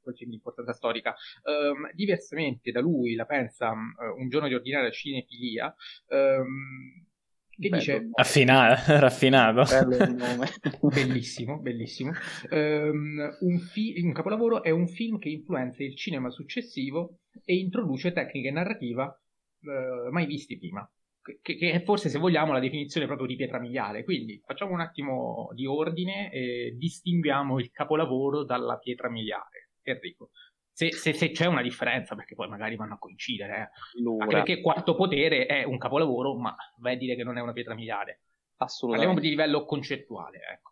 quel 0.00 0.16
film 0.16 0.30
di 0.30 0.36
importanza 0.36 0.72
storica. 0.72 1.14
Um, 1.44 1.90
diversamente 1.94 2.70
da 2.70 2.80
lui 2.80 3.14
la 3.14 3.24
pensa 3.24 3.70
um, 3.70 3.94
Un 4.18 4.28
giorno 4.28 4.48
di 4.48 4.54
ordinaria 4.54 4.90
cinefilia, 4.90 5.74
um, 6.08 7.06
che 7.54 7.68
Bello. 7.68 7.76
dice 7.76 8.08
Affinato, 8.14 8.82
raffinato. 8.98 9.62
Bellissimo 10.88 11.58
bellissimo. 11.58 12.12
Um, 12.50 13.36
un, 13.40 13.58
fi- 13.58 14.00
un, 14.02 14.12
capolavoro 14.12 14.62
è 14.62 14.70
un 14.70 14.88
film 14.88 15.18
che 15.18 15.28
influenza 15.28 15.82
il 15.82 15.94
cinema 15.94 16.30
successivo 16.30 17.18
e 17.44 17.56
introduce 17.56 18.12
tecniche 18.12 18.50
narrative 18.50 19.02
uh, 19.02 20.10
mai 20.10 20.26
viste 20.26 20.56
prima 20.58 20.88
che, 21.22 21.56
che, 21.56 21.72
è 21.72 21.82
forse 21.82 22.08
se 22.08 22.18
vogliamo 22.18 22.52
la 22.52 22.58
definizione 22.58 23.06
proprio 23.06 23.26
di 23.26 23.36
pietra 23.36 23.58
miliare 23.58 24.04
quindi 24.04 24.42
facciamo 24.44 24.72
un 24.72 24.80
attimo 24.80 25.50
di 25.54 25.66
ordine 25.66 26.30
e 26.32 26.74
distinguiamo 26.76 27.58
il 27.58 27.70
capolavoro 27.70 28.44
dalla 28.44 28.76
pietra 28.78 29.08
miliare 29.08 29.70
Enrico 29.82 30.30
se, 30.74 30.90
se, 30.92 31.12
se, 31.12 31.30
c'è 31.30 31.46
una 31.46 31.60
differenza, 31.60 32.14
perché 32.14 32.34
poi 32.34 32.48
magari 32.48 32.76
vanno 32.76 32.94
a 32.94 32.98
coincidere, 32.98 33.52
eh. 33.52 33.98
allora. 34.00 34.24
anche 34.24 34.36
perché 34.36 34.60
Quarto 34.62 34.94
Potere 34.94 35.44
è 35.44 35.64
un 35.64 35.76
capolavoro, 35.76 36.34
ma 36.34 36.56
vai 36.78 36.94
a 36.94 36.96
dire 36.96 37.14
che 37.14 37.24
non 37.24 37.36
è 37.36 37.42
una 37.42 37.52
pietra 37.52 37.74
miliare. 37.74 38.22
Assolutamente. 38.56 39.14
Parliamo 39.14 39.20
di 39.20 39.28
livello 39.28 39.66
concettuale, 39.66 40.38
ecco. 40.50 40.70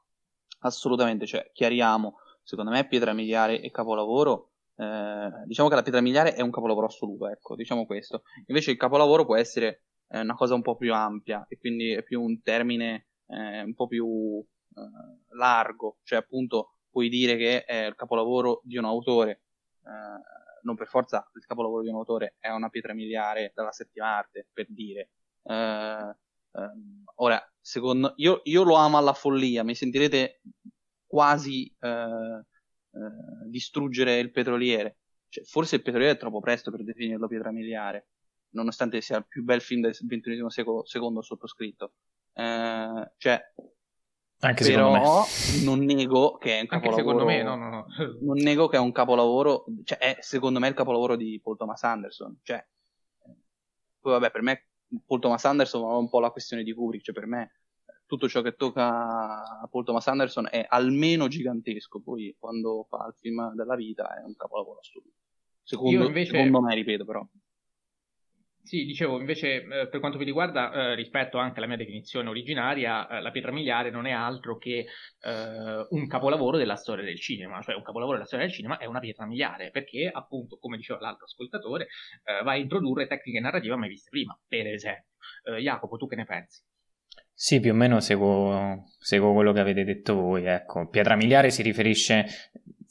Assolutamente, 0.60 1.26
cioè, 1.26 1.50
chiariamo, 1.52 2.16
secondo 2.42 2.70
me 2.70 2.86
pietra 2.86 3.12
miliare 3.12 3.60
e 3.60 3.70
capolavoro, 3.70 4.52
eh, 4.76 5.30
diciamo 5.44 5.68
che 5.68 5.74
la 5.74 5.82
pietra 5.82 6.00
miliare 6.00 6.34
è 6.34 6.40
un 6.40 6.50
capolavoro 6.50 6.86
assoluto, 6.86 7.28
ecco, 7.28 7.54
diciamo 7.54 7.84
questo. 7.84 8.22
Invece 8.46 8.70
il 8.70 8.78
capolavoro 8.78 9.26
può 9.26 9.36
essere 9.36 9.82
eh, 10.10 10.20
una 10.20 10.34
cosa 10.34 10.54
un 10.54 10.62
po' 10.62 10.76
più 10.76 10.92
ampia, 10.92 11.46
e 11.48 11.58
quindi 11.58 11.92
è 11.92 12.02
più 12.02 12.22
un 12.22 12.42
termine 12.42 13.06
eh, 13.26 13.62
un 13.62 13.74
po' 13.74 13.86
più 13.86 14.44
eh, 14.74 15.34
largo, 15.36 15.98
cioè 16.02 16.18
appunto 16.18 16.74
puoi 16.90 17.08
dire 17.08 17.36
che 17.36 17.64
è 17.64 17.86
il 17.86 17.94
capolavoro 17.94 18.60
di 18.64 18.76
un 18.76 18.84
autore, 18.84 19.42
eh, 19.84 20.38
non 20.62 20.76
per 20.76 20.88
forza 20.88 21.28
il 21.34 21.46
capolavoro 21.46 21.82
di 21.82 21.88
un 21.88 21.96
autore 21.96 22.36
è 22.38 22.50
una 22.50 22.68
pietra 22.68 22.92
miliare 22.92 23.52
dalla 23.54 23.72
settima 23.72 24.16
arte, 24.16 24.48
per 24.52 24.66
dire. 24.68 25.10
Eh, 25.42 26.14
ehm, 26.52 27.04
ora, 27.16 27.40
secondo 27.60 28.12
io, 28.16 28.40
io 28.44 28.62
lo 28.64 28.74
amo 28.74 28.98
alla 28.98 29.14
follia, 29.14 29.62
mi 29.64 29.74
sentirete 29.74 30.40
quasi 31.06 31.74
eh, 31.80 32.44
eh, 32.92 33.48
distruggere 33.48 34.18
il 34.18 34.30
petroliere. 34.30 34.98
Cioè, 35.28 35.44
forse 35.44 35.76
il 35.76 35.82
petroliere 35.82 36.14
è 36.14 36.18
troppo 36.18 36.40
presto 36.40 36.70
per 36.70 36.82
definirlo 36.84 37.28
pietra 37.28 37.52
miliare, 37.52 38.08
nonostante 38.50 39.00
sia 39.00 39.18
il 39.18 39.26
più 39.26 39.42
bel 39.42 39.60
film 39.60 39.82
del 39.82 39.96
XXI 39.96 40.44
secolo, 40.48 40.84
secondo 40.84 41.22
sottoscritto. 41.22 41.92
Eh, 42.32 43.12
cioè, 43.16 43.40
anche 44.42 44.64
Però 44.64 45.26
non 45.64 45.80
nego 45.80 46.38
che 46.38 46.58
è 46.58 46.60
un 46.60 46.66
capolavoro. 46.66 46.96
Anche 46.96 46.96
secondo 46.96 47.24
me, 47.26 47.42
no, 47.42 47.56
no, 47.56 47.68
no. 47.68 47.86
Non 48.22 48.36
nego 48.38 48.68
che 48.68 48.76
è 48.76 48.80
un 48.80 48.92
capolavoro, 48.92 49.66
cioè 49.84 49.98
è 49.98 50.16
secondo 50.20 50.58
me 50.58 50.68
il 50.68 50.74
capolavoro 50.74 51.16
di 51.16 51.38
Paul 51.42 51.58
Thomas 51.58 51.82
Anderson. 51.82 52.38
Cioè, 52.42 52.66
poi 54.00 54.12
vabbè, 54.12 54.30
per 54.30 54.40
me 54.40 54.68
Paul 55.04 55.20
Thomas 55.20 55.44
Anderson 55.44 55.82
è 55.82 55.96
un 55.96 56.08
po' 56.08 56.20
la 56.20 56.30
questione 56.30 56.62
di 56.62 56.72
Kubrick, 56.72 57.04
cioè 57.04 57.14
per 57.14 57.26
me 57.26 57.52
tutto 58.06 58.28
ciò 58.28 58.40
che 58.40 58.56
tocca 58.56 59.60
a 59.60 59.68
Paul 59.70 59.84
Thomas 59.84 60.08
Anderson 60.08 60.48
è 60.50 60.64
almeno 60.66 61.28
gigantesco, 61.28 62.00
poi 62.00 62.34
quando 62.38 62.86
fa 62.88 63.06
il 63.08 63.14
film 63.20 63.54
della 63.54 63.76
vita 63.76 64.18
è 64.18 64.24
un 64.24 64.34
capolavoro 64.36 64.78
assoluto. 64.78 65.16
Secondo, 65.62 66.06
invece... 66.06 66.32
secondo 66.32 66.62
me, 66.62 66.74
ripeto 66.74 67.04
però. 67.04 67.24
Sì, 68.70 68.84
dicevo, 68.84 69.18
invece 69.18 69.64
eh, 69.64 69.88
per 69.88 69.98
quanto 69.98 70.16
mi 70.16 70.24
riguarda, 70.24 70.72
eh, 70.72 70.94
rispetto 70.94 71.38
anche 71.38 71.58
alla 71.58 71.66
mia 71.66 71.76
definizione 71.76 72.28
originaria, 72.28 73.08
eh, 73.08 73.20
la 73.20 73.32
pietra 73.32 73.50
miliare 73.50 73.90
non 73.90 74.06
è 74.06 74.12
altro 74.12 74.58
che 74.58 74.86
eh, 75.22 75.86
un 75.88 76.06
capolavoro 76.06 76.56
della 76.56 76.76
storia 76.76 77.04
del 77.04 77.18
cinema, 77.18 77.60
cioè 77.62 77.74
un 77.74 77.82
capolavoro 77.82 78.18
della 78.18 78.28
storia 78.28 78.46
del 78.46 78.54
cinema 78.54 78.78
è 78.78 78.84
una 78.84 79.00
pietra 79.00 79.26
miliare, 79.26 79.70
perché 79.72 80.08
appunto, 80.08 80.56
come 80.58 80.76
diceva 80.76 81.00
l'altro 81.00 81.24
ascoltatore, 81.24 81.88
eh, 82.22 82.44
va 82.44 82.52
a 82.52 82.56
introdurre 82.58 83.08
tecniche 83.08 83.40
narrative 83.40 83.74
mai 83.74 83.88
viste 83.88 84.08
prima, 84.08 84.38
per 84.46 84.68
esempio. 84.68 85.14
Eh, 85.46 85.60
Jacopo, 85.60 85.96
tu 85.96 86.06
che 86.06 86.14
ne 86.14 86.24
pensi? 86.24 86.62
Sì, 87.34 87.58
più 87.58 87.72
o 87.72 87.74
meno 87.74 87.98
seguo, 87.98 88.84
seguo 89.00 89.32
quello 89.32 89.50
che 89.52 89.58
avete 89.58 89.82
detto 89.82 90.14
voi. 90.14 90.44
Ecco, 90.44 90.88
pietra 90.88 91.16
miliare 91.16 91.50
si 91.50 91.62
riferisce 91.62 92.24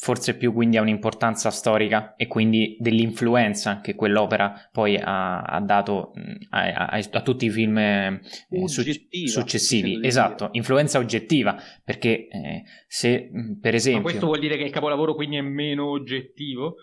forse 0.02 0.38
più 0.38 0.54
quindi 0.54 0.78
ha 0.78 0.82
un'importanza 0.82 1.52
storica 1.52 2.16
e 2.16 2.28
quindi 2.28 2.78
dell'influenza 2.80 3.82
che 3.82 3.95
quell'opera 3.95 4.70
poi 4.72 4.95
ha, 4.95 5.41
ha 5.41 5.60
dato 5.60 6.14
a, 6.52 6.88
a, 6.88 7.00
a, 7.12 7.22
tutti 7.22 7.47
i 7.47 7.50
film 7.50 7.78
eh, 7.78 8.22
su, 8.68 8.82
successivi. 9.26 10.00
Esatto, 10.02 10.50
influenza 10.54 11.00
oggettiva, 11.00 11.62
perché 11.84 12.30
eh, 12.30 12.64
se 12.88 13.30
per 13.60 13.76
esempio... 13.76 14.02
Ma 14.02 14.08
questo 14.08 14.26
vuol 14.28 14.39
dire 14.39 14.56
che 14.56 14.64
il 14.64 14.72
capolavoro 14.72 15.14
quindi 15.16 15.36
è 15.36 15.41
meno 15.41 15.89
oggettivo? 15.89 16.76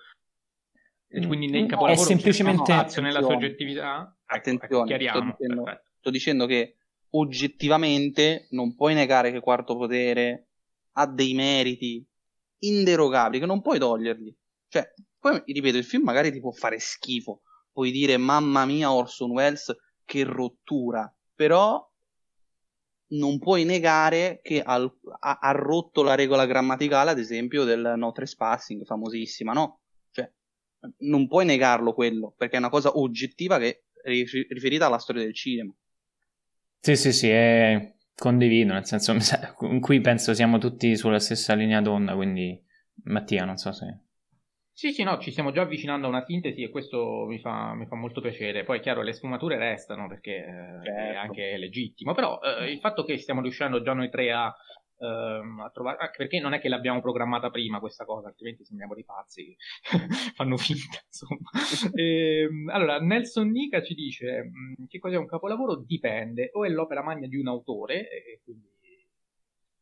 Quindi 1.09 1.49
nel 1.49 1.67
capolavoro 1.67 2.03
è 2.03 2.05
semplicemente 2.05 2.65
spazio 2.71 3.01
nella 3.01 3.23
soggettività? 3.23 4.15
Ecco, 4.27 4.37
Attenzione, 4.37 4.95
ecco, 4.95 5.09
sto, 5.09 5.25
dicendo, 5.39 5.81
sto 6.01 6.11
dicendo 6.11 6.47
che 6.47 6.77
oggettivamente 7.13 8.49
non 8.51 8.75
puoi 8.75 8.93
negare 8.93 9.33
che 9.33 9.41
Quarto 9.41 9.75
Potere 9.75 10.49
ha 10.93 11.07
dei 11.07 11.33
meriti 11.33 12.07
inderogabili 12.59 13.41
che 13.41 13.47
non 13.47 13.63
puoi 13.63 13.79
toglierli. 13.79 14.35
Cioè, 14.69 14.93
poi 15.19 15.43
ripeto, 15.45 15.77
il 15.77 15.85
film 15.85 16.05
magari 16.05 16.33
ti 16.33 16.41
può 16.41 16.51
fare 16.51 16.79
schifo, 16.79 17.43
puoi 17.73 17.91
dire 17.91 18.17
mamma 18.17 18.65
mia 18.65 18.93
Orson 18.93 19.31
Welles 19.31 19.75
che 20.05 20.25
rottura, 20.25 21.13
però 21.35 21.85
non 23.09 23.39
puoi 23.39 23.65
negare 23.65 24.41
che 24.43 24.61
ha, 24.63 24.75
ha, 24.75 25.39
ha, 25.41 25.51
rotto 25.53 26.03
la 26.03 26.15
regola 26.15 26.47
grammaticale, 26.47 27.11
ad 27.11 27.19
esempio, 27.19 27.65
del 27.65 27.95
no 27.97 28.13
trespassing, 28.13 28.85
famosissima, 28.85 29.53
no? 29.53 29.81
Cioè, 30.11 30.31
non 30.99 31.29
puoi 31.29 31.45
negarlo 31.45 31.93
quello, 31.93 32.35
perché 32.37 32.57
è 32.57 32.59
una 32.59 32.69
cosa 32.69 32.97
oggettiva 32.97 33.59
che 33.59 33.85
è 34.03 34.11
riferita 34.11 34.87
alla 34.87 34.99
storia 34.99 35.23
del 35.23 35.35
cinema. 35.35 35.75
Sì, 36.81 36.97
sì, 36.97 37.13
sì, 37.13 37.29
è... 37.29 37.96
condivido, 38.17 38.73
nel 38.73 38.87
senso, 38.87 39.15
qui 39.81 40.01
penso 40.01 40.35
siamo 40.35 40.59
tutti 40.59 40.97
sulla 40.97 41.19
stessa 41.19 41.55
linea 41.55 41.81
d'onda, 41.81 42.15
quindi 42.15 42.61
Mattia, 43.05 43.45
non 43.45 43.57
so 43.57 43.73
se... 43.73 44.01
Sì, 44.73 44.93
sì, 44.93 45.05
no, 45.05 45.19
ci 45.19 45.31
stiamo 45.31 45.53
già 45.53 45.63
avvicinando 45.63 46.07
a 46.07 46.11
una 46.11 46.25
sintesi 46.25 46.63
e 46.63 46.69
questo 46.69 47.25
mi 47.27 47.39
fa, 47.39 47.73
mi 47.73 47.87
fa 47.87 47.97
molto 47.97 48.21
piacere. 48.21 48.63
Poi, 48.63 48.81
chiaro, 48.81 49.01
le 49.01 49.15
sfumature 49.15 49.57
restano 49.57 50.07
perché 50.07 50.37
eh, 50.37 50.85
certo. 50.85 50.91
è 50.91 51.15
anche 51.15 51.57
legittimo, 51.57 52.13
però 52.13 52.39
eh, 52.43 52.71
il 52.71 52.79
fatto 52.81 53.03
che 53.03 53.17
stiamo 53.17 53.41
riuscendo 53.41 53.81
già 53.81 53.95
noi 53.95 54.11
tre 54.11 54.33
a 54.33 54.55
ehm, 54.99 55.61
a 55.61 55.71
trovare, 55.71 55.99
anche 55.99 56.17
perché 56.17 56.41
non 56.41 56.55
è 56.55 56.61
che 56.61 56.69
l'abbiamo 56.69 57.01
programmata 57.01 57.51
prima 57.51 57.81
questa 57.81 58.05
cosa, 58.05 58.29
altrimenti 58.29 58.65
sembriamo 58.65 58.95
dei 58.95 59.05
pazzi 59.05 59.45
che 59.45 59.57
fanno 60.35 60.57
finta, 60.57 60.99
insomma. 61.07 61.51
e, 61.95 62.41
ehm, 62.49 62.69
allora, 62.71 62.99
Nelson 63.01 63.51
Nica 63.51 63.83
ci 63.83 63.95
dice 63.95 64.45
mm, 64.45 64.87
che 64.89 64.99
cos'è 64.99 65.17
un 65.17 65.27
capolavoro? 65.27 65.77
Dipende, 65.77 66.51
o 66.53 66.65
è 66.65 66.69
l'opera 66.69 67.03
magna 67.03 67.27
di 67.27 67.37
un 67.37 67.49
autore, 67.49 68.09
e 68.09 68.41
quindi 68.43 68.75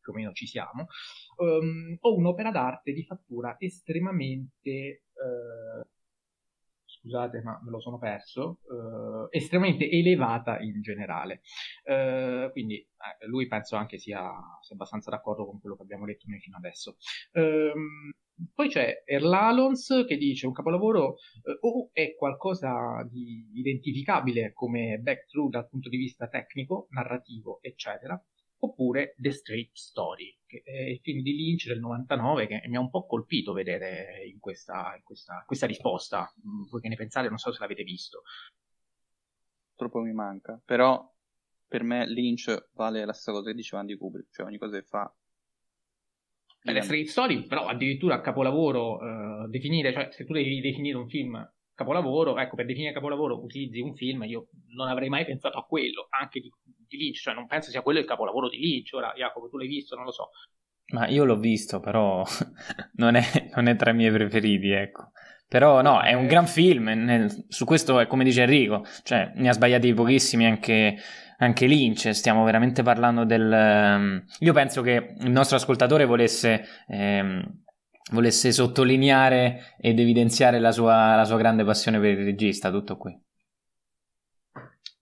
più 0.05 0.13
o 0.13 0.17
meno 0.17 0.33
ci 0.33 0.47
siamo, 0.47 0.87
um, 1.39 1.97
o 1.99 2.15
un'opera 2.15 2.51
d'arte 2.51 2.93
di 2.93 3.05
fattura 3.05 3.57
estremamente 3.59 5.05
uh, 5.15 5.87
scusate 7.05 7.43
ma 7.43 7.61
me 7.63 7.71
lo 7.71 7.81
sono 7.81 7.99
perso, 7.99 8.61
eh, 9.31 9.37
estremamente 9.37 9.89
elevata 9.89 10.59
in 10.61 10.81
generale. 10.81 11.43
Eh, 11.85 12.49
quindi 12.53 12.77
eh, 12.77 13.27
lui 13.27 13.47
penso 13.47 13.77
anche 13.77 13.99
sia, 13.99 14.33
sia, 14.63 14.75
abbastanza 14.75 15.11
d'accordo 15.11 15.45
con 15.45 15.61
quello 15.61 15.77
che 15.77 15.83
abbiamo 15.83 16.07
detto 16.07 16.25
noi 16.29 16.41
fino 16.41 16.57
adesso. 16.57 16.97
Ehm, 17.33 18.15
poi 18.53 18.69
c'è 18.69 19.03
Erlalons 19.05 20.05
che 20.09 20.17
dice 20.17 20.47
un 20.47 20.53
capolavoro 20.53 21.17
eh, 21.45 21.59
o 21.61 21.91
è 21.93 22.15
qualcosa 22.17 23.07
di 23.09 23.51
identificabile 23.53 24.53
come 24.53 24.99
back 24.99 25.27
through 25.27 25.51
dal 25.51 25.69
punto 25.69 25.89
di 25.91 25.99
vista 25.99 26.27
tecnico, 26.29 26.89
narrativo, 26.91 27.59
eccetera, 27.61 28.21
oppure 28.59 29.15
The 29.19 29.31
Straight 29.31 29.71
Story, 29.75 30.35
che 30.63 30.71
è 30.71 30.91
il 30.91 31.01
film 31.01 31.23
di 31.23 31.35
Lynch 31.35 31.67
del 31.67 31.81
99 31.81 32.47
che 32.47 32.63
mi 32.67 32.77
ha 32.77 32.81
un 32.81 32.91
po' 32.91 33.07
colpito 33.07 33.53
vedere 33.53 34.25
in 34.27 34.39
questa, 34.39 34.95
in 34.97 35.03
questa, 35.03 35.43
questa 35.47 35.67
risposta. 35.67 36.33
Mm, 36.47 36.69
voi 36.71 36.81
che 36.81 36.89
ne 36.89 36.97
pensate? 36.97 37.29
Non 37.29 37.39
so 37.39 37.53
se 37.53 37.59
l'avete 37.61 37.83
visto. 37.83 38.23
Troppo 39.75 40.01
mi 40.01 40.13
manca, 40.13 40.61
però 40.65 41.11
per 41.67 41.83
me 41.83 42.07
Lynch 42.09 42.69
vale 42.75 43.05
la 43.05 43.13
stessa 43.13 43.33
cosa 43.33 43.51
che 43.51 43.57
diceva 43.57 43.81
Andy 43.81 43.97
Kubrick, 43.97 44.33
cioè 44.33 44.47
ogni 44.47 44.59
cosa 44.59 44.79
che 44.79 44.85
fa 44.85 45.13
eh, 46.63 46.73
le 46.73 46.83
Straight 46.83 47.09
Story, 47.09 47.47
però 47.47 47.67
addirittura 47.67 48.21
capolavoro 48.21 48.99
uh, 48.99 49.49
definire, 49.49 49.93
cioè 49.93 50.09
se 50.13 50.25
tu 50.25 50.33
devi 50.33 50.61
definire 50.61 50.97
un 50.97 51.09
film 51.09 51.53
capolavoro, 51.75 52.39
ecco, 52.39 52.55
per 52.55 52.67
definire 52.67 52.93
capolavoro 52.93 53.43
utilizzi 53.43 53.81
un 53.81 53.97
film, 53.97 54.23
io 54.23 54.49
non 54.69 54.87
avrei 54.87 55.09
mai 55.09 55.25
pensato 55.25 55.59
a 55.59 55.65
quello, 55.65 56.07
anche 56.11 56.41
di, 56.41 56.53
di 56.97 57.03
Lynch, 57.03 57.21
cioè 57.21 57.35
non 57.35 57.47
penso 57.47 57.71
sia 57.71 57.83
quello 57.83 57.99
il 57.99 58.05
capolavoro 58.05 58.49
di 58.49 58.59
Lynch, 58.59 58.91
ora 58.95 59.13
Jacopo 59.17 59.49
tu 59.49 59.57
l'hai 59.57 59.69
visto, 59.69 59.97
non 59.97 60.05
lo 60.05 60.13
so. 60.13 60.31
Ma 60.93 61.09
io 61.09 61.25
l'ho 61.25 61.39
visto, 61.39 61.81
però 61.81 62.25
non 62.97 63.15
è, 63.15 63.51
non 63.55 63.69
è 63.69 63.77
tra 63.77 63.91
i 63.91 63.95
miei 63.95 64.13
preferiti, 64.13 64.71
ecco. 64.71 65.13
Però 65.49 65.83
no, 65.83 66.01
è 66.01 66.15
un 66.15 66.27
gran 66.27 66.47
film, 66.47 66.89
nel, 66.89 67.47
su 67.49 67.65
questo 67.65 68.01
è 68.01 68.07
come 68.07 68.25
dice 68.25 68.43
Enrico, 68.43 68.85
cioè 69.03 69.33
ne 69.37 69.49
ha 69.49 69.53
sbagliati 69.53 69.93
pochissimi 69.95 70.47
anche, 70.47 70.97
anche 71.39 71.67
Lynch, 71.67 72.15
stiamo 72.15 72.45
veramente 72.45 72.83
parlando 72.83 73.25
del... 73.25 73.51
Um, 73.51 74.25
io 74.41 74.53
penso 74.53 74.83
che 74.83 75.15
il 75.21 75.31
nostro 75.31 75.57
ascoltatore 75.57 76.05
volesse... 76.05 76.65
Um, 76.89 77.63
volesse 78.13 78.53
sottolineare 78.53 79.77
ed 79.79 79.99
evidenziare 79.99 80.59
la 80.59 80.73
sua, 80.73 81.15
la 81.15 81.25
sua 81.25 81.39
grande 81.39 81.65
passione 81.65 81.99
per 81.99 82.11
il 82.11 82.25
regista, 82.25 82.71
tutto 82.71 82.99
qui. 82.99 83.19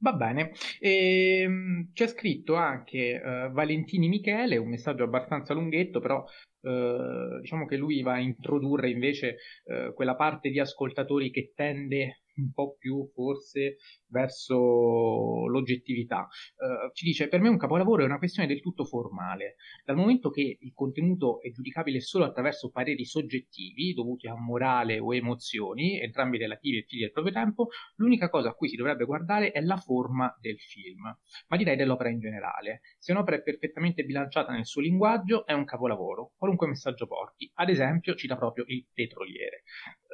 Va 0.02 0.14
bene, 0.14 0.50
e, 0.80 1.42
ehm, 1.42 1.92
c'è 1.92 2.08
scritto 2.08 2.56
anche 2.56 3.20
uh, 3.22 3.52
Valentini 3.52 4.08
Michele, 4.08 4.56
un 4.56 4.68
messaggio 4.68 5.04
abbastanza 5.04 5.54
lunghetto, 5.54 6.00
però 6.00 6.24
uh, 6.62 7.38
diciamo 7.40 7.66
che 7.66 7.76
lui 7.76 8.02
va 8.02 8.14
a 8.14 8.18
introdurre 8.18 8.90
invece 8.90 9.36
uh, 9.64 9.94
quella 9.94 10.16
parte 10.16 10.50
di 10.50 10.58
ascoltatori 10.58 11.30
che 11.30 11.52
tende 11.54 12.21
un 12.36 12.52
po' 12.52 12.76
più 12.78 13.10
forse 13.12 13.76
verso 14.06 15.46
l'oggettività. 15.48 16.28
Uh, 16.56 16.92
ci 16.92 17.04
dice, 17.04 17.28
per 17.28 17.40
me 17.40 17.48
un 17.48 17.58
capolavoro 17.58 18.02
è 18.02 18.06
una 18.06 18.18
questione 18.18 18.48
del 18.48 18.60
tutto 18.60 18.84
formale. 18.84 19.56
Dal 19.84 19.96
momento 19.96 20.30
che 20.30 20.58
il 20.60 20.72
contenuto 20.74 21.40
è 21.40 21.50
giudicabile 21.50 22.00
solo 22.00 22.24
attraverso 22.24 22.70
pareri 22.70 23.04
soggettivi, 23.04 23.92
dovuti 23.94 24.28
a 24.28 24.34
morale 24.34 24.98
o 24.98 25.14
emozioni, 25.14 26.00
entrambi 26.00 26.38
relativi 26.38 26.78
e 26.78 26.84
figli 26.86 27.00
del 27.00 27.12
proprio 27.12 27.32
tempo, 27.32 27.68
l'unica 27.96 28.28
cosa 28.28 28.50
a 28.50 28.54
cui 28.54 28.68
si 28.68 28.76
dovrebbe 28.76 29.04
guardare 29.04 29.50
è 29.50 29.60
la 29.60 29.76
forma 29.76 30.34
del 30.40 30.58
film, 30.58 31.02
ma 31.48 31.56
direi 31.56 31.76
dell'opera 31.76 32.10
in 32.10 32.20
generale. 32.20 32.80
Se 32.98 33.12
un'opera 33.12 33.36
è 33.36 33.42
perfettamente 33.42 34.04
bilanciata 34.04 34.52
nel 34.52 34.66
suo 34.66 34.80
linguaggio, 34.80 35.46
è 35.46 35.52
un 35.52 35.64
capolavoro, 35.64 36.32
qualunque 36.36 36.66
messaggio 36.66 37.06
porti. 37.06 37.50
Ad 37.54 37.68
esempio, 37.68 38.14
cita 38.14 38.36
proprio 38.36 38.64
il 38.68 38.86
petroliere. 38.92 39.62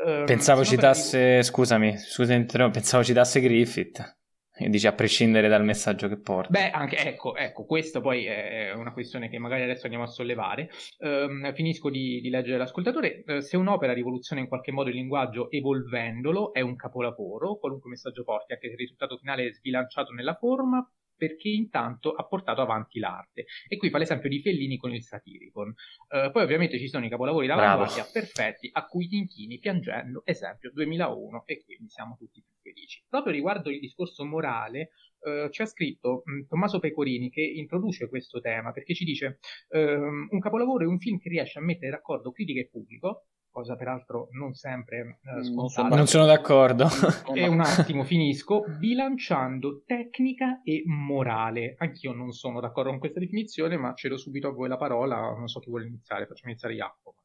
Uh, 0.05 0.25
pensavo 0.25 0.65
citasse, 0.65 1.43
scusami, 1.43 1.97
scusami, 1.97 2.45
pensavo 2.45 3.03
citasse 3.03 3.41
Griffith. 3.41 4.17
E 4.61 4.69
dice 4.69 4.89
a 4.89 4.93
prescindere 4.93 5.47
dal 5.47 5.63
messaggio 5.63 6.09
che 6.09 6.19
porta. 6.19 6.51
Beh, 6.51 6.71
anche 6.71 6.97
ecco, 6.97 7.37
ecco, 7.37 7.65
questa 7.65 8.01
poi 8.01 8.25
è 8.25 8.73
una 8.73 8.93
questione 8.93 9.29
che 9.29 9.39
magari 9.39 9.63
adesso 9.63 9.85
andiamo 9.85 10.05
a 10.05 10.09
sollevare. 10.09 10.69
Um, 10.99 11.55
finisco 11.55 11.91
di, 11.91 12.21
di, 12.21 12.29
leggere 12.29 12.59
l'ascoltatore. 12.59 13.23
Uh, 13.25 13.39
se 13.39 13.57
un'opera 13.57 13.93
rivoluziona 13.93 14.43
in 14.43 14.49
qualche 14.49 14.73
modo 14.73 14.89
il 14.89 14.97
linguaggio 14.97 15.49
evolvendolo, 15.49 16.53
è 16.53 16.61
un 16.61 16.75
capolavoro, 16.75 17.57
qualunque 17.57 17.89
messaggio 17.89 18.25
porti, 18.25 18.53
anche 18.53 18.67
se 18.67 18.73
il 18.73 18.81
risultato 18.81 19.17
finale 19.17 19.47
è 19.47 19.53
sbilanciato 19.53 20.13
nella 20.13 20.35
forma, 20.35 20.85
perché 21.19 21.49
intanto 21.49 22.13
ha 22.13 22.25
portato 22.25 22.63
avanti 22.63 22.99
l'arte. 23.01 23.47
E 23.69 23.77
qui 23.77 23.91
fa 23.91 23.99
l'esempio 23.99 24.29
di 24.31 24.41
Fellini 24.41 24.79
con 24.79 24.95
il 24.95 25.03
Satiricon. 25.03 25.75
Uh, 26.09 26.31
poi 26.31 26.43
ovviamente 26.45 26.79
ci 26.79 26.89
sono 26.89 27.05
i 27.05 27.09
capolavori 27.11 27.47
d'avanguardia 27.47 28.09
perfetti 28.11 28.71
a 28.73 28.87
cui 28.87 29.09
ti 29.09 29.17
inchini 29.17 29.59
piangendo, 29.59 30.23
esempio 30.25 30.71
2001, 30.73 31.43
e 31.45 31.63
quindi 31.65 31.89
siamo 31.91 32.17
tutti 32.17 32.41
più 32.41 32.55
felici. 32.63 33.05
Proprio 33.09 33.33
riguardo 33.33 33.69
il 33.69 33.81
discorso 33.81 34.25
morale, 34.25 34.91
uh, 35.21 35.49
c'è 35.49 35.67
scritto 35.67 36.23
mh, 36.25 36.47
Tommaso 36.47 36.79
Pecorini 36.79 37.31
che 37.31 37.43
introduce 37.43 38.09
questo 38.09 38.41
tema 38.41 38.71
perché 38.71 38.95
ci 38.95 39.05
dice 39.05 39.41
uh, 39.71 39.79
un 39.79 40.39
capolavoro 40.41 40.85
è 40.85 40.87
un 40.87 41.01
film 41.01 41.19
che 41.19 41.29
riesce 41.29 41.59
a 41.59 41.63
mettere 41.63 41.91
d'accordo 41.91 42.31
critica 42.31 42.61
e 42.61 42.69
pubblico 42.69 43.27
cosa 43.59 43.77
peraltro 43.77 44.29
non 44.33 44.55
sempre 44.55 45.19
eh, 45.23 45.45
scontata. 45.45 45.95
Non 45.95 46.07
sono 46.07 46.27
d'accordo. 46.27 46.89
e 47.35 47.47
un 47.47 47.61
attimo 47.61 48.05
finisco, 48.05 48.65
bilanciando 48.79 49.83
tecnica 49.85 50.63
e 50.63 50.83
morale. 50.87 51.75
Anch'io 51.79 52.13
non 52.13 52.33
sono 52.33 52.61
d'accordo 52.61 52.91
con 52.91 52.99
questa 52.99 53.21
definizione, 53.21 53.77
ma 53.77 53.95
cedo 53.95 54.17
subito 54.17 54.49
a 54.49 54.53
voi 54.53 54.69
la 54.69 54.77
parola, 54.77 55.17
non 55.17 55.49
so 55.49 55.61
chi 55.61 55.71
vuole 55.71 55.87
iniziare, 55.87 56.27
facciamo 56.27 56.51
iniziare 56.51 56.75
Jacopo. 56.75 57.17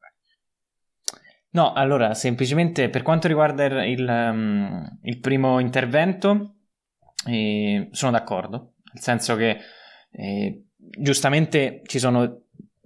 No, 1.54 1.72
allora, 1.72 2.14
semplicemente 2.14 2.90
per 2.90 3.02
quanto 3.02 3.28
riguarda 3.28 3.84
il, 3.84 4.04
um, 4.08 4.98
il 5.02 5.20
primo 5.20 5.60
intervento, 5.60 6.56
eh, 7.28 7.88
sono 7.92 8.10
d'accordo, 8.10 8.72
nel 8.92 9.02
senso 9.02 9.36
che 9.36 9.58
eh, 10.10 10.64
giustamente 10.76 11.82
ci 11.84 12.00
sono 12.00 12.43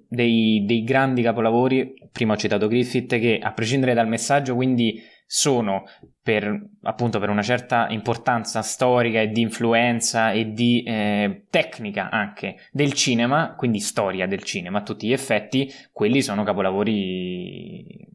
dei, 0.08 0.64
dei, 0.64 0.82
grandi 0.82 1.22
capolavori, 1.22 1.94
prima 2.10 2.32
ho 2.32 2.36
citato 2.36 2.66
Griffith, 2.66 3.18
che 3.18 3.38
a 3.40 3.52
prescindere 3.52 3.94
dal 3.94 4.08
messaggio, 4.08 4.54
quindi 4.54 5.00
sono 5.30 5.84
per, 6.22 6.68
appunto 6.84 7.18
per 7.18 7.28
una 7.28 7.42
certa 7.42 7.86
importanza 7.90 8.62
storica 8.62 9.20
e 9.20 9.28
di 9.28 9.42
influenza 9.42 10.32
e 10.32 10.52
di 10.52 10.82
eh, 10.82 11.44
tecnica 11.50 12.08
anche 12.08 12.56
del 12.72 12.94
cinema, 12.94 13.54
quindi 13.54 13.78
storia 13.78 14.26
del 14.26 14.42
cinema 14.42 14.78
a 14.78 14.82
tutti 14.82 15.06
gli 15.06 15.12
effetti, 15.12 15.70
quelli 15.92 16.22
sono 16.22 16.44
capolavori, 16.44 18.08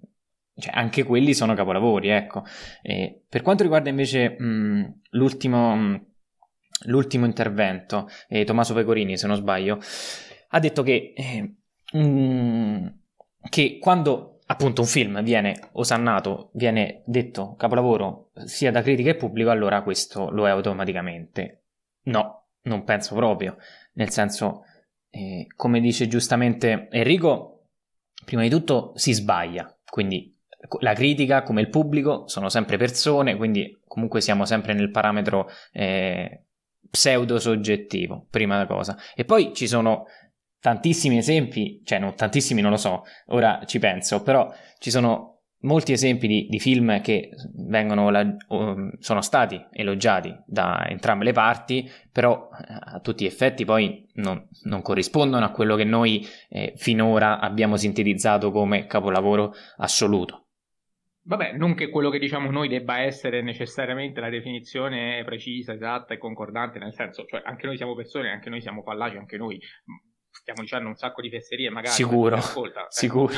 cioè 0.57 0.73
anche 0.73 1.03
quelli 1.03 1.35
sono 1.35 1.53
capolavori, 1.53 2.09
ecco. 2.09 2.43
E 2.81 3.21
per 3.29 3.43
quanto 3.43 3.61
riguarda 3.61 3.89
invece 3.89 4.35
mh, 4.39 5.01
l'ultimo, 5.11 5.75
mh, 5.75 6.05
l'ultimo, 6.85 7.25
intervento, 7.25 8.09
eh, 8.27 8.43
Tommaso 8.43 8.73
Pecorini, 8.73 9.17
se 9.17 9.27
non 9.27 9.35
sbaglio, 9.35 9.79
ha 10.49 10.59
detto 10.59 10.81
che, 10.81 11.13
eh, 11.15 11.53
mh, 11.97 12.99
che 13.49 13.77
quando 13.79 14.39
appunto 14.45 14.81
un 14.81 14.87
film 14.87 15.21
viene 15.23 15.69
osannato, 15.73 16.49
viene 16.53 17.01
detto 17.05 17.55
capolavoro 17.55 18.31
sia 18.45 18.71
da 18.71 18.81
critica 18.81 19.11
che 19.11 19.17
pubblico, 19.17 19.49
allora 19.49 19.81
questo 19.81 20.29
lo 20.29 20.47
è 20.47 20.49
automaticamente. 20.49 21.63
No, 22.03 22.47
non 22.63 22.83
penso 22.83 23.15
proprio. 23.15 23.57
Nel 23.93 24.09
senso, 24.09 24.63
eh, 25.09 25.47
come 25.55 25.79
dice 25.79 26.07
giustamente 26.07 26.87
Enrico, 26.91 27.67
prima 28.25 28.41
di 28.41 28.49
tutto 28.49 28.93
si 28.95 29.13
sbaglia, 29.13 29.75
quindi 29.89 30.31
la 30.79 30.93
critica 30.93 31.43
come 31.43 31.61
il 31.61 31.69
pubblico 31.69 32.27
sono 32.27 32.49
sempre 32.49 32.77
persone, 32.77 33.35
quindi 33.35 33.79
comunque 33.85 34.21
siamo 34.21 34.45
sempre 34.45 34.73
nel 34.73 34.91
parametro 34.91 35.49
eh, 35.71 36.45
pseudo 36.89 37.39
soggettivo, 37.39 38.27
prima 38.29 38.65
cosa. 38.65 38.97
E 39.15 39.25
poi 39.25 39.53
ci 39.53 39.67
sono 39.67 40.05
tantissimi 40.63 41.17
esempi, 41.17 41.81
cioè 41.83 41.99
non 41.99 42.15
tantissimi 42.15 42.61
non 42.61 42.71
lo 42.71 42.77
so, 42.77 43.03
ora 43.27 43.63
ci 43.65 43.79
penso, 43.79 44.23
però 44.23 44.49
ci 44.77 44.91
sono 44.91 45.41
molti 45.63 45.91
esempi 45.91 46.25
di, 46.25 46.47
di 46.49 46.57
film 46.57 47.01
che 47.01 47.31
vengono, 47.53 48.07
uh, 48.07 48.89
sono 48.97 49.21
stati 49.21 49.61
elogiati 49.71 50.33
da 50.45 50.85
entrambe 50.87 51.25
le 51.25 51.33
parti, 51.33 51.91
però 52.09 52.47
eh, 52.49 52.93
a 52.93 52.99
tutti 53.01 53.25
gli 53.25 53.27
effetti 53.27 53.65
poi 53.65 54.07
non, 54.13 54.47
non 54.63 54.81
corrispondono 54.81 55.43
a 55.43 55.51
quello 55.51 55.75
che 55.75 55.83
noi 55.83 56.25
eh, 56.47 56.71
finora 56.77 57.41
abbiamo 57.41 57.75
sintetizzato 57.75 58.49
come 58.51 58.85
capolavoro 58.85 59.51
assoluto. 59.79 60.45
Vabbè, 61.25 61.57
non 61.57 61.75
che 61.75 61.89
quello 61.89 62.09
che 62.09 62.19
diciamo 62.19 62.51
noi 62.51 62.69
debba 62.69 62.99
essere 62.99 63.41
necessariamente 63.41 64.21
la 64.21 64.29
definizione 64.29 65.23
precisa, 65.25 65.73
esatta 65.73 66.13
e 66.13 66.17
concordante, 66.17 66.79
nel 66.79 66.93
senso, 66.93 67.25
cioè 67.25 67.41
anche 67.43 67.65
noi 67.65 67.75
siamo 67.75 67.95
persone, 67.95 68.29
anche 68.29 68.49
noi 68.49 68.61
siamo 68.61 68.81
fallaci, 68.81 69.17
anche 69.17 69.35
noi 69.35 69.59
stiamo 70.43 70.61
dicendo 70.61 70.89
un 70.89 70.95
sacco 70.95 71.21
di 71.21 71.29
fesserie 71.29 71.69
magari 71.69 71.93
sicuro, 71.93 72.35
ascolta, 72.35 72.85
sicuro. 72.89 73.33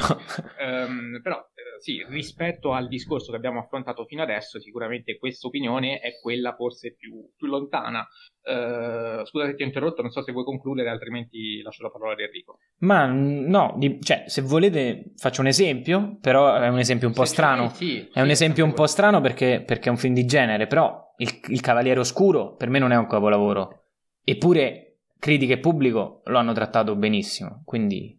um, 0.60 1.22
però 1.22 1.38
eh, 1.54 1.80
sì 1.80 2.04
rispetto 2.10 2.74
al 2.74 2.88
discorso 2.88 3.30
che 3.30 3.38
abbiamo 3.38 3.60
affrontato 3.60 4.06
fino 4.06 4.24
adesso 4.24 4.60
sicuramente 4.60 5.18
questa 5.18 5.46
opinione 5.46 6.00
è 6.00 6.20
quella 6.20 6.56
forse 6.56 6.96
più, 6.96 7.32
più 7.38 7.48
lontana. 7.48 8.06
Uh, 8.46 9.26
scusa 9.26 9.48
se 9.48 9.56
ti 9.56 9.64
ho 9.64 9.66
interrotto 9.66 10.04
non 10.04 10.12
so 10.12 10.22
se 10.22 10.32
vuoi 10.32 10.44
concludere 10.44 10.90
altrimenti 10.90 11.62
lascio 11.64 11.84
la 11.84 11.90
parola 11.90 12.14
ad 12.14 12.20
Enrico. 12.20 12.58
Ma 12.80 13.06
no 13.06 13.76
di, 13.78 14.00
cioè 14.02 14.24
se 14.28 14.42
volete 14.42 15.14
faccio 15.16 15.42
un 15.42 15.48
esempio 15.48 16.18
però 16.20 16.56
è 16.56 16.68
un 16.68 16.80
esempio 16.80 17.08
un 17.08 17.14
po' 17.14 17.26
se 17.26 17.34
strano. 17.34 17.70
sì, 17.70 18.00
è 18.00 18.10
sì, 18.14 18.20
un 18.20 18.30
esempio 18.30 18.66
un 18.66 18.74
po' 18.74 18.88
strano 18.88 19.22
perché, 19.22 19.64
perché, 19.66 19.90
è 19.90 19.92
un 19.92 19.98
film 19.98 20.14
di 20.16 20.26
genere 20.26 20.68
però 20.68 21.14
il, 21.18 21.40
il 21.50 21.62
Cavaliere 21.62 22.00
Oscuro 22.00 22.56
per 22.56 22.70
me 22.70 22.80
non 22.80 22.92
è 22.92 22.98
un 22.98 23.08
capolavoro. 23.08 23.82
Eppure 24.28 24.85
critica 25.26 25.56
e 25.56 25.58
pubblico 25.58 26.22
lo 26.26 26.38
hanno 26.38 26.54
trattato 26.54 26.96
benissimo, 26.96 27.64
quindi 27.66 28.16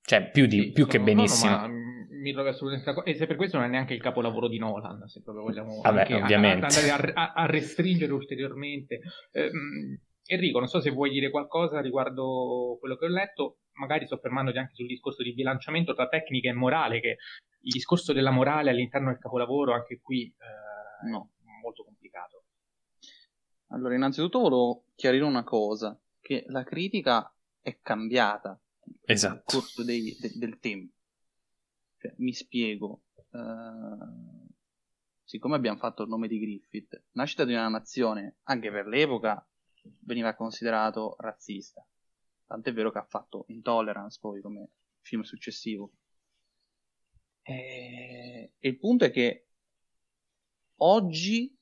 cioè 0.00 0.30
più, 0.30 0.46
di, 0.46 0.60
sì, 0.60 0.72
più 0.72 0.86
che 0.86 0.98
benissimo. 0.98 1.66
No, 1.66 1.68
mi 1.68 2.32
trovo 2.32 2.48
assolutamente 2.48 2.90
d'accordo. 2.90 3.10
E 3.10 3.14
se 3.16 3.26
per 3.26 3.36
questo 3.36 3.58
non 3.58 3.66
è 3.66 3.68
neanche 3.68 3.92
il 3.92 4.00
capolavoro 4.00 4.48
di 4.48 4.56
Nolan, 4.56 5.06
se 5.08 5.20
proprio 5.20 5.44
vogliamo 5.44 5.78
Vabbè, 5.82 6.14
ovviamente. 6.14 6.64
andare 6.64 7.12
a, 7.12 7.12
a, 7.12 7.32
a, 7.34 7.44
restringere 7.44 8.14
ulteriormente. 8.14 9.00
Eh, 9.30 9.50
Enrico, 10.28 10.58
non 10.58 10.68
so 10.68 10.80
se 10.80 10.88
vuoi 10.88 11.10
dire 11.10 11.28
qualcosa 11.28 11.82
riguardo 11.82 12.78
quello 12.80 12.96
che 12.96 13.04
ho 13.04 13.08
letto, 13.08 13.58
magari 13.72 14.06
soffermandoti 14.06 14.56
anche 14.56 14.72
sul 14.72 14.86
discorso 14.86 15.22
di 15.22 15.34
bilanciamento 15.34 15.92
tra 15.92 16.08
tecnica 16.08 16.48
e 16.48 16.54
morale, 16.54 17.00
che 17.00 17.18
il 17.60 17.72
discorso 17.72 18.14
della 18.14 18.30
morale 18.30 18.70
all'interno 18.70 19.10
del 19.10 19.18
capolavoro, 19.18 19.74
anche 19.74 20.00
qui, 20.00 20.24
eh, 20.24 21.10
no. 21.10 21.32
è 21.40 21.60
molto 21.60 21.84
complicato. 21.84 22.44
Allora, 23.72 23.94
innanzitutto 23.94 24.38
volevo 24.38 24.84
chiarire 24.94 25.24
una 25.24 25.44
cosa 25.44 25.94
che 26.26 26.44
la 26.48 26.64
critica 26.64 27.32
è 27.60 27.78
cambiata 27.80 28.60
esatto. 29.02 29.34
nel 29.34 29.42
corso 29.44 29.84
dei, 29.84 30.16
de, 30.18 30.32
del 30.34 30.58
tempo. 30.58 30.92
Cioè, 31.98 32.14
mi 32.16 32.32
spiego. 32.32 33.02
Uh, 33.30 34.48
siccome 35.22 35.54
abbiamo 35.54 35.78
fatto 35.78 36.02
il 36.02 36.08
nome 36.08 36.26
di 36.26 36.40
Griffith, 36.40 37.00
Nascita 37.12 37.44
di 37.44 37.52
una 37.52 37.68
nazione, 37.68 38.38
anche 38.42 38.72
per 38.72 38.88
l'epoca, 38.88 39.46
veniva 40.00 40.34
considerato 40.34 41.14
razzista. 41.20 41.86
Tant'è 42.44 42.72
vero 42.72 42.90
che 42.90 42.98
ha 42.98 43.06
fatto 43.08 43.44
Intolerance 43.50 44.18
poi 44.20 44.40
come 44.40 44.70
film 45.02 45.22
successivo. 45.22 45.92
E, 47.42 48.52
e 48.58 48.68
il 48.68 48.78
punto 48.80 49.04
è 49.04 49.12
che 49.12 49.46
oggi 50.78 51.56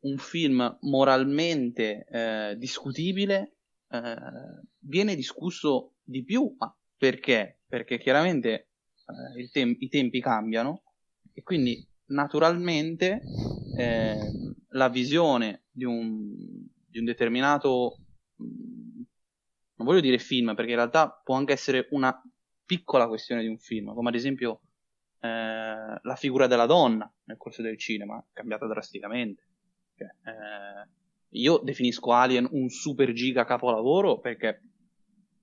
un 0.00 0.18
film 0.18 0.76
moralmente 0.82 2.04
eh, 2.04 2.56
discutibile 2.58 3.53
eh, 3.94 4.62
viene 4.78 5.14
discusso 5.14 5.94
di 6.02 6.24
più. 6.24 6.54
Ma 6.58 6.74
perché? 6.96 7.60
Perché 7.66 7.98
chiaramente 7.98 8.70
eh, 9.36 9.48
tem- 9.50 9.76
i 9.78 9.88
tempi 9.88 10.20
cambiano 10.20 10.82
e 11.32 11.42
quindi 11.42 11.86
naturalmente 12.06 13.30
eh, 13.72 14.32
la 14.68 14.88
visione 14.88 15.64
di 15.70 15.84
un, 15.84 16.32
di 16.86 16.98
un 16.98 17.04
determinato, 17.04 18.00
mm, 18.42 19.02
non 19.76 19.86
voglio 19.86 20.00
dire 20.00 20.18
film, 20.18 20.54
perché 20.54 20.70
in 20.70 20.76
realtà 20.76 21.10
può 21.10 21.36
anche 21.36 21.52
essere 21.52 21.88
una 21.90 22.20
piccola 22.64 23.08
questione 23.08 23.42
di 23.42 23.48
un 23.48 23.58
film, 23.58 23.92
come 23.94 24.08
ad 24.08 24.14
esempio 24.14 24.60
eh, 25.20 25.28
la 26.00 26.16
figura 26.16 26.46
della 26.46 26.66
donna 26.66 27.12
nel 27.24 27.36
corso 27.36 27.62
del 27.62 27.78
cinema, 27.78 28.18
è 28.18 28.32
cambiata 28.32 28.66
drasticamente. 28.66 29.42
Cioè, 29.96 30.08
eh, 30.08 30.88
io 31.34 31.58
definisco 31.58 32.12
Alien 32.12 32.48
un 32.50 32.68
super 32.68 33.12
giga 33.12 33.44
capolavoro 33.44 34.20
perché 34.20 34.60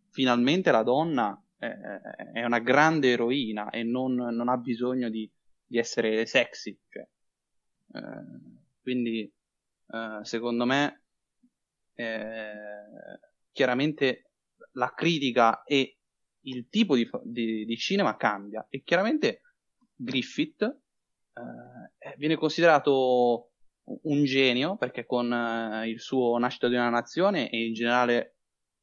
finalmente 0.10 0.72
la 0.72 0.84
donna 0.84 1.42
è, 1.58 2.44
una 2.44 2.60
grande 2.60 3.12
eroina 3.12 3.70
e 3.70 3.84
non, 3.84 4.16
non 4.16 4.50
ha 4.50 4.58
bisogno 4.58 5.10
di, 5.10 5.30
di 5.66 5.78
essere 5.78 6.26
sexy. 6.26 6.78
Cioè, 6.90 7.08
eh, 7.94 8.62
quindi, 8.82 9.22
eh, 9.22 10.20
secondo 10.24 10.66
me, 10.66 11.04
eh, 11.94 13.20
chiaramente 13.52 14.32
la 14.74 14.94
critica 14.94 15.64
e 15.64 15.98
il 16.44 16.68
tipo 16.70 16.96
di, 16.96 17.08
di, 17.24 17.66
di 17.66 17.78
cinema 17.78 18.16
cambia 18.16 18.66
e 18.70 18.82
chiaramente 18.84 19.42
Griffith 19.94 20.80
viene 22.18 22.36
considerato 22.36 23.51
un 24.04 24.24
genio 24.24 24.78
perché 24.78 25.06
con 25.06 25.32
eh, 25.32 25.90
il 25.90 26.00
suo 26.00 26.38
Nascita 26.38 26.68
di 26.68 26.76
una 26.76 26.90
nazione 26.90 27.50
e 27.50 27.66
in 27.66 27.74
generale 27.74 28.36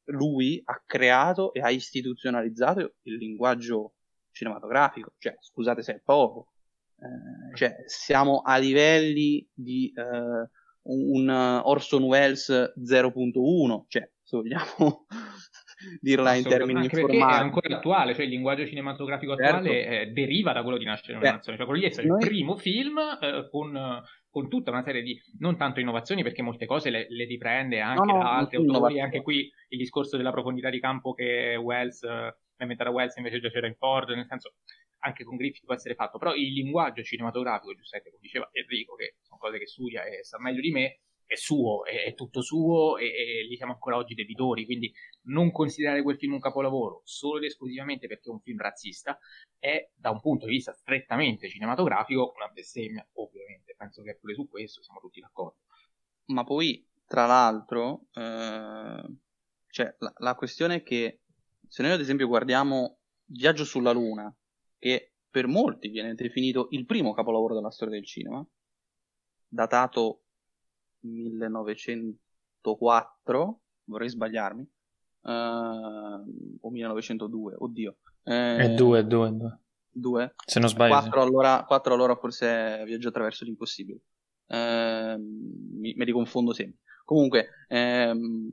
lui 0.09 0.61
ha 0.65 0.81
creato 0.85 1.53
e 1.53 1.61
ha 1.61 1.69
istituzionalizzato 1.69 2.95
il 3.03 3.15
linguaggio 3.15 3.93
cinematografico, 4.31 5.13
cioè 5.17 5.35
scusate 5.39 5.81
se 5.81 5.95
è 5.95 6.01
poco, 6.03 6.53
eh, 6.97 7.55
cioè 7.55 7.75
siamo 7.85 8.41
a 8.43 8.57
livelli 8.57 9.47
di 9.53 9.91
eh, 9.95 10.49
un 10.83 11.29
Orson 11.29 12.03
Welles 12.03 12.49
0.1, 12.49 13.83
cioè 13.87 14.09
se 14.23 14.37
vogliamo 14.37 15.05
dirla 15.99 16.35
in 16.35 16.43
termini 16.43 16.79
anche 16.81 16.99
informali. 16.99 17.33
è 17.33 17.41
ancora 17.41 17.75
attuale, 17.75 18.13
cioè 18.13 18.25
il 18.25 18.31
linguaggio 18.31 18.65
cinematografico 18.65 19.33
attuale 19.33 19.69
certo. 19.69 19.93
eh, 19.93 20.11
deriva 20.11 20.53
da 20.53 20.63
quello 20.63 20.77
di 20.77 20.85
Nascere 20.85 21.17
una 21.17 21.31
Nazione, 21.31 21.57
cioè 21.57 21.67
quello 21.67 21.81
di 21.81 21.87
essere 21.87 22.07
Noi... 22.07 22.21
il 22.21 22.27
primo 22.27 22.55
film 22.55 22.97
eh, 22.97 23.47
con, 23.49 24.01
con, 24.29 24.49
tutta 24.49 24.71
una 24.71 24.83
serie 24.83 25.01
di, 25.01 25.19
non 25.39 25.57
tanto 25.57 25.79
innovazioni, 25.79 26.23
perché 26.23 26.41
molte 26.41 26.65
cose 26.65 26.89
le, 26.89 27.07
le 27.09 27.25
riprende 27.25 27.79
anche 27.79 28.05
no, 28.05 28.17
no, 28.17 28.23
da 28.23 28.37
altri 28.37 28.57
autori, 28.57 28.99
anche 28.99 29.21
qui 29.21 29.51
il 29.69 29.77
discorso 29.77 30.17
della 30.17 30.31
profondità 30.31 30.69
di 30.69 30.79
campo 30.79 31.13
che 31.13 31.55
Wells, 31.55 32.03
eh, 32.03 32.35
inventata 32.57 32.91
Wells 32.91 33.15
invece 33.17 33.39
già 33.39 33.49
c'era 33.49 33.67
in 33.67 33.75
Ford, 33.75 34.09
nel 34.09 34.27
senso 34.27 34.53
anche 34.99 35.23
con 35.23 35.37
Griffith 35.37 35.65
può 35.65 35.73
essere 35.73 35.95
fatto, 35.95 36.17
però 36.17 36.33
il 36.33 36.51
linguaggio 36.51 37.03
cinematografico, 37.03 37.73
giustamente 37.73 38.11
come 38.11 38.21
diceva 38.21 38.49
Enrico, 38.51 38.95
che 38.95 39.15
sono 39.21 39.39
cose 39.39 39.57
che 39.57 39.67
studia 39.67 40.03
e 40.03 40.23
sa 40.23 40.39
meglio 40.39 40.61
di 40.61 40.71
me, 40.71 40.99
è 41.29 41.35
suo, 41.35 41.85
è, 41.85 42.05
è 42.05 42.15
tutto 42.15 42.41
suo 42.41 42.97
e, 42.97 43.05
e, 43.05 43.47
gli 43.47 43.55
siamo 43.55 43.73
ancora 43.73 43.97
oggi 43.97 44.15
debitori, 44.15 44.65
quindi 44.65 44.91
non 45.25 45.51
considerare 45.51 46.01
quel 46.01 46.17
film 46.17 46.33
un 46.33 46.39
capolavoro 46.39 47.01
solo 47.03 47.37
ed 47.37 47.43
esclusivamente 47.43 48.07
perché 48.07 48.29
è 48.29 48.31
un 48.31 48.41
film 48.41 48.57
razzista 48.57 49.15
è 49.59 49.91
da 49.93 50.09
un 50.09 50.21
punto 50.21 50.47
di 50.47 50.53
vista 50.53 50.73
strettamente 50.73 51.47
cinematografico 51.47 52.33
una 52.35 52.47
bestemmia, 52.47 53.07
ovviamente, 53.13 53.75
penso 53.77 54.01
che 54.01 54.17
pure 54.17 54.33
su 54.33 54.49
questo 54.49 54.81
siamo 54.81 54.99
tutti 54.99 55.19
d'accordo. 55.19 55.59
Ma 56.29 56.43
poi, 56.43 56.83
tra 57.05 57.27
l'altro, 57.27 58.07
eh, 58.15 59.03
cioè, 59.67 59.95
la, 59.99 60.13
la 60.17 60.33
questione 60.33 60.77
è 60.77 60.83
che 60.83 61.21
se 61.67 61.83
noi 61.83 61.91
ad 61.91 61.99
esempio 61.99 62.27
guardiamo 62.27 63.01
Viaggio 63.25 63.65
sulla 63.65 63.91
Luna, 63.91 64.35
che 64.79 65.13
per 65.29 65.45
molti 65.45 65.89
viene 65.89 66.15
definito 66.15 66.69
il 66.71 66.85
primo 66.85 67.13
capolavoro 67.13 67.53
della 67.53 67.69
storia 67.69 67.93
del 67.93 68.05
cinema, 68.05 68.43
datato 69.47 70.23
1904, 71.01 73.59
vorrei 73.85 74.09
sbagliarmi, 74.09 74.69
uh, 75.21 76.59
o 76.61 76.69
1902, 76.69 77.55
oddio. 77.57 77.97
Eh, 78.23 78.57
è 78.57 78.73
due, 78.73 79.05
due, 79.05 79.35
due. 79.35 79.59
Due? 79.91 80.35
Se 80.45 80.59
non 80.59 80.69
sbaglio. 80.69 80.93
Quattro, 80.93 81.21
allora, 81.21 81.65
quattro 81.65 81.93
allora 81.93 82.15
forse 82.15 82.83
viaggio 82.85 83.09
attraverso 83.09 83.43
l'impossibile. 83.43 83.99
Uh, 84.47 85.17
mi, 85.17 85.93
mi 85.95 86.05
riconfondo 86.05 86.53
sempre. 86.53 86.79
Comunque, 87.09 87.65
ehm, 87.67 88.51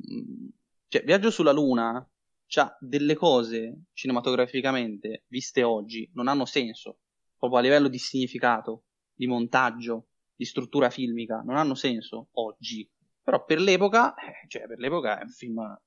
cioè, 0.88 1.04
Viaggio 1.04 1.30
sulla 1.30 1.52
Luna 1.52 2.02
c'ha 2.46 2.74
delle 2.80 3.14
cose 3.14 3.82
cinematograficamente 3.92 5.24
viste 5.26 5.62
oggi 5.62 6.10
non 6.14 6.26
hanno 6.26 6.46
senso, 6.46 7.00
proprio 7.36 7.58
a 7.58 7.62
livello 7.62 7.88
di 7.88 7.98
significato, 7.98 8.84
di 9.12 9.26
montaggio, 9.26 10.06
di 10.36 10.44
struttura 10.44 10.90
filmica, 10.90 11.42
non 11.44 11.56
hanno 11.56 11.74
senso 11.74 12.28
oggi. 12.32 12.88
Però 13.22 13.44
per 13.44 13.60
l'epoca, 13.60 14.14
eh, 14.14 14.46
cioè 14.48 14.66
per 14.66 14.78
l'epoca 14.78 15.18
è 15.18 15.22
un 15.22 15.30
film 15.30 15.80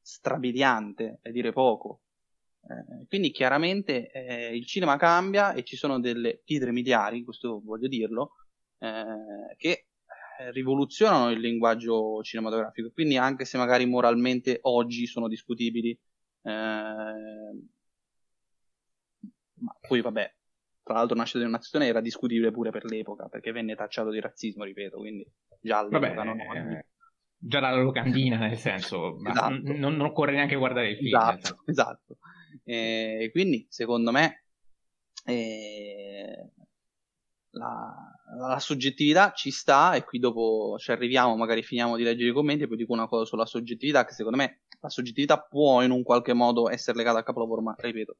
strabiliante, 0.00 1.18
è 1.20 1.30
dire 1.30 1.52
poco. 1.52 2.00
Eh, 2.62 3.06
quindi 3.06 3.30
chiaramente 3.30 4.10
eh, 4.10 4.56
il 4.56 4.66
cinema 4.66 4.96
cambia 4.96 5.52
e 5.52 5.64
ci 5.64 5.76
sono 5.76 6.00
delle 6.00 6.40
pietre 6.44 6.72
miliari, 6.72 7.24
questo 7.24 7.60
voglio 7.62 7.88
dirlo, 7.88 8.36
eh, 8.78 9.54
che 9.56 9.86
eh, 10.38 10.50
rivoluzionano 10.52 11.30
il 11.30 11.40
linguaggio 11.40 12.22
cinematografico. 12.22 12.90
Quindi 12.92 13.16
anche 13.16 13.44
se 13.44 13.58
magari 13.58 13.86
moralmente 13.86 14.58
oggi 14.62 15.06
sono 15.06 15.28
discutibili, 15.28 15.90
eh, 15.90 16.00
ma 19.60 19.76
poi 19.80 20.00
vabbè, 20.00 20.34
tra 20.88 20.96
l'altro 20.96 21.16
Nasce 21.16 21.38
di 21.38 21.46
nazione 21.46 21.86
era 21.86 22.00
discutibile 22.00 22.50
pure 22.50 22.70
per 22.70 22.86
l'epoca, 22.86 23.28
perché 23.28 23.52
venne 23.52 23.74
tacciato 23.74 24.08
di 24.08 24.20
razzismo, 24.20 24.64
ripeto, 24.64 24.96
quindi 24.96 25.30
già 25.60 25.80
all'epoca 25.80 26.14
vabbè, 26.14 26.24
non 26.24 26.40
eh, 26.40 26.86
già 27.36 27.60
la 27.60 27.74
locandina, 27.74 28.38
nel 28.38 28.56
senso, 28.56 29.18
esatto. 29.22 29.52
n- 29.52 29.78
non, 29.78 30.00
occorre 30.00 30.32
neanche 30.32 30.56
guardare 30.56 30.90
il 30.92 30.96
film. 30.96 31.14
Esatto, 31.14 31.62
esatto. 31.66 32.16
E 32.64 33.28
quindi, 33.30 33.66
secondo 33.68 34.10
me, 34.12 34.44
eh, 35.26 36.52
la, 37.50 37.94
la, 38.38 38.58
soggettività 38.58 39.32
ci 39.32 39.50
sta 39.50 39.94
e 39.94 40.04
qui 40.04 40.18
dopo 40.18 40.76
ci 40.78 40.90
arriviamo, 40.90 41.36
magari 41.36 41.62
finiamo 41.62 41.96
di 41.96 42.02
leggere 42.02 42.30
i 42.30 42.32
commenti 42.34 42.62
e 42.62 42.66
poi 42.66 42.78
dico 42.78 42.94
una 42.94 43.08
cosa 43.08 43.26
sulla 43.26 43.44
soggettività 43.44 44.06
che 44.06 44.14
secondo 44.14 44.38
me 44.38 44.60
la 44.80 44.88
soggettività 44.88 45.38
può 45.38 45.82
in 45.82 45.90
un 45.90 46.02
qualche 46.02 46.32
modo 46.32 46.70
essere 46.70 46.96
legata 46.96 47.18
al 47.18 47.24
capolavoro, 47.24 47.60
ma 47.60 47.74
ripeto, 47.76 48.16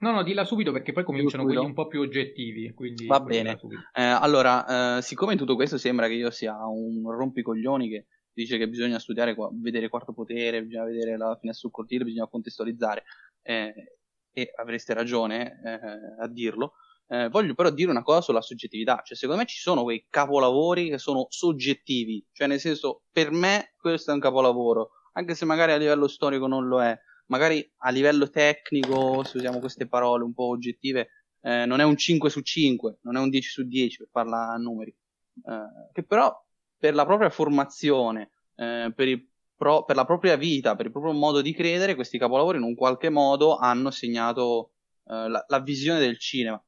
No, 0.00 0.12
no, 0.12 0.22
dilla 0.22 0.44
subito 0.44 0.72
perché 0.72 0.92
poi 0.92 1.04
cominciano 1.04 1.44
quelli 1.44 1.58
un 1.58 1.74
po' 1.74 1.86
più 1.86 2.00
oggettivi. 2.00 2.72
Va 3.06 3.20
bene. 3.20 3.60
Eh, 3.92 4.02
allora, 4.02 4.98
eh, 4.98 5.02
siccome 5.02 5.32
in 5.32 5.38
tutto 5.38 5.56
questo 5.56 5.76
sembra 5.76 6.06
che 6.06 6.14
io 6.14 6.30
sia 6.30 6.56
un 6.66 7.02
rompicoglioni 7.10 7.88
che 7.88 8.06
dice 8.32 8.56
che 8.56 8.68
bisogna 8.68 8.98
studiare, 8.98 9.36
vedere 9.60 9.88
quarto 9.88 10.14
potere, 10.14 10.64
bisogna 10.64 10.84
vedere 10.84 11.18
la 11.18 11.36
finestra 11.38 11.68
sul 11.68 11.70
cortile, 11.70 12.04
bisogna 12.04 12.28
contestualizzare, 12.28 13.04
eh, 13.42 13.98
e 14.32 14.52
avreste 14.56 14.94
ragione 14.94 15.60
eh, 15.62 16.22
a 16.22 16.28
dirlo, 16.28 16.74
eh, 17.08 17.28
voglio 17.28 17.54
però 17.54 17.70
dire 17.70 17.90
una 17.90 18.02
cosa 18.02 18.22
sulla 18.22 18.40
soggettività. 18.40 19.02
Cioè, 19.04 19.16
secondo 19.16 19.42
me 19.42 19.46
ci 19.46 19.58
sono 19.58 19.82
quei 19.82 20.06
capolavori 20.08 20.88
che 20.88 20.98
sono 20.98 21.26
soggettivi. 21.28 22.24
Cioè, 22.32 22.46
nel 22.46 22.60
senso, 22.60 23.02
per 23.12 23.32
me 23.32 23.74
questo 23.76 24.12
è 24.12 24.14
un 24.14 24.20
capolavoro, 24.20 24.92
anche 25.12 25.34
se 25.34 25.44
magari 25.44 25.72
a 25.72 25.76
livello 25.76 26.08
storico 26.08 26.46
non 26.46 26.66
lo 26.68 26.82
è 26.82 26.98
magari 27.30 27.68
a 27.78 27.90
livello 27.90 28.28
tecnico, 28.28 29.24
se 29.24 29.38
usiamo 29.38 29.60
queste 29.60 29.86
parole 29.86 30.24
un 30.24 30.34
po' 30.34 30.48
oggettive, 30.48 31.08
eh, 31.40 31.64
non 31.64 31.80
è 31.80 31.84
un 31.84 31.96
5 31.96 32.28
su 32.28 32.40
5, 32.40 32.98
non 33.02 33.16
è 33.16 33.20
un 33.20 33.30
10 33.30 33.48
su 33.48 33.62
10 33.66 33.96
per 33.98 34.08
farla 34.10 34.48
a 34.48 34.56
numeri, 34.56 34.90
eh, 34.90 35.90
che 35.92 36.02
però 36.02 36.32
per 36.76 36.94
la 36.94 37.06
propria 37.06 37.30
formazione, 37.30 38.32
eh, 38.56 38.92
per, 38.94 39.24
pro- 39.56 39.84
per, 39.84 39.96
la 39.96 40.04
propria 40.04 40.36
vita, 40.36 40.74
per 40.74 40.86
il 40.86 40.92
proprio 40.92 41.12
modo 41.12 41.40
di 41.40 41.54
credere, 41.54 41.94
questi 41.94 42.18
capolavori 42.18 42.58
in 42.58 42.64
un 42.64 42.74
qualche 42.74 43.10
modo 43.10 43.56
hanno 43.56 43.90
segnato 43.90 44.72
eh, 45.06 45.28
la-, 45.28 45.44
la 45.46 45.60
visione 45.60 46.00
del 46.00 46.18
cinema. 46.18 46.62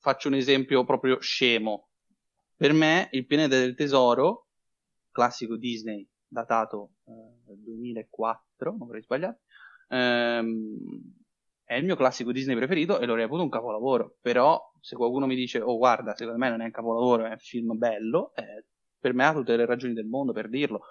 Faccio 0.00 0.28
un 0.28 0.34
esempio 0.34 0.84
proprio 0.84 1.20
scemo. 1.20 1.88
Per 2.56 2.72
me, 2.72 3.08
Il 3.12 3.26
pianeta 3.26 3.56
del 3.58 3.74
tesoro, 3.74 4.48
classico 5.12 5.56
Disney, 5.56 6.08
datato 6.26 6.92
eh, 7.04 7.54
2004, 7.56 8.70
non 8.76 8.86
vorrei 8.86 9.02
sbagliare, 9.02 9.40
ehm, 9.88 10.76
è 11.64 11.74
il 11.74 11.84
mio 11.84 11.96
classico 11.96 12.32
Disney 12.32 12.56
preferito 12.56 12.98
e 12.98 13.06
lo 13.06 13.14
reputo 13.14 13.42
un 13.42 13.48
capolavoro. 13.48 14.16
Però, 14.20 14.72
se 14.80 14.96
qualcuno 14.96 15.26
mi 15.26 15.34
dice, 15.34 15.60
oh 15.60 15.76
guarda, 15.76 16.14
secondo 16.14 16.38
me 16.38 16.48
non 16.48 16.60
è 16.62 16.64
un 16.64 16.70
capolavoro, 16.70 17.26
è 17.26 17.30
un 17.30 17.38
film 17.38 17.76
bello, 17.76 18.32
eh, 18.34 18.64
per 18.98 19.12
me 19.14 19.26
ha 19.26 19.32
tutte 19.32 19.56
le 19.56 19.66
ragioni 19.66 19.92
del 19.92 20.06
mondo 20.06 20.32
per 20.32 20.48
dirlo. 20.48 20.82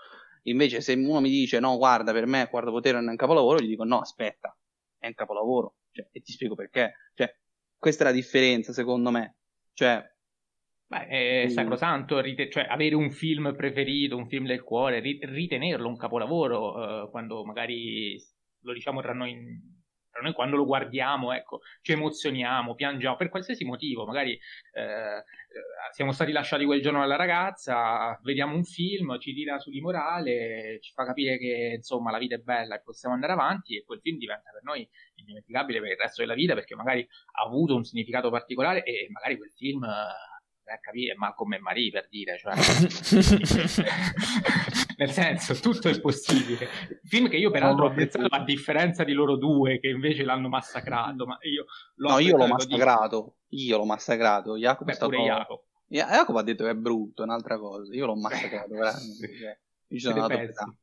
Invece, 0.43 0.81
se 0.81 0.93
uno 0.93 1.19
mi 1.19 1.29
dice, 1.29 1.59
no, 1.59 1.77
guarda, 1.77 2.11
per 2.13 2.25
me 2.25 2.47
Quarto 2.47 2.71
Potere 2.71 2.97
non 2.97 3.07
è 3.07 3.11
un 3.11 3.17
capolavoro, 3.17 3.59
gli 3.59 3.67
dico, 3.67 3.83
no, 3.83 3.99
aspetta, 3.99 4.55
è 4.97 5.07
un 5.07 5.13
capolavoro. 5.13 5.75
Cioè, 5.91 6.07
e 6.11 6.21
ti 6.21 6.31
spiego 6.31 6.55
perché. 6.55 6.93
Cioè, 7.15 7.35
questa 7.77 8.03
è 8.03 8.07
la 8.07 8.13
differenza, 8.13 8.71
secondo 8.71 9.11
me. 9.11 9.37
Cioè, 9.73 10.03
Beh, 10.89 11.07
è 11.07 11.49
sacrosanto 11.49 12.21
rite- 12.21 12.49
cioè, 12.49 12.63
avere 12.63 12.95
un 12.95 13.11
film 13.11 13.53
preferito, 13.55 14.15
un 14.15 14.27
film 14.27 14.45
del 14.45 14.63
cuore, 14.63 15.01
ri- 15.01 15.19
ritenerlo 15.21 15.85
un 15.85 15.97
capolavoro 15.97 17.03
uh, 17.03 17.09
quando 17.09 17.43
magari 17.43 18.17
lo 18.61 18.73
diciamo 18.73 19.01
tra 19.01 19.13
noi, 19.13 19.35
tra 20.09 20.21
noi 20.21 20.33
quando 20.33 20.55
lo 20.55 20.65
guardiamo, 20.65 21.33
ecco, 21.33 21.61
ci 21.81 21.93
emozioniamo, 21.93 22.75
piangiamo 22.75 23.15
per 23.15 23.29
qualsiasi 23.29 23.65
motivo, 23.65 24.05
magari 24.05 24.31
eh, 24.73 24.81
eh, 24.81 25.23
siamo 25.91 26.11
stati 26.11 26.31
lasciati 26.31 26.65
quel 26.65 26.81
giorno 26.81 26.99
dalla 26.99 27.15
ragazza, 27.15 28.19
vediamo 28.23 28.55
un 28.55 28.63
film, 28.63 29.17
ci 29.19 29.33
tira 29.33 29.59
su 29.59 29.69
di 29.69 29.81
morale, 29.81 30.79
ci 30.81 30.91
fa 30.93 31.05
capire 31.05 31.37
che 31.37 31.73
insomma 31.77 32.11
la 32.11 32.17
vita 32.17 32.35
è 32.35 32.39
bella 32.39 32.75
e 32.75 32.81
possiamo 32.81 33.15
andare 33.15 33.33
avanti 33.33 33.77
e 33.77 33.83
quel 33.83 33.99
film 34.01 34.17
diventa 34.17 34.51
per 34.51 34.63
noi 34.63 34.87
indimenticabile 35.15 35.79
per 35.79 35.91
il 35.91 35.97
resto 35.97 36.21
della 36.21 36.33
vita 36.33 36.53
perché 36.53 36.75
magari 36.75 37.07
ha 37.33 37.43
avuto 37.43 37.75
un 37.75 37.83
significato 37.83 38.29
particolare 38.29 38.83
e 38.83 39.07
magari 39.11 39.37
quel 39.37 39.51
film 39.51 39.85
per 40.68 40.82
capire 40.82 41.15
Malcolm 41.15 41.53
e 41.53 41.59
Marie 41.59 41.89
per 41.91 42.09
dire, 42.09 42.38
cioè, 42.38 42.53
nel 44.97 45.11
senso, 45.11 45.53
tutto 45.55 45.88
è 45.88 45.97
possibile. 46.01 46.68
Film 47.05 47.30
che 47.30 47.38
io 47.38 47.49
peraltro 47.51 47.86
ho 47.86 47.88
apprezzato 47.88 48.26
a 48.26 48.43
differenza 48.43 49.05
di 49.05 49.13
loro 49.13 49.38
due 49.38 49.80
che 49.80 49.88
invece 49.88 50.26
l'hanno 50.26 50.49
massacrato, 50.49 51.26
ma 51.26 51.38
io 51.43 51.68
l'ho 51.95 52.09
No, 52.09 52.20
io 52.20 52.36
l'ho 52.36 52.47
massacrato, 52.47 53.36
io 53.51 53.78
l'ho 53.78 53.86
massacrato, 53.86 54.57
Jacopo 54.57 54.84
Beh, 54.84 54.91
è 54.91 54.95
stato... 54.95 55.11
Jacopo. 55.15 55.63
Jacopo 55.88 56.38
ha 56.38 56.43
detto 56.43 56.65
che 56.65 56.72
è 56.72 56.76
brutto, 56.76 57.22
è 57.22 57.26
un'altra 57.26 57.57
cosa, 57.57 57.93
io 57.93 58.05
l'ho 58.05 58.15
massacrato, 58.18 58.74
veramente. 58.76 59.38
Cioè, 59.38 59.57
io 59.88 59.99
sono 59.99 60.22
andato 60.22 60.34
a 60.34 60.74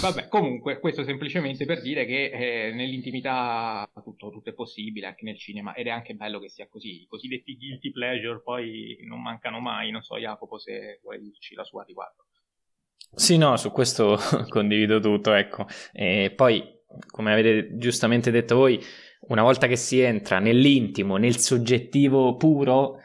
Vabbè, 0.00 0.28
comunque, 0.28 0.78
questo 0.80 1.04
semplicemente 1.04 1.66
per 1.66 1.82
dire 1.82 2.06
che 2.06 2.30
eh, 2.30 2.72
nell'intimità 2.72 3.90
tutto, 4.02 4.30
tutto, 4.30 4.50
è 4.50 4.54
possibile, 4.54 5.06
anche 5.06 5.24
nel 5.24 5.38
cinema, 5.38 5.74
ed 5.74 5.86
è 5.86 5.90
anche 5.90 6.14
bello 6.14 6.38
che 6.40 6.48
sia 6.48 6.66
così. 6.68 7.02
I 7.02 7.06
cosiddetti 7.06 7.56
guilty 7.56 7.90
pleasure 7.90 8.40
poi 8.42 8.98
non 9.02 9.20
mancano 9.20 9.60
mai. 9.60 9.90
Non 9.90 10.02
so, 10.02 10.16
Jacopo, 10.16 10.58
se 10.58 11.00
vuoi 11.02 11.20
dirci 11.20 11.54
la 11.54 11.64
sua 11.64 11.84
riguardo. 11.84 12.24
Sì, 13.12 13.36
no, 13.36 13.56
su 13.56 13.70
questo 13.70 14.16
condivido 14.48 15.00
tutto, 15.00 15.32
ecco. 15.34 15.66
E 15.92 16.32
poi, 16.34 16.62
come 17.10 17.32
avete 17.32 17.76
giustamente 17.76 18.30
detto 18.30 18.56
voi, 18.56 18.82
una 19.28 19.42
volta 19.42 19.66
che 19.66 19.76
si 19.76 20.00
entra 20.00 20.38
nell'intimo, 20.38 21.16
nel 21.16 21.36
soggettivo 21.36 22.36
puro, 22.36 23.00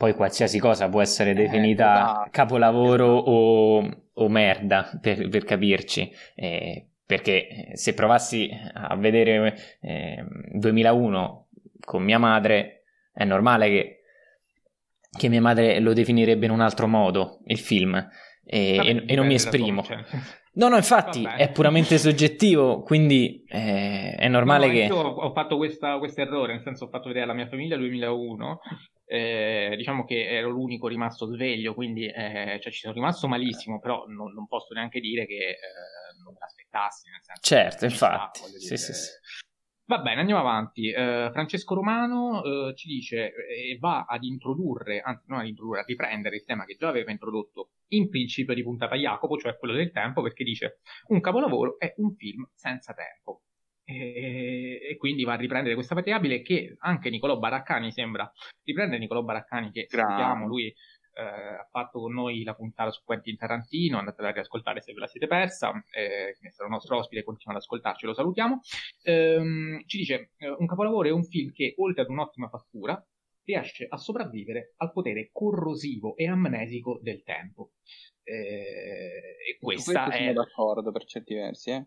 poi 0.00 0.14
qualsiasi 0.14 0.58
cosa 0.58 0.88
può 0.88 1.02
essere 1.02 1.32
eh, 1.32 1.34
definita 1.34 1.84
eh, 1.84 1.98
esatto. 1.98 2.28
capolavoro 2.30 3.06
o 3.06 4.00
o 4.20 4.28
merda, 4.28 4.98
per, 5.00 5.28
per 5.28 5.44
capirci. 5.44 6.10
Eh, 6.34 6.86
perché 7.04 7.70
se 7.72 7.92
provassi 7.92 8.48
a 8.72 8.94
vedere 8.96 9.56
eh, 9.80 10.24
2001 10.52 11.48
con 11.80 12.02
mia 12.04 12.18
madre, 12.18 12.84
è 13.12 13.24
normale 13.24 13.68
che, 13.68 14.00
che, 15.18 15.28
mia 15.28 15.40
madre 15.40 15.80
lo 15.80 15.92
definirebbe 15.92 16.46
in 16.46 16.52
un 16.52 16.60
altro 16.60 16.86
modo, 16.86 17.40
il 17.46 17.58
film, 17.58 17.96
e, 18.44 18.76
Vabbè, 18.76 18.88
e, 18.88 19.04
e 19.06 19.14
non 19.16 19.26
mi 19.26 19.34
esprimo. 19.34 19.84
No, 20.52 20.68
no, 20.68 20.76
infatti 20.76 21.22
Vabbè. 21.22 21.36
è 21.36 21.50
puramente 21.50 21.98
soggettivo, 21.98 22.82
quindi 22.82 23.44
eh, 23.48 24.14
è 24.16 24.28
normale 24.28 24.66
no, 24.66 24.72
che... 24.72 24.78
Io 24.78 24.96
ho 24.96 25.32
fatto 25.32 25.56
questo 25.56 25.86
errore, 26.20 26.52
nel 26.52 26.62
senso 26.62 26.84
ho 26.84 26.88
fatto 26.88 27.08
vedere 27.08 27.24
alla 27.24 27.34
mia 27.34 27.48
famiglia 27.48 27.76
2001 27.76 28.60
eh, 29.10 29.74
diciamo 29.76 30.04
che 30.04 30.28
ero 30.28 30.50
l'unico 30.50 30.86
rimasto 30.86 31.26
sveglio, 31.26 31.74
quindi 31.74 32.06
eh, 32.06 32.60
cioè, 32.62 32.72
ci 32.72 32.78
sono 32.78 32.94
rimasto 32.94 33.26
malissimo, 33.26 33.80
però 33.80 34.04
non, 34.06 34.32
non 34.32 34.46
posso 34.46 34.72
neanche 34.72 35.00
dire 35.00 35.26
che 35.26 35.34
eh, 35.34 36.22
non 36.22 36.32
me 36.32 36.38
l'aspettassi. 36.38 37.10
Nel 37.10 37.20
senso, 37.20 37.42
certo, 37.42 37.84
infatti. 37.86 38.38
Sta, 38.38 38.58
sì, 38.58 38.76
sì, 38.76 38.92
sì. 38.92 39.10
Va 39.84 39.98
bene, 39.98 40.20
andiamo 40.20 40.40
avanti. 40.40 40.90
Uh, 40.90 41.32
Francesco 41.32 41.74
Romano 41.74 42.40
uh, 42.42 42.72
ci 42.74 42.86
dice 42.86 43.32
e 43.34 43.76
va 43.80 44.04
ad 44.08 44.22
introdurre, 44.22 45.00
anzi 45.00 45.24
non 45.26 45.40
ad 45.40 45.46
introdurre, 45.48 45.80
a 45.80 45.84
riprendere 45.84 46.36
il 46.36 46.44
tema 46.44 46.64
che 46.64 46.76
già 46.76 46.86
aveva 46.86 47.10
introdotto 47.10 47.70
in 47.88 48.08
principio 48.08 48.54
di 48.54 48.62
puntata 48.62 48.94
Jacopo, 48.94 49.36
cioè 49.36 49.58
quello 49.58 49.74
del 49.74 49.90
tempo, 49.90 50.22
perché 50.22 50.44
dice 50.44 50.78
un 51.08 51.20
capolavoro 51.20 51.80
è 51.80 51.92
un 51.96 52.14
film 52.14 52.48
senza 52.54 52.94
tempo. 52.94 53.42
E, 53.90 54.80
e, 54.90 54.96
quindi 54.96 55.24
va 55.24 55.32
a 55.32 55.36
riprendere 55.36 55.74
questa 55.74 55.96
variabile 55.96 56.42
che 56.42 56.76
anche 56.78 57.10
Nicolò 57.10 57.38
Baraccani 57.38 57.90
sembra 57.90 58.30
riprendere 58.62 59.00
Nicolò 59.00 59.22
Baraccani 59.22 59.72
che 59.72 59.86
sappiamo 59.88 60.46
lui 60.46 60.72
eh, 61.12 61.22
ha 61.22 61.68
fatto 61.70 62.00
con 62.00 62.12
noi 62.12 62.42
la 62.44 62.54
puntata 62.54 62.90
su 62.90 63.02
Quentin 63.04 63.36
Tarantino, 63.36 63.98
andate 63.98 64.22
a 64.22 64.30
riascoltare 64.30 64.80
se 64.80 64.92
ve 64.92 65.00
la 65.00 65.06
siete 65.06 65.26
persa, 65.26 65.72
eh, 65.90 66.36
che 66.40 66.50
sarà 66.50 66.68
il 66.68 66.74
nostro 66.74 66.96
ospite, 66.96 67.24
continua 67.24 67.56
ad 67.56 67.62
ascoltarci, 67.62 68.06
lo 68.06 68.14
salutiamo. 68.14 68.60
Ehm, 69.02 69.82
ci 69.86 69.98
dice, 69.98 70.30
eh, 70.36 70.48
un 70.48 70.66
capolavoro 70.66 71.08
è 71.08 71.12
un 71.12 71.24
film 71.24 71.52
che, 71.52 71.74
oltre 71.78 72.02
ad 72.02 72.08
un'ottima 72.08 72.48
fattura, 72.48 73.04
riesce 73.44 73.86
a 73.88 73.96
sopravvivere 73.96 74.74
al 74.76 74.92
potere 74.92 75.30
corrosivo 75.32 76.16
e 76.16 76.28
amnesico 76.28 77.00
del 77.02 77.22
tempo. 77.22 77.72
Eh, 78.22 79.36
e 79.48 79.58
questa 79.58 80.08
è... 80.10 80.18
Sono 80.18 80.32
d'accordo 80.32 80.92
per 80.92 81.04
certi 81.04 81.34
versi, 81.34 81.70
eh? 81.70 81.86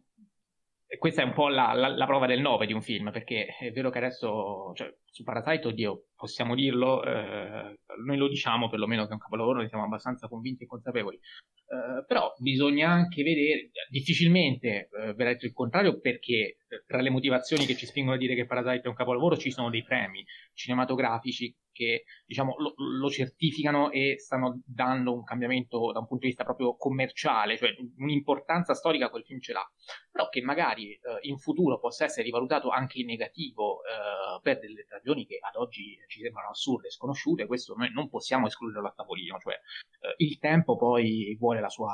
Questa 0.97 1.21
è 1.21 1.25
un 1.25 1.33
po' 1.33 1.49
la, 1.49 1.73
la, 1.73 1.87
la, 1.87 2.05
prova 2.05 2.27
del 2.27 2.39
9 2.39 2.65
di 2.65 2.73
un 2.73 2.81
film, 2.81 3.11
perché 3.11 3.45
è 3.45 3.71
vero 3.71 3.89
che 3.89 3.97
adesso, 3.97 4.71
cioè, 4.75 4.93
su 5.05 5.23
Parasite, 5.23 5.67
oddio, 5.67 6.07
possiamo 6.15 6.55
dirlo, 6.55 7.03
eh, 7.03 7.79
noi 8.05 8.17
lo 8.17 8.27
diciamo 8.27 8.69
perlomeno 8.69 9.03
che 9.03 9.09
è 9.09 9.13
un 9.13 9.19
capolavoro, 9.19 9.61
ne 9.61 9.69
siamo 9.69 9.83
abbastanza 9.83 10.27
convinti 10.27 10.63
e 10.63 10.67
consapevoli, 10.67 11.15
eh, 11.15 12.05
però 12.05 12.33
bisogna 12.37 12.89
anche 12.89 13.23
vedere, 13.23 13.71
difficilmente 13.89 14.89
eh, 14.89 15.13
verrà 15.13 15.31
detto 15.31 15.45
il 15.45 15.53
contrario 15.53 15.99
perché 15.99 16.33
eh, 16.33 16.57
tra 16.85 17.01
le 17.01 17.09
motivazioni 17.09 17.65
che 17.65 17.75
ci 17.75 17.85
spingono 17.85 18.15
a 18.15 18.19
dire 18.19 18.35
che 18.35 18.45
Parasite 18.45 18.83
è 18.83 18.87
un 18.87 18.95
capolavoro 18.95 19.37
ci 19.37 19.51
sono 19.51 19.69
dei 19.69 19.83
premi 19.83 20.23
cinematografici 20.53 21.55
che 21.73 22.05
diciamo, 22.25 22.55
lo, 22.57 22.73
lo, 22.77 23.09
certificano 23.09 23.91
e 23.91 24.15
stanno 24.17 24.61
dando 24.65 25.13
un 25.13 25.23
cambiamento 25.23 25.91
da 25.91 25.99
un 25.99 26.07
punto 26.07 26.23
di 26.23 26.27
vista 26.27 26.45
proprio 26.45 26.77
commerciale, 26.77 27.57
cioè 27.57 27.71
un'importanza 27.97 28.73
storica 28.73 29.09
quel 29.09 29.25
film 29.25 29.39
ce 29.41 29.51
l'ha, 29.51 29.69
però 30.09 30.29
che 30.29 30.41
magari 30.41 30.93
eh, 30.93 30.99
in 31.21 31.37
futuro 31.37 31.79
possa 31.79 32.05
essere 32.05 32.23
rivalutato 32.23 32.69
anche 32.69 32.99
in 32.99 33.07
negativo 33.07 33.81
eh, 33.83 34.39
per 34.41 34.59
delle 34.59 34.85
ragioni 34.87 35.25
che 35.25 35.39
ad 35.41 35.55
oggi 35.55 35.97
ci 36.07 36.21
sembrano 36.21 36.49
assurde 36.49 36.89
sconosciute, 36.89 37.45
questo 37.45 37.75
noi 37.75 37.91
non 37.91 38.09
possiamo 38.09 38.47
escluderlo 38.47 38.87
a 38.87 38.93
tavolino, 38.95 39.37
cioè 39.39 39.55
eh, 39.55 40.13
il 40.17 40.37
tempo 40.39 40.77
poi 40.77 41.35
vuole 41.39 41.59
la 41.59 41.69
sua, 41.69 41.93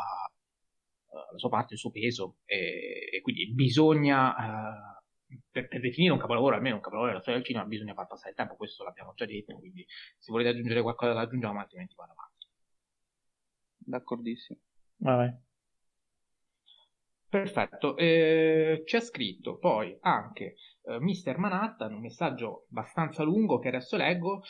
eh, 1.12 1.32
la 1.32 1.38
sua 1.38 1.50
parte, 1.50 1.74
il 1.74 1.80
suo 1.80 1.92
peso 1.92 2.38
e, 2.46 3.10
e 3.14 3.22
quindi 3.22 3.52
bisogna 3.54 4.36
eh, 4.36 4.99
per, 5.52 5.68
per, 5.68 5.80
definire 5.80 6.14
un 6.14 6.20
capolavoro, 6.20 6.56
almeno 6.56 6.76
un 6.76 6.82
capolavoro 6.82 7.12
della 7.12 7.22
storia 7.22 7.40
del 7.40 7.48
cinema, 7.50 7.66
bisogna 7.68 7.94
far 7.94 8.08
passare 8.08 8.32
il 8.32 8.36
tempo, 8.36 8.56
questo 8.56 8.84
l'abbiamo 8.84 9.14
già 9.16 9.26
detto, 9.26 9.58
quindi 9.58 9.86
se 10.18 10.32
volete 10.32 10.50
aggiungere 10.50 10.82
qualcosa 10.82 11.14
lo 11.14 11.20
aggiungiamo, 11.20 11.60
altrimenti 11.60 11.96
vado 11.96 12.12
avanti. 12.12 12.48
D'accordissimo. 13.78 14.60
Vai. 14.98 15.48
Perfetto, 17.30 17.96
eh, 17.96 18.82
c'è 18.86 19.00
scritto 19.02 19.60
poi 19.60 19.96
anche 20.02 20.56
eh, 20.84 21.00
Mr. 21.00 21.38
Manhattan, 21.38 21.94
un 21.94 22.02
messaggio 22.02 22.66
abbastanza 22.72 23.22
lungo 23.24 23.60
che 23.60 23.68
adesso 23.68 23.98
leggo, 23.98 24.42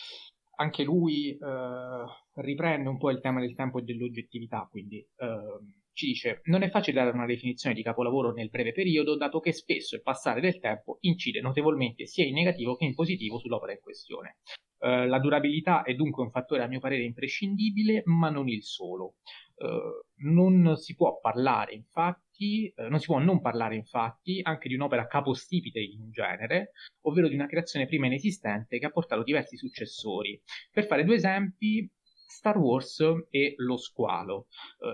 anche 0.56 0.84
lui 0.84 1.38
eh, 1.38 2.06
riprende 2.36 2.88
un 2.88 2.98
po' 2.98 3.10
il 3.12 3.20
tema 3.20 3.42
del 3.42 3.54
tempo 3.54 3.80
e 3.80 3.82
dell'oggettività, 3.82 4.66
quindi 4.72 5.06
ehm, 5.18 5.74
ci 5.94 6.06
dice 6.08 6.42
non 6.46 6.64
è 6.64 6.70
facile 6.70 6.98
dare 7.02 7.16
una 7.16 7.26
definizione 7.26 7.76
di 7.76 7.84
capolavoro 7.84 8.32
nel 8.32 8.50
breve 8.50 8.72
periodo, 8.72 9.18
dato 9.18 9.40
che 9.40 9.52
spesso 9.52 9.96
il 9.96 10.02
passare 10.02 10.42
del 10.42 10.60
tempo 10.60 10.98
incide 11.02 11.42
notevolmente 11.42 12.06
sia 12.06 12.26
in 12.26 12.34
negativo 12.34 12.76
che 12.76 12.86
in 12.86 12.96
positivo 12.96 13.38
sull'opera 13.40 13.74
in 13.74 13.80
questione. 13.82 14.38
Uh, 14.80 15.06
la 15.08 15.20
durabilità 15.20 15.84
è 15.84 15.94
dunque 15.94 16.24
un 16.24 16.32
fattore 16.32 16.64
a 16.64 16.68
mio 16.68 16.80
parere 16.80 17.04
imprescindibile, 17.04 18.02
ma 18.06 18.30
non 18.30 18.48
il 18.48 18.64
solo. 18.64 19.16
Uh, 19.56 20.06
non 20.24 20.78
si 20.78 20.96
può 20.96 21.20
parlare 21.20 21.74
infatti, 21.74 22.72
uh, 22.78 22.88
non 22.88 23.00
si 23.00 23.08
può 23.08 23.20
non 23.20 23.42
parlare 23.42 23.76
infatti 23.76 24.40
anche 24.42 24.70
di 24.70 24.76
un'opera 24.76 25.06
capostipite 25.06 25.82
in 25.82 26.12
genere, 26.12 26.72
ovvero 27.02 27.28
di 27.28 27.36
una 27.36 27.48
creazione 27.48 27.88
prima 27.88 28.06
inesistente 28.06 28.80
che 28.80 28.86
ha 28.86 28.92
portato 28.92 29.24
diversi 29.24 29.58
successori. 29.58 30.42
Per 30.72 30.86
fare 30.86 31.04
due 31.04 31.16
esempi, 31.16 31.92
Star 32.26 32.58
Wars 32.58 33.04
e 33.30 33.56
Lo 33.58 33.76
Squalo. 33.76 34.48
Uh, 34.78 34.94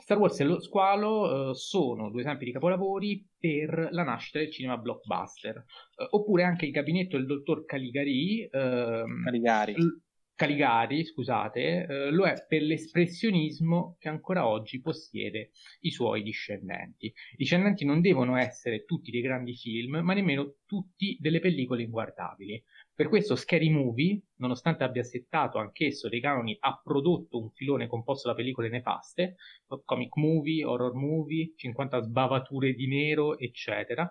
Star 0.00 0.18
Wars 0.18 0.40
e 0.40 0.44
lo 0.44 0.60
squalo 0.60 1.50
uh, 1.50 1.52
sono 1.52 2.10
due 2.10 2.20
esempi 2.20 2.44
di 2.44 2.52
capolavori 2.52 3.26
per 3.38 3.88
la 3.90 4.02
nascita 4.02 4.38
del 4.38 4.50
cinema 4.50 4.76
blockbuster. 4.76 5.64
Uh, 5.96 6.16
oppure 6.16 6.44
anche 6.44 6.66
il 6.66 6.72
gabinetto 6.72 7.16
del 7.16 7.26
dottor 7.26 7.64
Caligari. 7.64 8.48
Uh, 8.50 9.22
Caligari. 9.24 9.74
L- 9.74 10.02
Caligari, 10.38 11.04
scusate, 11.04 11.84
eh, 11.88 12.10
lo 12.12 12.24
è 12.24 12.46
per 12.46 12.62
l'espressionismo 12.62 13.96
che 13.98 14.08
ancora 14.08 14.46
oggi 14.46 14.80
possiede 14.80 15.50
i 15.80 15.90
suoi 15.90 16.22
discendenti. 16.22 17.06
I 17.06 17.36
discendenti 17.36 17.84
non 17.84 18.00
devono 18.00 18.36
essere 18.36 18.84
tutti 18.84 19.10
dei 19.10 19.20
grandi 19.20 19.56
film, 19.56 19.96
ma 19.96 20.14
nemmeno 20.14 20.58
tutti 20.64 21.16
delle 21.18 21.40
pellicole 21.40 21.82
inguardabili. 21.82 22.62
Per 22.94 23.08
questo 23.08 23.34
Scary 23.34 23.68
Movie, 23.68 24.20
nonostante 24.36 24.84
abbia 24.84 25.02
settato 25.02 25.58
anch'esso 25.58 26.08
dei 26.08 26.20
canoni, 26.20 26.56
ha 26.60 26.80
prodotto 26.84 27.42
un 27.42 27.50
filone 27.50 27.88
composto 27.88 28.28
da 28.28 28.36
pellicole 28.36 28.68
nefaste, 28.68 29.34
comic 29.84 30.14
movie, 30.18 30.64
horror 30.64 30.94
movie, 30.94 31.52
50 31.56 32.00
sbavature 32.00 32.74
di 32.74 32.86
nero, 32.86 33.36
eccetera. 33.36 34.08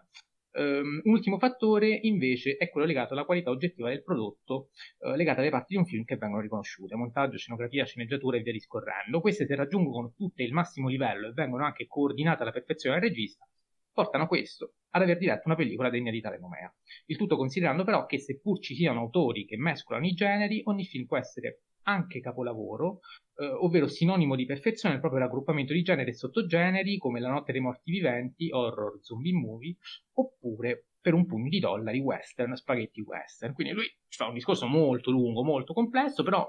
Um, 0.58 1.02
un 1.04 1.12
ultimo 1.12 1.38
fattore 1.38 1.88
invece 2.02 2.58
è 2.58 2.70
quello 2.70 2.88
legato 2.88 3.14
alla 3.14 3.26
qualità 3.26 3.52
oggettiva 3.52 3.90
del 3.90 4.02
prodotto, 4.02 4.70
uh, 5.00 5.12
legata 5.12 5.42
alle 5.42 5.52
parti 5.52 5.74
di 5.74 5.78
un 5.78 5.86
film 5.86 6.04
che 6.04 6.18
vengono 6.18 6.42
riconosciute, 6.42 6.96
montaggio, 6.96 7.38
scenografia, 7.38 7.86
sceneggiatura 7.86 8.38
e 8.38 8.42
via 8.42 8.54
discorrendo. 8.54 9.22
Queste 9.22 9.46
se 9.46 9.56
raggiungono 9.56 10.14
tutte 10.18 10.42
il 10.42 10.54
massimo 10.54 10.90
livello 10.90 11.28
e 11.28 11.34
vengono 11.34 11.64
anche 11.64 11.86
coordinate 11.86 12.42
alla 12.42 12.52
perfezione 12.52 13.00
dal 13.00 13.08
regista, 13.08 13.48
portano 13.94 14.26
questo 14.26 14.74
ad 14.90 15.04
aver 15.04 15.20
diretto 15.20 15.44
una 15.46 15.56
pellicola 15.56 15.92
degna 15.92 16.10
di 16.10 16.22
tale 16.22 16.40
nomea. 16.40 16.74
Il 17.06 17.18
tutto 17.18 17.36
considerando 17.38 17.84
però 17.84 18.08
che 18.08 18.18
seppur 18.18 18.60
ci 18.60 18.74
siano 18.74 19.02
autori 19.02 19.46
che 19.46 19.58
mescolano 19.58 20.08
i 20.08 20.14
generi, 20.14 20.62
ogni 20.66 20.86
film 20.86 21.06
può 21.06 21.18
essere 21.18 21.62
anche 21.88 22.20
capolavoro, 22.20 23.00
eh, 23.36 23.46
ovvero 23.46 23.88
sinonimo 23.88 24.36
di 24.36 24.46
perfezione 24.46 24.94
nel 24.94 25.02
proprio 25.02 25.22
raggruppamento 25.22 25.74
di 25.74 25.84
generi 25.84 26.10
e 26.12 26.14
sottogeneri 26.14 26.98
come 26.98 27.20
La 27.20 27.30
notte 27.30 27.52
dei 27.52 27.62
morti 27.62 27.92
viventi, 27.92 28.52
horror, 28.52 29.00
zombie 29.02 29.34
movie, 29.34 29.76
oppure 30.14 30.88
per 31.00 31.14
un 31.14 31.26
pugno 31.26 31.50
di 31.50 31.60
dollari 31.60 32.00
western, 32.00 32.56
spaghetti 32.56 33.02
western. 33.02 33.54
Quindi 33.54 33.74
lui 33.74 33.86
fa 34.10 34.28
un 34.28 34.34
discorso 34.34 34.68
molto 34.68 35.12
lungo, 35.12 35.44
molto 35.44 35.74
complesso, 35.74 36.24
però 36.24 36.46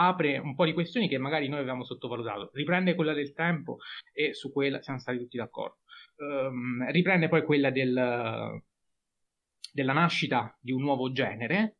apre 0.00 0.38
un 0.38 0.54
po' 0.54 0.64
di 0.64 0.72
questioni 0.72 1.08
che 1.08 1.18
magari 1.18 1.48
noi 1.48 1.58
avevamo 1.58 1.84
sottovalutato, 1.84 2.50
riprende 2.52 2.94
quella 2.94 3.12
del 3.12 3.32
tempo 3.32 3.78
e 4.12 4.32
su 4.32 4.52
quella 4.52 4.80
siamo 4.80 5.00
stati 5.00 5.18
tutti 5.18 5.36
d'accordo 5.36 5.78
um, 6.18 6.90
riprende 6.90 7.28
poi 7.28 7.44
quella 7.44 7.70
del, 7.70 8.62
della 9.72 9.92
nascita 9.92 10.56
di 10.60 10.72
un 10.72 10.82
nuovo 10.82 11.12
genere, 11.12 11.77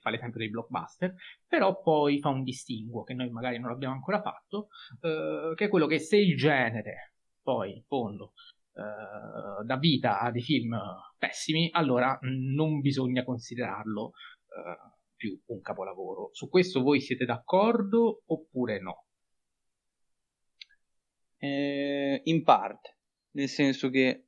fa 0.00 0.10
l'esempio 0.10 0.38
dei 0.38 0.50
blockbuster, 0.50 1.14
però 1.46 1.80
poi 1.80 2.18
fa 2.20 2.28
un 2.28 2.42
distinguo 2.42 3.02
che 3.02 3.14
noi 3.14 3.30
magari 3.30 3.58
non 3.58 3.70
abbiamo 3.70 3.94
ancora 3.94 4.20
fatto, 4.20 4.68
uh, 5.00 5.54
che 5.54 5.66
è 5.66 5.68
quello 5.68 5.86
che 5.86 5.98
se 5.98 6.16
il 6.16 6.36
genere 6.36 7.14
poi 7.42 7.76
in 7.76 7.82
fondo 7.84 8.32
uh, 8.72 9.64
dà 9.64 9.76
vita 9.78 10.20
a 10.20 10.30
dei 10.30 10.42
film 10.42 10.78
pessimi, 11.18 11.68
allora 11.72 12.18
non 12.22 12.80
bisogna 12.80 13.24
considerarlo 13.24 14.04
uh, 14.04 14.98
più 15.16 15.40
un 15.46 15.60
capolavoro. 15.60 16.30
Su 16.32 16.48
questo 16.48 16.82
voi 16.82 17.00
siete 17.00 17.24
d'accordo 17.24 18.22
oppure 18.26 18.80
no? 18.80 19.04
Eh, 21.42 22.20
in 22.24 22.42
parte 22.42 22.96
nel 23.32 23.48
senso 23.48 23.88
che 23.90 24.26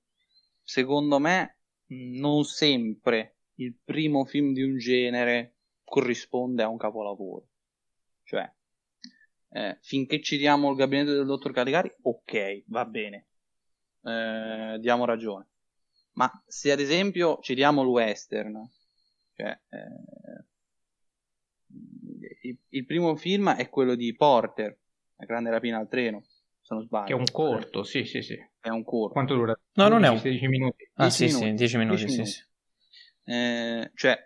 secondo 0.63 1.19
me 1.19 1.59
non 1.89 2.45
sempre 2.45 3.37
il 3.57 3.75
primo 3.85 4.25
film 4.25 4.53
di 4.53 4.63
un 4.63 4.79
genere 4.79 5.57
corrisponde 5.85 6.63
a 6.63 6.69
un 6.69 6.79
capolavoro. 6.79 7.47
Cioè, 8.25 8.51
eh, 9.51 9.79
finché 9.83 10.23
citiamo 10.23 10.71
il 10.71 10.77
gabinetto 10.77 11.13
del 11.13 11.27
dottor 11.27 11.53
Caligari, 11.53 11.93
ok, 12.03 12.65
va 12.67 12.85
bene, 12.87 13.27
eh, 14.03 14.79
diamo 14.81 15.05
ragione. 15.05 15.49
Ma 16.13 16.31
se 16.47 16.73
ad 16.73 16.81
esempio 16.81 17.39
citiamo 17.41 17.83
il 17.83 17.89
western, 17.89 18.71
cioè, 19.35 19.59
eh, 19.69 20.45
il, 22.43 22.59
il, 22.69 22.87
primo 22.87 23.17
film 23.17 23.51
è 23.51 23.69
quello 23.69 23.95
di 23.95 24.15
Porter, 24.15 24.79
La 25.17 25.25
grande 25.27 25.51
rapina 25.51 25.79
al 25.79 25.89
treno, 25.89 26.23
se 26.61 26.75
non 26.75 26.83
sbaglio. 26.83 27.07
Che 27.07 27.13
è 27.13 27.17
un 27.17 27.31
corto, 27.31 27.83
sì, 27.83 28.05
sì, 28.05 28.23
sì. 28.23 28.35
È 28.61 28.69
un 28.69 28.85
corto. 28.85 29.13
Quanto 29.13 29.35
dura? 29.35 29.59
No, 29.75 29.89
non 29.89 30.05
è 30.05 30.09
un... 30.09 30.19
16 30.19 30.47
minuti. 30.49 30.91
Ah, 30.95 31.09
10 31.09 31.17
sì, 31.17 31.25
minuti. 31.25 31.45
sì, 31.45 31.55
10 31.55 31.77
minuti, 31.79 31.97
10 31.97 32.13
minuti. 32.13 32.31
Sì, 32.31 32.39
sì. 32.39 32.51
Eh, 33.25 33.91
cioè, 33.95 34.18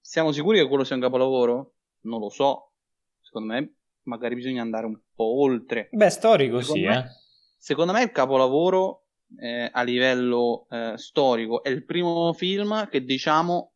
siamo 0.00 0.32
sicuri 0.32 0.58
che 0.58 0.68
quello 0.68 0.84
sia 0.84 0.96
un 0.96 1.02
capolavoro? 1.02 1.74
Non 2.02 2.20
lo 2.20 2.28
so. 2.28 2.72
Secondo 3.20 3.52
me, 3.52 3.74
magari 4.02 4.34
bisogna 4.34 4.62
andare 4.62 4.86
un 4.86 4.98
po' 5.14 5.40
oltre. 5.40 5.88
Beh, 5.92 6.10
storico 6.10 6.60
secondo 6.60 6.80
sì, 6.80 6.88
me, 6.88 6.98
eh. 6.98 7.08
Secondo 7.56 7.92
me 7.92 8.02
il 8.02 8.10
capolavoro 8.10 9.04
eh, 9.38 9.68
a 9.70 9.82
livello 9.82 10.66
eh, 10.70 10.94
storico 10.96 11.62
è 11.62 11.68
il 11.68 11.84
primo 11.84 12.32
film 12.32 12.88
che, 12.88 13.04
diciamo, 13.04 13.72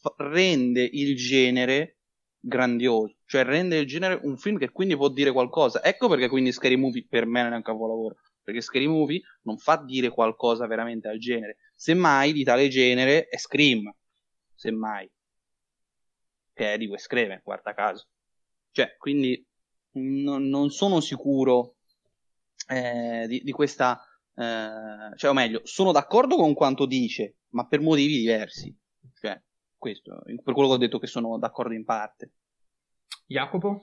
f- 0.00 0.14
rende 0.16 0.88
il 0.90 1.16
genere 1.16 1.98
grandioso, 2.40 3.16
cioè 3.24 3.44
rende 3.44 3.78
il 3.78 3.86
genere 3.86 4.20
un 4.22 4.36
film 4.36 4.58
che 4.58 4.70
quindi 4.70 4.96
può 4.96 5.08
dire 5.08 5.32
qualcosa. 5.32 5.82
Ecco 5.82 6.08
perché 6.08 6.28
quindi 6.28 6.52
Scary 6.52 6.76
Movie 6.76 7.06
per 7.08 7.26
me 7.26 7.42
non 7.42 7.52
è 7.52 7.56
un 7.56 7.62
capolavoro, 7.62 8.16
perché 8.48 8.62
Scary 8.62 8.86
Movie 8.86 9.20
non 9.42 9.58
fa 9.58 9.76
dire 9.76 10.08
qualcosa 10.08 10.66
veramente 10.66 11.06
al 11.06 11.18
genere. 11.18 11.58
Semmai 11.74 12.32
di 12.32 12.44
tale 12.44 12.68
genere 12.68 13.28
è 13.28 13.36
Scream, 13.36 13.94
semmai, 14.54 15.06
che 16.54 16.72
è 16.72 16.78
di 16.78 16.86
Wes 16.86 17.06
Craven, 17.06 17.42
guarda 17.44 17.74
caso. 17.74 18.08
Cioè, 18.70 18.96
quindi 18.96 19.46
non, 19.92 20.48
non 20.48 20.70
sono 20.70 21.00
sicuro 21.00 21.76
eh, 22.68 23.26
di, 23.28 23.42
di, 23.42 23.52
questa... 23.52 24.00
Eh, 24.34 25.14
cioè, 25.14 25.28
o 25.30 25.34
meglio, 25.34 25.60
sono 25.64 25.92
d'accordo 25.92 26.36
con 26.36 26.54
quanto 26.54 26.86
dice, 26.86 27.40
ma 27.50 27.66
per 27.66 27.82
motivi 27.82 28.16
diversi. 28.16 28.74
Cioè, 29.12 29.38
questo, 29.76 30.22
per 30.42 30.54
quello 30.54 30.68
che 30.68 30.74
ho 30.74 30.78
detto 30.78 30.98
che 30.98 31.06
sono 31.06 31.36
d'accordo 31.36 31.74
in 31.74 31.84
parte. 31.84 32.32
Jacopo? 33.26 33.82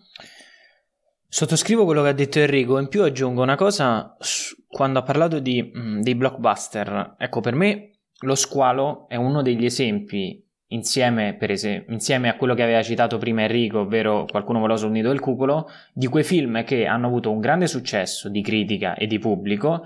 Sottoscrivo 1.36 1.83
quello 1.83 2.01
che 2.01 2.07
ha 2.07 2.13
detto 2.13 2.39
Enrico, 2.39 2.79
in 2.79 2.88
più 2.88 3.03
aggiungo 3.03 3.41
una 3.41 3.57
cosa 3.57 4.15
quando 4.69 4.99
ha 4.99 5.01
parlato 5.01 5.39
di, 5.39 5.69
mm, 5.77 5.99
dei 5.99 6.15
blockbuster. 6.15 7.15
Ecco, 7.17 7.41
per 7.41 7.55
me 7.55 7.91
lo 8.19 8.36
squalo 8.36 9.05
è 9.09 9.17
uno 9.17 9.41
degli 9.41 9.65
esempi 9.65 10.41
insieme, 10.67 11.38
esempio, 11.38 11.91
insieme, 11.91 12.29
a 12.29 12.38
quello 12.38 12.53
che 12.53 12.63
aveva 12.63 12.81
citato 12.81 13.17
prima 13.17 13.41
Enrico, 13.41 13.79
ovvero 13.79 14.23
Qualcuno 14.23 14.59
volò 14.59 14.77
sul 14.77 14.91
nido 14.91 15.09
del 15.09 15.19
cuculo, 15.19 15.67
di 15.91 16.07
quei 16.07 16.23
film 16.23 16.63
che 16.63 16.86
hanno 16.86 17.07
avuto 17.07 17.31
un 17.31 17.41
grande 17.41 17.67
successo 17.67 18.29
di 18.29 18.41
critica 18.41 18.95
e 18.95 19.05
di 19.05 19.19
pubblico, 19.19 19.83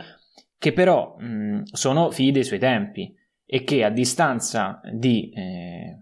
che 0.56 0.72
però 0.72 1.16
mh, 1.18 1.64
sono 1.64 2.12
figli 2.12 2.32
dei 2.32 2.44
suoi 2.44 2.60
tempi 2.60 3.12
e 3.44 3.64
che 3.64 3.84
a 3.84 3.90
distanza 3.90 4.82
di 4.94 5.32
eh, 5.32 5.98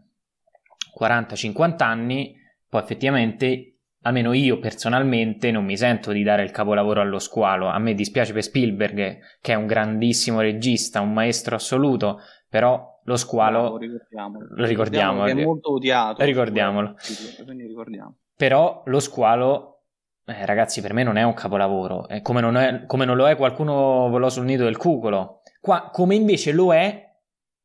40-50 1.00 1.84
anni 1.84 2.36
poi 2.68 2.82
effettivamente 2.82 3.77
almeno 4.08 4.32
io 4.34 4.60
personalmente 4.60 5.52
non 5.52 5.66
mi 5.66 5.76
sento 5.76 6.12
di 6.12 6.24
dare 6.24 6.44
il 6.44 6.52
capolavoro 6.52 7.02
allo 7.02 7.20
squalo. 7.20 7.68
A 7.68 7.78
me 7.78 7.94
dispiace 7.94 8.32
per 8.34 8.44
Spielberg, 8.44 9.20
che 9.42 9.52
è 9.52 9.56
un 9.56 9.68
grandissimo 9.68 10.40
regista, 10.40 11.02
un 11.02 11.12
maestro 11.14 11.56
assoluto, 11.56 12.20
però 12.50 13.00
lo 13.04 13.16
squalo 13.18 13.60
Bravo, 13.60 13.78
ricordiamolo. 13.78 14.48
lo 14.50 14.66
ricordiamo, 14.66 15.24
che 15.26 15.32
è 15.32 15.44
molto 15.44 15.74
odiato. 15.74 16.24
Ricordiamolo. 16.24 16.96
Quindi 17.44 17.68
ricordiamo. 17.68 18.18
Però 18.36 18.84
lo 18.86 19.00
squalo, 19.00 19.84
eh, 20.26 20.46
ragazzi, 20.46 20.82
per 20.82 20.94
me 20.94 21.04
non 21.04 21.18
è 21.18 21.24
un 21.24 21.34
capolavoro. 21.34 22.08
Eh, 22.08 22.22
come, 22.22 22.40
non 22.40 22.56
è, 22.56 22.86
come, 22.86 23.04
non 23.04 23.18
lo 23.18 23.28
è 23.28 23.36
qualcuno 23.36 24.08
volò 24.10 24.30
sul 24.30 24.46
nido 24.46 24.64
del 24.64 24.78
cucolo. 24.78 25.42
Qua, 25.60 25.90
come 25.92 26.16
invece 26.16 26.54
lo 26.54 26.74
è, 26.74 27.04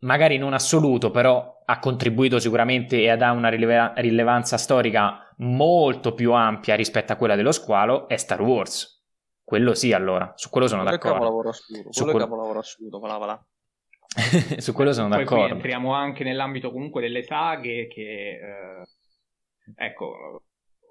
magari 0.00 0.38
non 0.38 0.54
assoluto, 0.54 1.10
però 1.12 1.60
ha 1.64 1.78
contribuito 1.78 2.38
sicuramente 2.38 3.00
e 3.00 3.08
ha 3.08 3.32
una 3.32 3.48
rileva- 3.48 3.92
rilevanza 3.96 4.56
storica 4.56 5.31
molto 5.42 6.14
più 6.14 6.32
ampia 6.32 6.74
rispetto 6.74 7.12
a 7.12 7.16
quella 7.16 7.36
dello 7.36 7.52
squalo, 7.52 8.08
è 8.08 8.16
Star 8.16 8.40
Wars. 8.40 9.00
Quello 9.44 9.74
sì, 9.74 9.92
allora, 9.92 10.32
su 10.36 10.48
quello 10.48 10.66
sono 10.66 10.82
quello 10.82 10.96
d'accordo. 10.96 11.16
È 11.16 11.20
capolavoro 11.20 11.48
assoluto, 11.50 12.04
quello 12.04 12.18
è 12.18 12.20
capolavoro 12.20 12.58
assoluto, 12.58 12.98
voilà, 12.98 13.16
voilà. 13.16 13.46
su 14.58 14.72
quello 14.72 14.92
sono 14.92 15.08
Poi 15.08 15.18
d'accordo. 15.18 15.44
Poi 15.44 15.52
entriamo 15.52 15.92
anche 15.92 16.24
nell'ambito 16.24 16.70
comunque 16.70 17.00
delle 17.00 17.22
saghe 17.22 17.86
che, 17.88 18.38
eh, 18.40 18.86
ecco, 19.76 20.44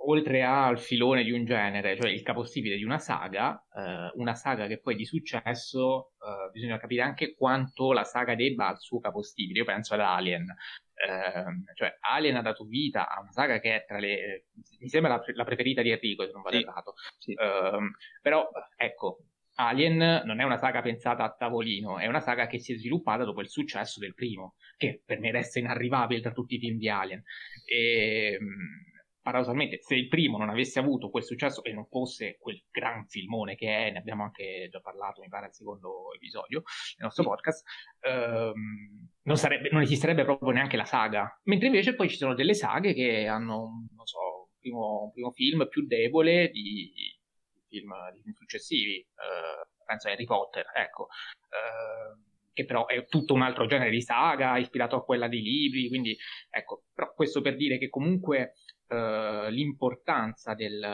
oltre 0.05 0.43
al 0.43 0.79
filone 0.79 1.23
di 1.23 1.31
un 1.31 1.45
genere, 1.45 1.95
cioè 1.95 2.09
il 2.09 2.21
capostipite 2.23 2.75
di 2.75 2.83
una 2.83 2.97
saga, 2.97 3.63
eh, 3.75 4.11
una 4.15 4.35
saga 4.35 4.67
che 4.67 4.79
poi 4.79 4.95
di 4.95 5.05
successo, 5.05 6.11
eh, 6.19 6.49
bisogna 6.51 6.77
capire 6.77 7.01
anche 7.01 7.35
quanto 7.35 7.91
la 7.91 8.03
saga 8.03 8.35
debba 8.35 8.67
al 8.67 8.79
suo 8.79 8.99
capostipite. 8.99 9.59
Io 9.59 9.65
penso 9.65 9.93
ad 9.93 9.99
Alien. 10.01 10.45
Eh, 10.93 11.73
cioè 11.75 11.97
Alien 12.01 12.35
ha 12.37 12.41
dato 12.41 12.65
vita 12.65 13.09
a 13.09 13.21
una 13.21 13.31
saga 13.31 13.59
che 13.59 13.75
è 13.75 13.85
tra 13.87 13.97
le 13.97 14.45
mi 14.79 14.87
sembra 14.87 15.15
la, 15.15 15.23
la 15.33 15.43
preferita 15.43 15.81
di 15.81 15.89
Enrico 15.89 16.23
se 16.27 16.31
non 16.31 16.43
vado 16.43 16.57
errato 16.57 16.93
sì, 17.17 17.31
sì. 17.31 17.41
Ehm, 17.41 17.95
però 18.21 18.47
ecco 18.77 19.23
Alien 19.55 20.21
non 20.25 20.39
è 20.39 20.43
una 20.43 20.57
saga 20.57 20.81
pensata 20.81 21.23
a 21.23 21.35
tavolino, 21.35 21.99
è 21.99 22.07
una 22.07 22.21
saga 22.21 22.47
che 22.47 22.59
si 22.59 22.73
è 22.73 22.77
sviluppata 22.77 23.23
dopo 23.23 23.41
il 23.41 23.49
successo 23.49 23.99
del 23.99 24.13
primo, 24.13 24.55
che 24.77 25.01
per 25.05 25.19
me 25.19 25.31
resta 25.31 25.59
inarrivabile 25.59 26.21
tra 26.21 26.31
tutti 26.31 26.55
i 26.55 26.59
film 26.59 26.77
di 26.77 26.89
Alien. 26.89 27.21
E, 27.65 28.37
ehm, 28.39 28.90
paradossalmente, 29.21 29.79
se 29.81 29.95
il 29.95 30.07
primo 30.07 30.37
non 30.37 30.49
avesse 30.49 30.79
avuto 30.79 31.09
quel 31.09 31.23
successo 31.23 31.63
e 31.63 31.73
non 31.73 31.85
fosse 31.85 32.37
quel 32.39 32.63
gran 32.71 33.05
filmone 33.07 33.55
che 33.55 33.87
è, 33.87 33.91
ne 33.91 33.99
abbiamo 33.99 34.23
anche 34.23 34.67
già 34.71 34.79
parlato, 34.79 35.21
mi 35.21 35.29
pare, 35.29 35.47
al 35.47 35.53
secondo 35.53 36.13
episodio 36.13 36.63
del 36.95 37.05
nostro 37.05 37.23
podcast, 37.23 37.65
ehm, 38.01 39.09
non, 39.23 39.37
sarebbe, 39.37 39.69
non, 39.71 39.81
esisterebbe 39.81 40.23
proprio 40.23 40.51
neanche 40.51 40.77
la 40.77 40.85
saga. 40.85 41.39
Mentre 41.43 41.67
invece 41.67 41.95
poi 41.95 42.09
ci 42.09 42.17
sono 42.17 42.33
delle 42.33 42.53
saghe 42.53 42.93
che 42.93 43.27
hanno, 43.27 43.87
non 43.95 44.05
so, 44.05 44.19
un 44.19 44.59
primo, 44.59 45.03
un 45.03 45.11
primo 45.11 45.31
film 45.31 45.67
più 45.69 45.85
debole 45.85 46.49
di, 46.49 46.91
di, 46.93 47.19
film, 47.67 47.93
di 48.13 48.21
film, 48.21 48.33
successivi. 48.33 48.97
Eh, 48.97 49.67
penso 49.85 50.07
a 50.07 50.11
Harry 50.11 50.25
Potter, 50.25 50.65
ecco. 50.75 51.07
Eh, 51.49 52.29
che 52.53 52.65
però 52.65 52.85
è 52.85 53.05
tutto 53.07 53.33
un 53.33 53.43
altro 53.43 53.65
genere 53.65 53.91
di 53.91 54.01
saga, 54.01 54.57
ispirato 54.57 54.95
a 54.95 55.05
quella 55.05 55.27
dei 55.27 55.41
libri, 55.41 55.87
quindi 55.87 56.17
ecco, 56.49 56.83
però 56.93 57.13
questo 57.13 57.41
per 57.41 57.55
dire 57.55 57.77
che 57.77 57.89
comunque 57.89 58.55
eh, 58.91 59.49
l'importanza 59.49 60.53
del, 60.53 60.85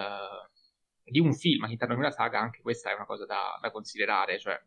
di 1.03 1.19
un 1.19 1.33
film 1.33 1.63
all'interno 1.63 1.95
di 1.95 2.01
una 2.01 2.11
saga, 2.11 2.39
anche 2.39 2.61
questa 2.61 2.91
è 2.91 2.93
una 2.93 3.05
cosa 3.05 3.25
da, 3.25 3.57
da 3.59 3.71
considerare, 3.71 4.37
cioè 4.37 4.59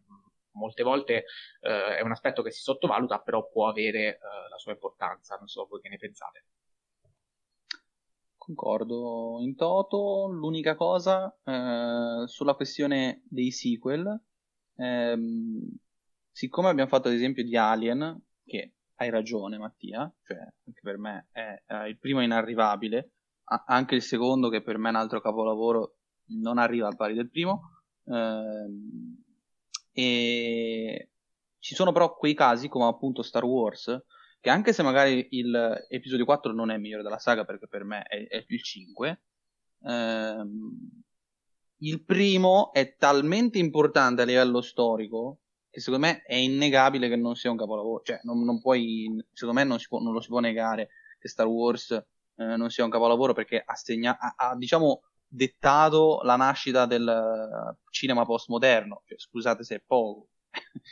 molte 0.53 0.83
volte 0.83 1.24
eh, 1.61 1.99
è 1.99 2.01
un 2.01 2.11
aspetto 2.11 2.43
che 2.43 2.51
si 2.51 2.61
sottovaluta, 2.61 3.20
però 3.20 3.49
può 3.49 3.68
avere 3.68 4.14
eh, 4.14 4.18
la 4.51 4.59
sua 4.59 4.72
importanza, 4.72 5.37
non 5.37 5.47
so 5.47 5.66
voi 5.66 5.81
che 5.81 5.89
ne 5.89 5.97
pensate. 5.97 6.45
Concordo 8.37 9.39
in 9.41 9.55
toto, 9.55 10.26
l'unica 10.26 10.74
cosa 10.74 11.33
eh, 11.45 12.26
sulla 12.26 12.55
questione 12.55 13.22
dei 13.28 13.53
sequel, 13.53 14.20
ehm, 14.76 15.76
siccome 16.33 16.68
abbiamo 16.68 16.89
fatto 16.89 17.09
l'esempio 17.11 17.45
di 17.45 17.57
Alien, 17.57 18.20
che 18.45 18.72
hai 18.97 19.11
ragione 19.11 19.57
Mattia, 19.57 20.12
cioè 20.24 20.39
anche 20.39 20.81
per 20.83 20.99
me 20.99 21.28
è, 21.31 21.62
è 21.64 21.74
il 21.85 21.99
primo 21.99 22.22
inarrivabile, 22.22 23.12
anche 23.66 23.94
il 23.94 24.03
secondo, 24.03 24.48
che 24.48 24.62
per 24.62 24.78
me 24.78 24.88
è 24.88 24.92
un 24.92 24.98
altro 24.98 25.20
capolavoro, 25.20 25.96
non 26.26 26.59
arriva 26.59 26.86
al 26.86 26.96
pari 26.96 27.14
del 27.14 27.30
primo. 27.30 27.82
Ehm, 28.05 29.22
e 29.92 31.11
ci 31.59 31.74
sono 31.74 31.92
però 31.92 32.16
quei 32.16 32.34
casi, 32.34 32.68
come 32.68 32.86
appunto 32.86 33.22
Star 33.22 33.44
Wars, 33.44 34.05
che 34.40 34.51
anche 34.51 34.72
se 34.72 34.82
magari 34.82 35.26
il 35.30 35.86
episodio 35.88 36.24
4 36.24 36.53
non 36.53 36.70
è 36.70 36.74
il 36.74 36.80
migliore 36.80 37.03
della 37.03 37.18
saga, 37.18 37.44
perché 37.44 37.66
per 37.66 37.84
me 37.84 38.03
è, 38.03 38.26
è 38.26 38.44
il 38.46 38.62
5, 38.62 39.22
ehm, 39.84 41.03
il 41.82 42.05
primo 42.05 42.72
è 42.72 42.96
talmente 42.96 43.59
importante 43.59 44.22
a 44.22 44.24
livello 44.24 44.61
storico 44.61 45.40
che 45.70 45.80
secondo 45.80 46.07
me 46.07 46.22
è 46.22 46.34
innegabile 46.34 47.09
che 47.09 47.16
non 47.16 47.36
sia 47.36 47.51
un 47.51 47.57
capolavoro. 47.57 48.03
Cioè, 48.03 48.20
non, 48.24 48.42
non 48.42 48.61
puoi, 48.61 49.09
secondo 49.32 49.61
me 49.61 49.64
non, 49.64 49.78
può, 49.88 50.01
non, 50.01 50.12
lo 50.12 50.20
si 50.20 50.28
può 50.28 50.40
negare 50.40 50.88
che 51.18 51.28
Star 51.28 51.46
Wars 51.46 52.05
eh, 52.41 52.57
non 52.57 52.70
sia 52.70 52.84
un 52.84 52.91
capolavoro 52.91 53.34
perché 53.34 53.62
ha, 53.64 53.74
segna- 53.74 54.18
ha, 54.18 54.34
ha, 54.36 54.57
diciamo, 54.57 55.03
dettato 55.26 56.20
la 56.22 56.36
nascita 56.36 56.86
del 56.86 57.76
cinema 57.91 58.24
postmoderno. 58.24 59.03
Cioè, 59.05 59.18
scusate 59.18 59.62
se 59.62 59.76
è 59.76 59.82
poco. 59.86 60.30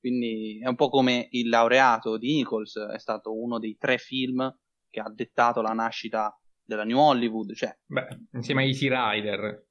Quindi 0.00 0.58
è 0.60 0.66
un 0.66 0.74
po' 0.74 0.88
come 0.88 1.28
il 1.30 1.48
laureato 1.48 2.16
di 2.16 2.34
Nichols, 2.34 2.76
è 2.78 2.98
stato 2.98 3.38
uno 3.38 3.58
dei 3.58 3.76
tre 3.78 3.98
film 3.98 4.52
che 4.88 5.00
ha 5.00 5.10
dettato 5.10 5.60
la 5.60 5.72
nascita 5.72 6.36
della 6.64 6.84
New 6.84 6.98
Hollywood. 6.98 7.54
Cioè, 7.54 7.78
Beh, 7.86 8.08
insieme 8.32 8.62
a 8.62 8.66
Easy 8.66 8.88
Rider. 8.88 9.66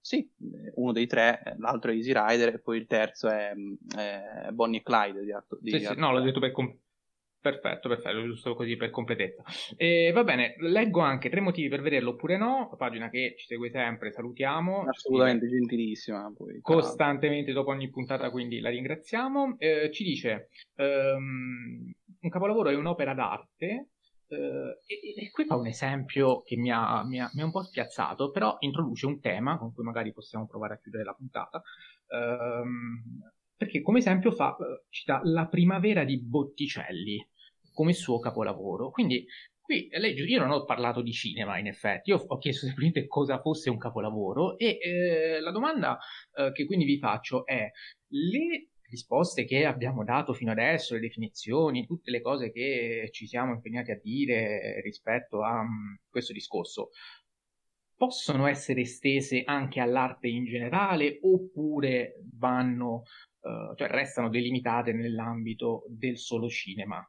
Sì, 0.00 0.26
uno 0.76 0.92
dei 0.92 1.08
tre, 1.08 1.56
l'altro 1.58 1.90
è 1.90 1.94
Easy 1.94 2.12
Rider 2.12 2.54
e 2.54 2.60
poi 2.60 2.78
il 2.78 2.86
terzo 2.86 3.28
è, 3.28 3.52
è 3.96 4.50
Bonnie 4.52 4.78
e 4.78 4.82
Clyde. 4.82 5.24
Di, 5.24 5.32
di 5.60 5.70
sì, 5.80 5.84
sì, 5.84 5.94
no, 5.96 6.12
l'ho 6.12 6.20
detto 6.20 6.38
per, 6.38 6.52
com- 6.52 6.78
Perfetto, 7.46 7.88
perfetto, 7.88 8.24
giusto 8.24 8.54
così 8.56 8.74
per 8.74 8.90
completezza. 8.90 9.44
E 9.76 10.10
va 10.12 10.24
bene, 10.24 10.56
leggo 10.58 10.98
anche 10.98 11.30
tre 11.30 11.40
motivi 11.40 11.68
per 11.68 11.80
vederlo 11.80 12.10
oppure 12.10 12.36
no, 12.36 12.74
pagina 12.76 13.08
che 13.08 13.36
ci 13.38 13.46
segue 13.46 13.70
sempre, 13.70 14.10
salutiamo. 14.10 14.82
Assolutamente 14.82 15.46
gentilissima. 15.48 16.32
Poi, 16.36 16.58
costantemente 16.60 17.52
dopo 17.52 17.70
ogni 17.70 17.88
puntata, 17.88 18.30
quindi 18.30 18.58
la 18.58 18.70
ringraziamo. 18.70 19.54
Eh, 19.58 19.92
ci 19.92 20.02
dice, 20.02 20.48
um, 20.78 21.88
un 22.20 22.28
capolavoro 22.28 22.70
è 22.70 22.74
un'opera 22.74 23.14
d'arte, 23.14 23.90
Uh, 24.28 24.74
e, 24.84 25.22
e, 25.22 25.30
qui 25.30 25.44
fa 25.44 25.54
un 25.54 25.68
esempio 25.68 26.42
che 26.42 26.56
mi 26.56 26.68
ha, 26.72 27.04
mi, 27.04 27.20
ha, 27.20 27.30
mi 27.32 27.42
ha, 27.42 27.44
un 27.44 27.52
po' 27.52 27.62
spiazzato, 27.62 28.32
però 28.32 28.56
introduce 28.58 29.06
un 29.06 29.20
tema 29.20 29.56
con 29.56 29.72
cui 29.72 29.84
magari 29.84 30.12
possiamo 30.12 30.48
provare 30.48 30.74
a 30.74 30.78
chiudere 30.80 31.04
la 31.04 31.14
puntata. 31.14 31.62
Uh, 32.08 32.66
perché 33.56 33.82
come 33.82 33.98
esempio 33.98 34.32
fa, 34.32 34.56
uh, 34.58 34.84
cita 34.90 35.20
la 35.22 35.46
primavera 35.46 36.02
di 36.02 36.20
Botticelli 36.20 37.24
come 37.76 37.92
suo 37.92 38.18
capolavoro. 38.18 38.90
Quindi 38.90 39.26
qui 39.60 39.88
leggo, 39.90 40.22
io 40.22 40.40
non 40.40 40.50
ho 40.50 40.64
parlato 40.64 41.02
di 41.02 41.12
cinema 41.12 41.58
in 41.58 41.66
effetti, 41.66 42.10
io 42.10 42.24
ho 42.26 42.38
chiesto 42.38 42.64
semplicemente 42.64 43.06
cosa 43.06 43.40
fosse 43.40 43.68
un 43.68 43.76
capolavoro 43.76 44.56
e 44.56 44.78
eh, 44.80 45.40
la 45.40 45.50
domanda 45.50 45.98
eh, 46.34 46.52
che 46.52 46.64
quindi 46.64 46.86
vi 46.86 46.98
faccio 46.98 47.44
è 47.44 47.70
le 48.08 48.68
risposte 48.88 49.44
che 49.44 49.66
abbiamo 49.66 50.04
dato 50.04 50.32
fino 50.32 50.52
adesso, 50.52 50.94
le 50.94 51.00
definizioni, 51.00 51.84
tutte 51.84 52.10
le 52.10 52.22
cose 52.22 52.50
che 52.52 53.08
ci 53.10 53.26
siamo 53.26 53.52
impegnati 53.52 53.90
a 53.90 54.00
dire 54.00 54.80
rispetto 54.82 55.42
a 55.42 55.60
um, 55.60 55.98
questo 56.08 56.32
discorso, 56.32 56.90
possono 57.96 58.46
essere 58.46 58.82
estese 58.82 59.42
anche 59.44 59.80
all'arte 59.80 60.28
in 60.28 60.44
generale 60.44 61.18
oppure 61.22 62.22
vanno, 62.38 63.02
uh, 63.40 63.74
cioè 63.74 63.88
restano 63.88 64.28
delimitate 64.28 64.92
nell'ambito 64.92 65.84
del 65.88 66.16
solo 66.18 66.48
cinema? 66.48 67.04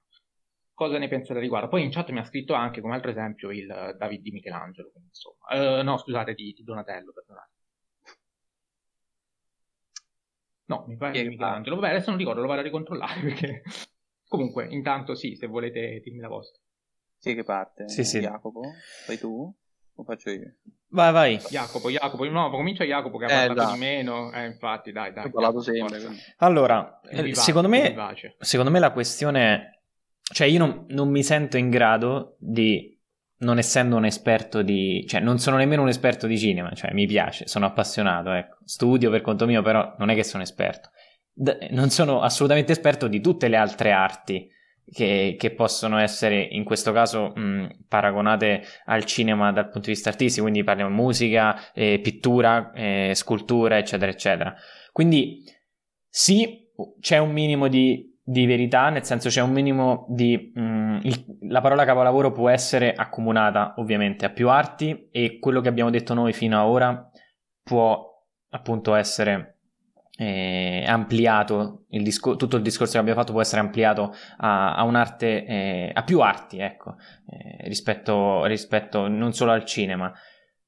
Cosa 0.78 1.00
ne 1.00 1.08
pensate 1.08 1.40
riguardo. 1.40 1.70
Poi 1.70 1.82
in 1.82 1.90
chat 1.90 2.12
mi 2.12 2.20
ha 2.20 2.24
scritto 2.24 2.54
anche 2.54 2.82
come 2.82 2.94
altro 2.94 3.10
esempio 3.10 3.50
il 3.50 3.96
David 3.98 4.22
di 4.22 4.30
Michelangelo, 4.30 4.92
insomma. 5.08 5.80
Uh, 5.80 5.84
no, 5.84 5.98
scusate, 5.98 6.36
di, 6.36 6.54
di 6.54 6.64
Donatello, 6.64 7.12
perdonate. 7.14 7.52
No, 10.66 10.86
mi 10.88 10.96
pare 10.96 11.14
che 11.14 11.24
Michelangelo. 11.24 11.78
Vabbè, 11.78 11.90
adesso 11.90 12.12
non 12.12 12.20
ricordo, 12.20 12.42
lo 12.42 12.48
vado 12.48 12.60
a 12.60 12.64
ricontrollare 12.64 13.22
perché... 13.26 13.64
Comunque, 14.28 14.68
intanto 14.68 15.16
sì, 15.16 15.36
se 15.36 15.48
volete 15.48 16.00
dirmi 16.04 16.20
la 16.20 16.28
vostra. 16.28 16.62
Sì, 17.18 17.34
che 17.34 17.44
parte? 17.44 17.90
Sì, 17.90 18.04
sì. 18.04 18.20
Jacopo, 18.20 18.62
fai 19.06 19.18
tu 19.18 19.52
o 19.96 20.04
faccio 20.04 20.30
io? 20.30 20.58
Vai, 20.90 21.12
vai. 21.12 21.38
Jacopo, 21.38 21.90
Jacopo, 21.90 22.24
no, 22.30 22.52
comincia 22.52 22.84
Jacopo 22.84 23.18
che 23.18 23.26
ha 23.26 23.32
eh, 23.32 23.48
parlato 23.48 23.72
dai. 23.72 23.74
di 23.74 23.80
meno. 23.80 24.32
Eh, 24.32 24.46
infatti, 24.46 24.92
dai, 24.92 25.12
dai. 25.12 25.26
Ho 25.26 25.32
parlato 25.32 25.60
sempre. 25.62 26.00
Allora, 26.38 27.00
vivace, 27.02 27.34
secondo, 27.34 27.68
me, 27.68 27.96
secondo 28.38 28.70
me 28.70 28.78
la 28.78 28.92
questione... 28.92 29.72
Cioè, 30.32 30.48
io 30.48 30.60
non, 30.60 30.86
non 30.90 31.10
mi 31.10 31.24
sento 31.24 31.58
in 31.58 31.70
grado 31.70 32.36
di 32.40 32.96
non 33.40 33.58
essendo 33.60 33.96
un 33.96 34.06
esperto 34.06 34.62
di... 34.62 35.06
cioè 35.08 35.20
non 35.20 35.38
sono 35.38 35.58
nemmeno 35.58 35.84
un 35.84 35.90
esperto 35.90 36.26
di 36.28 36.38
cinema, 36.38 36.72
cioè 36.72 36.92
mi 36.94 37.06
piace, 37.06 37.48
sono 37.48 37.66
appassionato, 37.66 38.32
ecco. 38.32 38.58
Studio 38.64 39.12
per 39.12 39.22
conto 39.22 39.46
mio, 39.46 39.62
però 39.62 39.96
non 40.00 40.10
è 40.10 40.16
che 40.16 40.24
sono 40.24 40.44
esperto. 40.44 40.90
D- 41.32 41.68
non 41.72 41.90
sono 41.90 42.22
assolutamente 42.22 42.72
esperto 42.72 43.08
di 43.08 43.22
tutte 43.22 43.48
le 43.48 43.58
altre 43.58 43.92
arti 43.92 44.50
che, 44.92 45.36
che 45.38 45.52
possono 45.52 46.00
essere 46.00 46.42
in 46.42 46.64
questo 46.64 46.92
caso 46.92 47.32
mh, 47.36 47.86
paragonate 47.88 48.64
al 48.86 49.04
cinema 49.06 49.52
dal 49.52 49.66
punto 49.66 49.88
di 49.88 49.94
vista 49.94 50.10
artistico, 50.10 50.44
quindi 50.44 50.64
parliamo 50.64 50.94
musica, 50.94 51.72
eh, 51.74 52.00
pittura, 52.00 52.72
eh, 52.74 53.12
scultura, 53.14 53.78
eccetera, 53.78 54.10
eccetera. 54.10 54.56
Quindi 54.92 55.44
sì, 56.10 56.66
c'è 57.00 57.18
un 57.20 57.32
minimo 57.32 57.68
di 57.68 58.17
di 58.30 58.46
verità, 58.46 58.90
nel 58.90 59.06
senso 59.06 59.30
c'è 59.30 59.42
un 59.42 59.54
minimo 59.54 60.06
di... 60.10 60.52
Mm, 60.60 60.98
il, 61.04 61.38
la 61.44 61.62
parola 61.62 61.86
capolavoro 61.86 62.34
può 62.34 62.50
essere 62.50 62.94
accomunata 62.94 63.76
ovviamente 63.78 64.26
a 64.26 64.30
più 64.32 64.50
arti 64.50 65.08
e 65.12 65.40
quello 65.40 65.62
che 65.62 65.70
abbiamo 65.70 65.90
detto 65.90 66.14
noi 66.14 66.34
fino 66.34 66.60
ad 66.60 66.68
ora 66.68 67.10
può 67.64 68.06
appunto 68.50 68.96
essere 68.96 69.60
eh, 70.18 70.84
ampliato, 70.86 71.86
il 71.92 72.04
discor- 72.04 72.36
tutto 72.36 72.58
il 72.58 72.64
discorso 72.64 72.94
che 72.94 72.98
abbiamo 72.98 73.18
fatto 73.18 73.32
può 73.32 73.40
essere 73.40 73.62
ampliato 73.62 74.14
a, 74.40 74.76
a 74.76 74.84
un'arte, 74.84 75.46
eh, 75.46 75.92
a 75.94 76.04
più 76.04 76.20
arti, 76.20 76.60
ecco, 76.60 76.96
eh, 77.30 77.66
rispetto, 77.70 78.44
rispetto 78.44 79.08
non 79.08 79.32
solo 79.32 79.54
al 79.54 79.64
cinema, 79.64 80.12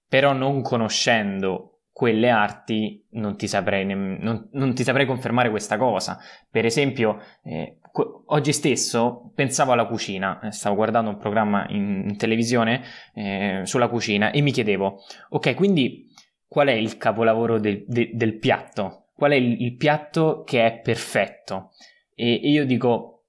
però 0.08 0.32
non 0.32 0.62
conoscendo 0.62 1.69
quelle 2.00 2.30
arti 2.30 3.06
non 3.10 3.36
ti 3.36 3.46
saprei, 3.46 3.86
non, 3.86 4.48
non 4.54 4.74
ti 4.74 4.84
saprei 4.84 5.06
confermare 5.06 5.50
questa 5.50 5.76
cosa. 5.76 6.18
Per 6.50 6.64
esempio, 6.64 7.20
eh, 7.44 7.80
oggi 8.28 8.54
stesso 8.54 9.34
pensavo 9.36 9.74
alla 9.74 9.86
cucina, 9.86 10.40
eh, 10.40 10.52
stavo 10.54 10.76
guardando 10.76 11.10
un 11.10 11.18
programma 11.18 11.66
in, 11.68 12.06
in 12.08 12.16
televisione 12.16 12.84
eh, 13.14 13.64
sulla 13.66 13.90
cucina 13.90 14.32
e 14.32 14.40
mi 14.40 14.52
chiedevo, 14.52 15.02
ok, 15.32 15.56
quindi 15.56 16.08
qual 16.48 16.70
è 16.70 16.72
il 16.72 16.96
capolavoro 16.96 17.60
de, 17.60 17.84
de, 17.86 18.12
del 18.14 18.38
piatto? 18.38 19.08
Qual 19.14 19.32
è 19.32 19.36
il, 19.36 19.62
il, 19.62 19.76
piatto 19.76 20.44
che 20.46 20.66
è 20.66 20.80
perfetto? 20.80 21.72
E, 22.16 22.36
e 22.36 22.50
io 22.50 22.66
dico, 22.66 23.26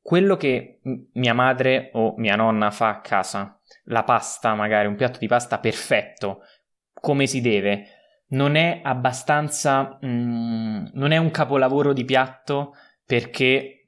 quello 0.00 0.36
che 0.36 0.78
mia 1.14 1.34
madre 1.34 1.90
o 1.94 2.14
mia 2.16 2.36
nonna 2.36 2.70
fa 2.70 2.90
a 2.90 3.00
casa, 3.00 3.58
la 3.86 4.04
pasta 4.04 4.54
magari, 4.54 4.86
un 4.86 4.94
piatto 4.94 5.18
di 5.18 5.26
pasta 5.26 5.58
perfetto, 5.58 6.42
come 7.00 7.26
si 7.26 7.40
deve, 7.40 7.86
non 8.28 8.56
è 8.56 8.80
abbastanza. 8.82 9.98
Mm, 10.04 10.86
non 10.92 11.12
è 11.12 11.16
un 11.16 11.30
capolavoro 11.30 11.92
di 11.92 12.04
piatto 12.04 12.74
perché 13.04 13.78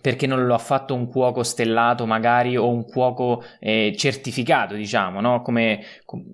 perché 0.00 0.26
non 0.26 0.46
lo 0.46 0.54
ha 0.54 0.58
fatto 0.58 0.94
un 0.94 1.08
cuoco 1.08 1.42
stellato 1.42 2.06
magari 2.06 2.56
o 2.56 2.68
un 2.68 2.84
cuoco 2.84 3.42
eh, 3.58 3.92
certificato, 3.96 4.74
diciamo, 4.74 5.20
no? 5.20 5.42
come, 5.42 5.84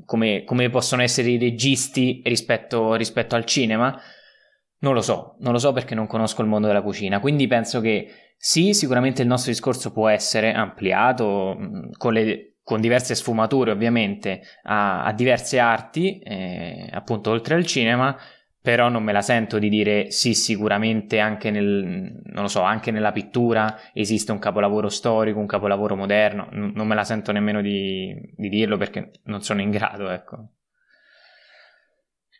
come, 0.04 0.44
come, 0.44 0.70
possono 0.70 1.02
essere 1.02 1.30
i 1.30 1.38
registi 1.38 2.22
rispetto, 2.24 2.94
rispetto, 2.94 3.34
al 3.34 3.44
cinema. 3.44 3.98
Non 4.78 4.94
lo 4.94 5.00
so, 5.00 5.36
non 5.40 5.52
lo 5.52 5.58
so 5.58 5.72
perché 5.72 5.94
non 5.94 6.06
conosco 6.06 6.42
il 6.42 6.48
mondo 6.48 6.66
della 6.66 6.82
cucina, 6.82 7.18
quindi 7.18 7.46
penso 7.46 7.80
che 7.80 8.08
sì, 8.36 8.74
sicuramente 8.74 9.22
il 9.22 9.28
nostro 9.28 9.50
discorso 9.50 9.90
può 9.90 10.08
essere 10.08 10.52
ampliato 10.52 11.56
mm, 11.58 11.90
con 11.96 12.12
le 12.12 12.55
con 12.66 12.80
diverse 12.80 13.14
sfumature 13.14 13.70
ovviamente 13.70 14.42
a, 14.64 15.04
a 15.04 15.12
diverse 15.12 15.60
arti, 15.60 16.18
eh, 16.18 16.88
appunto 16.90 17.30
oltre 17.30 17.54
al 17.54 17.64
cinema, 17.64 18.18
però 18.60 18.88
non 18.88 19.04
me 19.04 19.12
la 19.12 19.22
sento 19.22 19.60
di 19.60 19.68
dire 19.68 20.10
sì, 20.10 20.34
sicuramente 20.34 21.20
anche, 21.20 21.52
nel, 21.52 22.20
so, 22.46 22.62
anche 22.62 22.90
nella 22.90 23.12
pittura 23.12 23.78
esiste 23.92 24.32
un 24.32 24.40
capolavoro 24.40 24.88
storico, 24.88 25.38
un 25.38 25.46
capolavoro 25.46 25.94
moderno, 25.94 26.48
N- 26.50 26.72
non 26.74 26.88
me 26.88 26.96
la 26.96 27.04
sento 27.04 27.30
nemmeno 27.30 27.62
di, 27.62 28.12
di, 28.34 28.48
dirlo 28.48 28.76
perché 28.76 29.12
non 29.26 29.42
sono 29.42 29.60
in 29.60 29.70
grado, 29.70 30.08
ecco. 30.10 30.48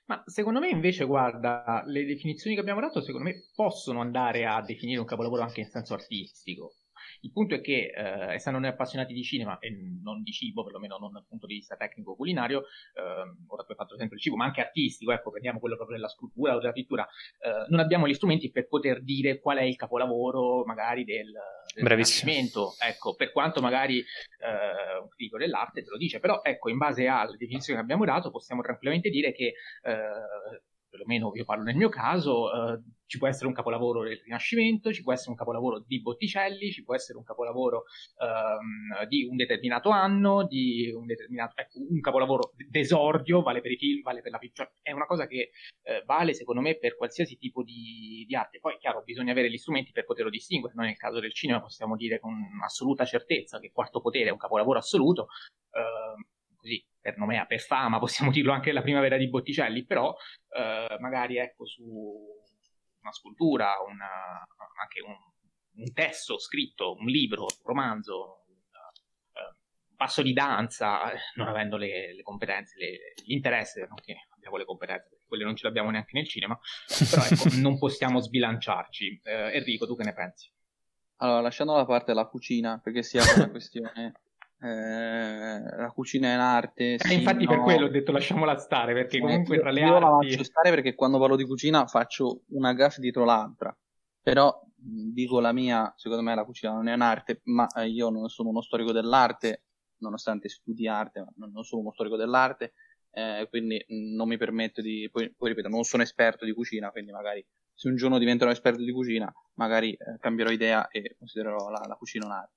Ma 0.07 0.21
secondo 0.27 0.59
me 0.59 0.69
invece, 0.69 1.05
guarda, 1.05 1.85
le 1.87 2.05
definizioni 2.05 2.57
che 2.57 2.63
abbiamo 2.63 2.81
dato, 2.81 3.01
secondo 3.01 3.29
me 3.29 3.45
possono 3.55 4.01
andare 4.01 4.45
a 4.45 4.61
definire 4.61 4.99
un 4.99 5.07
capolavoro 5.07 5.43
anche 5.43 5.61
in 5.61 5.69
senso 5.69 5.95
artistico. 5.95 6.75
Il 7.21 7.33
punto 7.33 7.55
è 7.55 7.61
che, 7.61 7.93
eh, 7.95 8.35
essendo 8.35 8.59
noi 8.59 8.69
appassionati 8.69 9.13
di 9.13 9.23
cinema 9.23 9.59
e 9.59 9.71
non 10.03 10.23
di 10.23 10.33
cibo, 10.33 10.65
perlomeno 10.65 10.97
non 10.99 11.13
dal 11.13 11.27
punto 11.27 11.47
di 11.47 11.55
vista 11.55 11.77
tecnico 11.77 12.15
culinario, 12.15 12.63
eh, 12.95 13.03
ora 13.47 13.63
tu 13.63 13.71
hai 13.71 13.77
fatto 13.77 13.97
sempre 13.97 14.17
il 14.17 14.23
cibo, 14.23 14.37
ma 14.37 14.45
anche 14.45 14.61
artistico, 14.61 15.13
ecco, 15.13 15.31
prendiamo 15.31 15.59
quello 15.59 15.77
proprio 15.77 15.97
della 15.97 16.09
scultura 16.09 16.55
o 16.55 16.59
della 16.61 16.73
pittura, 16.73 17.07
eh, 17.39 17.67
non 17.69 17.81
abbiamo 17.81 18.07
gli 18.07 18.15
strumenti 18.15 18.51
per 18.51 18.69
poter 18.69 19.03
dire 19.03 19.41
qual 19.41 19.59
è 19.59 19.63
il 19.63 19.77
capolavoro 19.77 20.65
magari 20.65 21.05
del, 21.05 21.33
del 21.75 21.85
ecco, 22.81 23.15
per 23.15 23.33
quanto 23.33 23.61
magari 23.61 23.99
eh, 23.99 24.99
un 25.01 25.09
critico 25.09 25.39
dell'arte 25.39 25.83
te 25.83 25.91
lo 25.91 25.97
dice, 25.97 26.21
però 26.21 26.41
ecco, 26.43 26.71
in 26.71 26.79
base 26.79 27.07
alle 27.07 27.37
definizioni 27.37 27.79
che 27.79 27.85
abbiamo 27.85 28.05
dato 28.05 28.31
possiamo 28.31 28.63
tranquillamente 28.63 29.11
dire 29.11 29.33
che 29.33 29.55
eh, 29.83 30.63
perlomeno 30.89 31.33
io 31.35 31.45
parlo 31.45 31.65
nel 31.65 31.77
mio 31.77 31.89
caso, 31.89 32.51
eh, 32.53 32.81
ci 33.07 33.19
può 33.19 33.29
essere 33.29 33.47
un 33.47 33.53
capolavoro 33.53 34.03
del 34.03 34.21
Rinascimento, 34.23 34.93
ci 34.93 35.03
può 35.03 35.13
essere 35.13 35.31
un 35.31 35.37
capolavoro 35.37 35.83
di 35.87 36.01
Botticelli, 36.01 36.71
ci 36.71 36.83
può 36.83 36.95
essere 36.95 37.19
un 37.19 37.25
capolavoro 37.25 37.85
ehm, 38.21 39.07
di 39.07 39.25
un 39.25 39.37
determinato 39.37 39.91
anno, 39.91 40.47
di 40.47 40.93
un 40.93 41.07
determinato, 41.07 41.55
ecco, 41.57 41.79
un 41.89 42.01
capolavoro 42.01 42.53
d'esordio, 42.69 43.43
vale 43.43 43.61
per 43.61 43.73
i 43.73 43.77
film, 43.77 44.03
vale 44.03 44.23
per 44.23 44.33
la 44.33 44.39
pittura, 44.39 44.71
è 44.83 44.93
una 44.93 45.07
cosa 45.07 45.27
che 45.27 45.51
eh, 45.83 46.03
vale 46.05 46.35
secondo 46.35 46.61
me 46.61 46.77
per 46.77 46.97
qualsiasi 46.97 47.37
tipo 47.37 47.63
di, 47.63 48.25
di, 48.27 48.35
arte. 48.35 48.59
Poi, 48.59 48.77
chiaro, 48.79 49.03
bisogna 49.05 49.33
avere 49.33 49.51
gli 49.51 49.57
strumenti 49.57 49.93
per 49.93 50.05
poterlo 50.05 50.31
distinguere, 50.31 50.75
noi 50.77 50.87
nel 50.87 50.97
caso 50.97 51.21
del 51.21 51.33
cinema 51.33 51.61
possiamo 51.61 51.97
dire 51.97 52.19
con 52.19 52.35
assoluta 52.65 53.05
certezza 53.05 53.61
che 53.61 53.71
Quarto 53.73 54.01
Potere 54.01 54.29
è 54.29 54.33
un 54.33 54.39
capolavoro 54.39 54.79
assoluto, 54.79 55.29
eh, 55.71 56.25
così 56.57 56.85
per 57.01 57.17
nomea, 57.19 57.47
per 57.47 57.61
fama, 57.61 58.01
possiamo 58.01 58.31
dirlo 58.33 58.53
anche 58.53 58.73
la 58.73 58.83
primavera 58.83 59.17
di 59.17 59.29
Botticelli, 59.29 59.85
però 59.85 60.15
eh, 60.51 60.97
magari 60.99 61.37
ecco 61.37 61.65
su 61.67 62.45
una 63.07 63.13
scultura, 63.13 63.75
una, 63.87 64.45
anche 64.81 65.01
un, 65.01 65.17
un, 65.83 65.93
testo 65.93 66.39
scritto, 66.39 66.95
un 66.95 67.07
libro, 67.07 67.43
un 67.43 67.65
romanzo, 67.65 68.45
un, 68.49 68.55
uh, 68.55 69.91
un 69.91 69.97
passo 69.97 70.23
di 70.23 70.33
danza, 70.33 71.13
non 71.37 71.47
avendo 71.47 71.77
le, 71.77 72.15
le 72.15 72.23
competenze, 72.23 72.77
le, 72.79 73.15
l'interesse, 73.27 73.87
non 73.87 73.97
che 74.03 74.27
abbiamo 74.35 74.57
le 74.57 74.65
competenze, 74.65 75.09
perché 75.09 75.25
quelle 75.27 75.45
non 75.45 75.57
ce 75.57 75.63
le 75.65 75.69
abbiamo 75.69 75.91
neanche 75.91 76.13
nel 76.15 76.29
cinema, 76.29 76.59
però 77.11 77.23
ecco, 77.25 77.49
non 77.59 77.79
possiamo 77.79 78.21
sbilanciarci. 78.21 79.21
Eh, 79.23 79.57
Enrico, 79.57 79.87
tu 79.87 79.97
che 79.97 80.05
ne 80.05 80.13
pensi? 80.13 80.51
Allora, 81.19 81.41
lasciando 81.41 81.75
da 81.75 81.87
parte 81.87 82.13
la 82.13 82.27
cucina, 82.27 82.79
perché 82.83 83.03
sia 83.03 83.23
una 83.37 83.49
questione 83.51 84.13
eh, 84.67 85.77
la 85.77 85.91
cucina 85.95 86.33
è 86.33 86.35
un'arte. 86.35 86.95
Eh, 86.95 86.99
sì, 86.99 87.15
infatti 87.15 87.45
no. 87.45 87.51
per 87.51 87.61
quello 87.61 87.87
ho 87.87 87.91
detto 87.91 88.13
lasciamola 88.13 88.57
stare, 88.59 88.93
perché 88.93 89.21
comunque 89.21 89.57
io, 89.57 89.61
tra 89.61 89.71
le 89.71 89.81
io 89.81 89.95
arti... 89.95 90.05
la 90.05 90.19
faccio 90.31 90.45
stare 90.45 90.71
perché 90.71 90.95
quando 90.95 91.19
parlo 91.19 91.37
di 91.37 91.45
cucina 91.45 91.87
faccio 91.87 92.43
una 92.49 92.73
gaff 92.73 92.99
dietro 92.99 93.25
l'altra. 93.25 93.77
Però 94.21 94.61
dico 94.75 95.41
la 95.41 95.53
mia, 95.53 95.93
secondo 95.97 96.23
me 96.23 96.35
la 96.35 96.45
cucina 96.45 96.73
non 96.73 96.89
è 96.89 96.95
un'arte, 96.95 97.41
ma 97.45 97.67
eh, 97.77 97.89
io 97.89 98.11
non 98.11 98.29
sono 98.29 98.49
uno 98.49 98.61
storico 98.61 98.93
dell'arte, 98.93 99.63
nonostante 99.99 100.49
studi 100.49 100.89
arte, 100.89 101.25
ma 101.37 101.47
non 101.47 101.65
sono 101.65 101.83
uno 101.83 101.93
storico 101.93 102.17
dell'arte, 102.17 102.73
eh, 103.13 103.47
quindi 103.49 103.85
non 104.15 104.29
mi 104.29 104.37
permetto 104.37 104.83
di... 104.83 105.09
Poi, 105.11 105.33
poi, 105.35 105.51
ripeto, 105.51 105.69
non 105.69 105.85
sono 105.85 106.03
esperto 106.03 106.45
di 106.45 106.53
cucina, 106.53 106.91
quindi 106.91 107.13
magari 107.13 107.45
se 107.73 107.89
un 107.89 107.97
giorno 107.97 108.19
diventerò 108.19 108.51
esperto 108.51 108.83
di 108.83 108.91
cucina, 108.93 109.33
magari 109.55 109.93
eh, 109.93 110.19
cambierò 110.19 110.51
idea 110.51 110.89
e 110.89 111.15
considererò 111.19 111.69
la, 111.69 111.83
la 111.87 111.95
cucina 111.95 112.27
un'arte. 112.27 112.56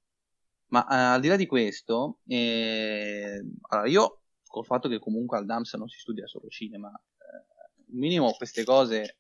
Ma 0.69 0.85
eh, 0.87 1.15
al 1.15 1.21
di 1.21 1.27
là 1.27 1.35
di 1.35 1.45
questo, 1.45 2.19
eh, 2.27 3.43
allora 3.69 3.87
io 3.87 4.21
col 4.45 4.65
fatto 4.65 4.87
che 4.87 4.99
comunque 4.99 5.37
al 5.37 5.45
DAMS 5.45 5.75
non 5.75 5.87
si 5.87 5.99
studia 5.99 6.27
solo 6.27 6.47
cinema, 6.47 6.89
eh, 6.89 7.83
minimo 7.93 8.31
queste 8.33 8.63
cose 8.63 9.17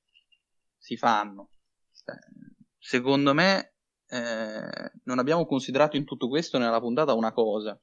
si 0.77 0.95
fanno. 0.97 1.49
Eh, 2.05 2.55
secondo 2.77 3.33
me 3.33 3.73
eh, 4.07 4.91
non 5.03 5.19
abbiamo 5.19 5.45
considerato 5.45 5.97
in 5.97 6.05
tutto 6.05 6.27
questo 6.27 6.57
nella 6.57 6.79
puntata 6.79 7.13
una 7.13 7.31
cosa 7.31 7.77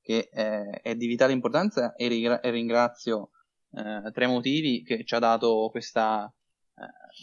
che 0.00 0.30
eh, 0.32 0.70
è 0.80 0.94
di 0.94 1.06
vitale 1.06 1.32
importanza 1.32 1.94
e, 1.94 2.08
rigra- 2.08 2.40
e 2.40 2.50
ringrazio 2.50 3.30
tre 3.70 4.26
motivi 4.26 4.82
che 4.82 5.04
ci 5.04 5.14
ha 5.14 5.20
dato 5.20 5.68
questa 5.70 6.28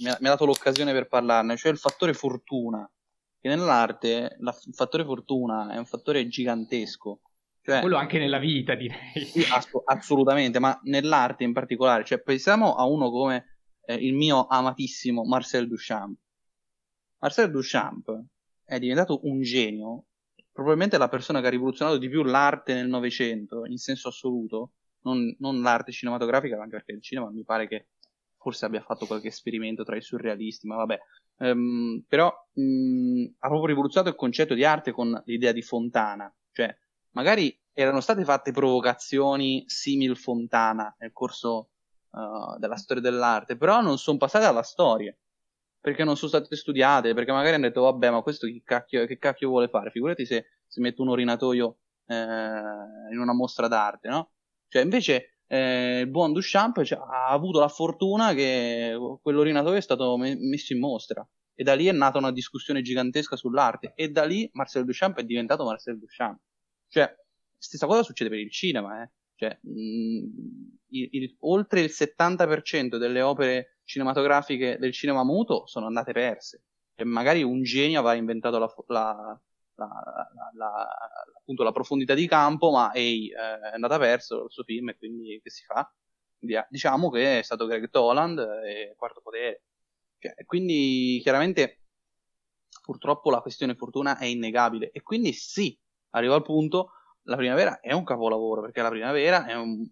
mi 0.01 0.09
ha, 0.09 0.17
mi 0.21 0.27
ha 0.27 0.29
dato 0.29 0.45
l'occasione 0.45 0.93
per 0.93 1.09
parlarne, 1.09 1.57
cioè 1.57 1.73
il 1.73 1.77
fattore 1.77 2.13
fortuna 2.13 2.89
che 3.39 3.49
nell'arte 3.49 4.37
la, 4.39 4.55
il 4.65 4.73
fattore 4.73 5.03
fortuna 5.03 5.71
è 5.71 5.77
un 5.77 5.85
fattore 5.85 6.27
gigantesco. 6.27 7.21
Cioè, 7.61 7.81
Quello 7.81 7.97
anche 7.97 8.17
nella 8.17 8.39
vita, 8.39 8.75
direi. 8.75 9.25
Sì, 9.25 9.45
ass- 9.51 9.81
assolutamente, 9.85 10.59
ma 10.59 10.79
nell'arte 10.83 11.43
in 11.43 11.53
particolare. 11.53 12.05
Cioè, 12.05 12.21
pensiamo 12.21 12.75
a 12.75 12.85
uno 12.85 13.09
come 13.09 13.57
eh, 13.85 13.95
il 13.95 14.13
mio 14.13 14.47
amatissimo 14.47 15.23
Marcel 15.25 15.67
Duchamp. 15.67 16.17
Marcel 17.19 17.51
Duchamp 17.51 18.23
è 18.63 18.79
diventato 18.79 19.19
un 19.23 19.41
genio, 19.41 20.05
probabilmente 20.51 20.97
la 20.97 21.09
persona 21.09 21.41
che 21.41 21.47
ha 21.47 21.51
rivoluzionato 21.51 21.97
di 21.97 22.09
più 22.09 22.23
l'arte 22.23 22.73
nel 22.73 22.87
Novecento, 22.87 23.65
in 23.65 23.77
senso 23.77 24.09
assoluto, 24.09 24.71
non, 25.01 25.35
non 25.39 25.61
l'arte 25.61 25.91
cinematografica, 25.91 26.55
anche 26.55 26.77
perché 26.77 26.91
il 26.93 27.01
cinema 27.01 27.29
mi 27.29 27.43
pare 27.43 27.67
che 27.67 27.87
forse 28.37 28.65
abbia 28.65 28.81
fatto 28.81 29.05
qualche 29.05 29.27
esperimento 29.27 29.83
tra 29.83 29.95
i 29.95 30.01
surrealisti, 30.01 30.67
ma 30.67 30.75
vabbè. 30.77 30.99
Um, 31.39 32.03
però 32.07 32.33
um, 32.53 33.31
ha 33.39 33.47
proprio 33.47 33.67
rivoluzionato 33.67 34.09
il 34.11 34.17
concetto 34.17 34.55
di 34.55 34.63
arte 34.63 34.91
con 34.91 35.21
l'idea 35.25 35.51
di 35.51 35.61
Fontana, 35.61 36.33
cioè 36.51 36.75
magari 37.11 37.55
erano 37.73 37.99
state 37.99 38.23
fatte 38.23 38.51
provocazioni 38.51 39.63
simil 39.67 40.17
Fontana 40.17 40.95
nel 40.97 41.11
corso 41.13 41.69
uh, 42.09 42.57
della 42.57 42.75
storia 42.75 43.03
dell'arte, 43.03 43.55
però 43.55 43.81
non 43.81 43.99
sono 43.99 44.17
passate 44.17 44.45
alla 44.45 44.63
storia 44.63 45.15
perché 45.79 46.03
non 46.03 46.17
sono 46.17 46.29
state 46.29 46.55
studiate, 46.55 47.13
perché 47.13 47.31
magari 47.31 47.55
hanno 47.55 47.67
detto 47.67 47.83
vabbè 47.83 48.09
ma 48.09 48.21
questo 48.21 48.47
che 48.47 48.61
cacchio, 48.65 49.05
che 49.05 49.17
cacchio 49.17 49.49
vuole 49.49 49.69
fare, 49.69 49.91
figurati 49.91 50.25
se, 50.25 50.45
se 50.67 50.81
mette 50.81 51.01
un 51.01 51.09
orinatoio 51.09 51.77
eh, 52.07 52.15
in 52.15 53.19
una 53.19 53.33
mostra 53.33 53.67
d'arte, 53.67 54.09
no? 54.09 54.31
Cioè 54.67 54.81
invece 54.81 55.36
eh, 55.47 56.01
il 56.01 56.07
buon 56.07 56.33
Duchamp 56.33 56.83
cioè, 56.83 56.99
ha 56.99 57.27
avuto 57.29 57.59
la 57.59 57.67
fortuna 57.69 58.33
che 58.33 58.95
quell'orinatoio 59.21 59.77
è 59.77 59.81
stato 59.81 60.17
me- 60.17 60.35
messo 60.37 60.73
in 60.73 60.79
mostra 60.79 61.27
e 61.59 61.63
da 61.63 61.73
lì 61.73 61.87
è 61.87 61.91
nata 61.91 62.19
una 62.19 62.31
discussione 62.31 62.81
gigantesca 62.81 63.35
sull'arte 63.35 63.93
e 63.95 64.09
da 64.09 64.25
lì 64.25 64.47
Marcel 64.53 64.85
Duchamp 64.85 65.17
è 65.17 65.23
diventato 65.23 65.63
Marcel 65.63 65.97
Duchamp. 65.97 66.39
Cioè, 66.87 67.11
stessa 67.57 67.87
cosa 67.87 68.03
succede 68.03 68.29
per 68.29 68.39
il 68.39 68.51
cinema, 68.51 69.01
eh. 69.01 69.11
Cioè, 69.35 69.57
mh, 69.59 70.23
il, 70.89 71.09
il, 71.11 71.35
oltre 71.39 71.81
il 71.81 71.89
70% 71.91 72.97
delle 72.97 73.21
opere 73.21 73.79
cinematografiche 73.85 74.77
del 74.79 74.91
cinema 74.91 75.23
muto 75.23 75.65
sono 75.65 75.87
andate 75.87 76.11
perse. 76.11 76.63
E 76.93 77.03
magari 77.03 77.41
un 77.41 77.63
genio 77.63 77.99
aveva 77.99 78.13
inventato 78.13 78.59
la, 78.59 78.73
la, 78.87 79.41
la, 79.77 80.87
appunto, 81.37 81.63
la 81.63 81.71
profondità 81.71 82.13
di 82.13 82.27
campo, 82.27 82.71
ma 82.71 82.91
ehi, 82.93 83.29
è 83.29 83.73
andata 83.73 83.97
perso 83.97 84.45
il 84.45 84.51
suo 84.51 84.63
film 84.63 84.89
e 84.89 84.97
quindi 84.97 85.39
che 85.41 85.49
si 85.49 85.63
fa? 85.63 85.89
Diciamo 86.69 87.09
che 87.09 87.39
è 87.39 87.41
stato 87.41 87.65
Greg 87.65 87.89
Toland 87.89 88.39
e 88.65 88.93
Quarto 88.97 89.21
Potere. 89.21 89.63
Cioè, 90.19 90.33
quindi 90.45 91.19
chiaramente 91.21 91.83
purtroppo 92.81 93.29
la 93.29 93.41
questione 93.41 93.75
fortuna 93.75 94.17
è 94.17 94.25
innegabile 94.25 94.91
e 94.91 95.01
quindi 95.01 95.33
sì, 95.33 95.77
arriva 96.11 96.35
al 96.35 96.43
punto 96.43 96.91
la 97.23 97.35
primavera 97.35 97.79
è 97.79 97.91
un 97.91 98.03
capolavoro 98.03 98.61
perché 98.61 98.81
la 98.81 98.89
primavera 98.89 99.45
è 99.45 99.53
un 99.53 99.85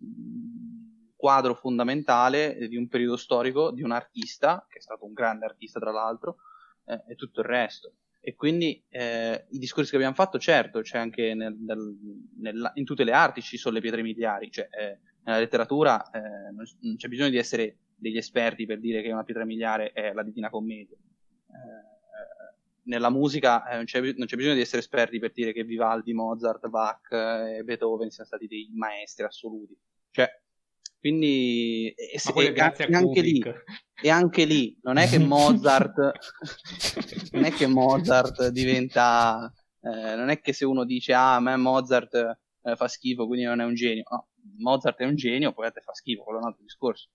quadro 1.15 1.55
fondamentale 1.55 2.67
di 2.67 2.77
un 2.77 2.87
periodo 2.87 3.17
storico 3.17 3.71
di 3.71 3.81
un 3.81 3.91
artista, 3.91 4.65
che 4.69 4.77
è 4.77 4.81
stato 4.81 5.05
un 5.05 5.13
grande 5.13 5.45
artista 5.45 5.79
tra 5.79 5.91
l'altro, 5.91 6.37
eh, 6.85 7.03
e 7.07 7.15
tutto 7.15 7.41
il 7.41 7.47
resto. 7.47 7.93
E 8.27 8.33
quindi 8.33 8.83
eh, 8.89 9.45
i 9.49 9.59
discorsi 9.59 9.91
che 9.91 9.97
abbiamo 9.97 10.15
fatto, 10.15 10.39
certo, 10.39 10.81
c'è 10.81 10.97
anche 10.97 11.35
nel, 11.35 11.55
nel, 11.59 11.95
nel, 12.39 12.71
in 12.73 12.83
tutte 12.83 13.03
le 13.03 13.11
arti 13.11 13.43
ci 13.43 13.55
sono 13.55 13.75
le 13.75 13.81
pietre 13.81 14.01
miliari, 14.01 14.49
cioè 14.49 14.67
eh, 14.71 14.99
nella 15.25 15.37
letteratura 15.37 16.09
eh, 16.09 16.51
non 16.51 16.95
c'è 16.95 17.07
bisogno 17.07 17.29
di 17.29 17.37
essere 17.37 17.77
degli 17.95 18.17
esperti 18.17 18.65
per 18.65 18.79
dire 18.79 19.03
che 19.03 19.11
una 19.11 19.23
pietra 19.23 19.45
miliare 19.45 19.91
è 19.91 20.11
la 20.11 20.23
Divina 20.23 20.49
Commedia. 20.49 20.97
Eh, 20.97 21.93
nella 22.85 23.11
musica 23.11 23.63
eh, 23.69 23.75
non, 23.75 23.85
c'è, 23.85 24.01
non, 24.01 24.25
c'è, 24.25 24.37
bisogno 24.37 24.55
di 24.55 24.61
essere 24.61 24.81
esperti 24.81 25.19
per 25.19 25.31
dire 25.31 25.53
che 25.53 25.63
Vivaldi, 25.63 26.11
Mozart, 26.13 26.67
Bach 26.67 27.11
e 27.11 27.61
Beethoven 27.63 28.09
siano 28.09 28.27
stati 28.27 28.47
dei 28.47 28.71
maestri 28.73 29.25
assoluti. 29.25 29.77
Cioè, 30.09 30.27
quindi 30.97 31.93
e, 31.95 32.13
e, 32.13 32.53
e 32.53 32.93
anche 32.95 33.21
lì, 33.21 33.43
e 34.01 34.09
anche 34.09 34.45
lì 34.45 34.77
non 34.83 34.97
è 34.97 35.07
che 35.07 35.17
Mozart 35.19 36.11
non 37.31 37.45
è 37.45 37.51
che 37.51 37.67
Mozart 37.67 38.47
diventa 38.49 39.51
eh, 39.81 40.15
non 40.15 40.29
è 40.29 40.39
che 40.41 40.53
se 40.53 40.65
uno 40.65 40.83
dice 40.83 41.13
ah 41.13 41.35
a 41.35 41.39
me 41.39 41.55
Mozart 41.55 42.39
eh, 42.65 42.75
fa 42.75 42.87
schifo 42.87 43.27
quindi 43.27 43.45
non 43.45 43.61
è 43.61 43.63
un 43.63 43.75
genio. 43.75 44.03
No, 44.09 44.27
Mozart 44.57 44.97
è 44.99 45.05
un 45.05 45.15
genio 45.15 45.53
poi 45.53 45.67
a 45.67 45.71
te 45.71 45.81
fa 45.81 45.93
schifo 45.93 46.23
quello 46.23 46.39
è 46.39 46.41
un 46.41 46.47
altro 46.47 46.63
discorso. 46.63 47.09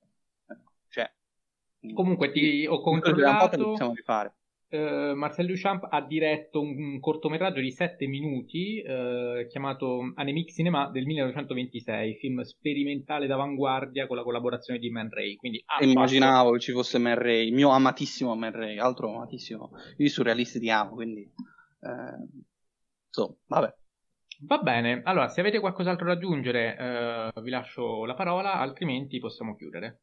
Eh, 0.49 0.57
cioè 0.89 1.13
comunque 1.95 2.31
ti 2.31 2.67
ho 2.67 2.81
controllato 2.81 3.57
possiamo 3.57 3.95
rifare 3.95 4.35
Uh, 4.71 5.17
Marcel 5.17 5.47
Duchamp 5.47 5.89
ha 5.91 6.01
diretto 6.01 6.61
un, 6.61 6.79
un 6.79 7.01
cortometraggio 7.01 7.59
di 7.59 7.73
7 7.73 8.07
minuti 8.07 8.81
uh, 8.87 9.45
chiamato 9.49 10.13
Anemic 10.15 10.53
Cinema 10.53 10.89
del 10.89 11.07
1926, 11.07 12.15
film 12.15 12.43
sperimentale 12.43 13.27
d'avanguardia 13.27 14.07
con 14.07 14.17
la 14.17 14.23
collaborazione 14.23 14.79
di 14.79 14.89
Man 14.89 15.11
Ray. 15.11 15.35
Quindi 15.35 15.65
Immaginavo 15.81 16.45
fatto... 16.45 16.53
che 16.53 16.61
ci 16.61 16.71
fosse 16.71 16.99
Man 16.99 17.19
Ray, 17.19 17.49
il 17.49 17.53
mio 17.53 17.71
amatissimo 17.71 18.37
Man 18.37 18.53
Ray, 18.53 18.79
altro 18.79 19.13
amatissimo. 19.13 19.71
Io 19.97 20.07
i 20.07 20.09
surrealisti 20.09 20.61
ti 20.61 20.71
amo, 20.71 20.95
quindi... 20.95 21.29
Uh, 21.81 22.43
so, 23.09 23.39
vabbè. 23.49 23.75
Va 24.43 24.59
bene, 24.59 25.03
allora 25.05 25.27
se 25.29 25.41
avete 25.41 25.59
qualcos'altro 25.59 26.07
da 26.07 26.13
aggiungere 26.13 27.33
vi 27.43 27.51
lascio 27.51 28.07
la 28.07 28.15
parola, 28.15 28.55
altrimenti 28.55 29.19
possiamo 29.19 29.55
chiudere. 29.55 30.01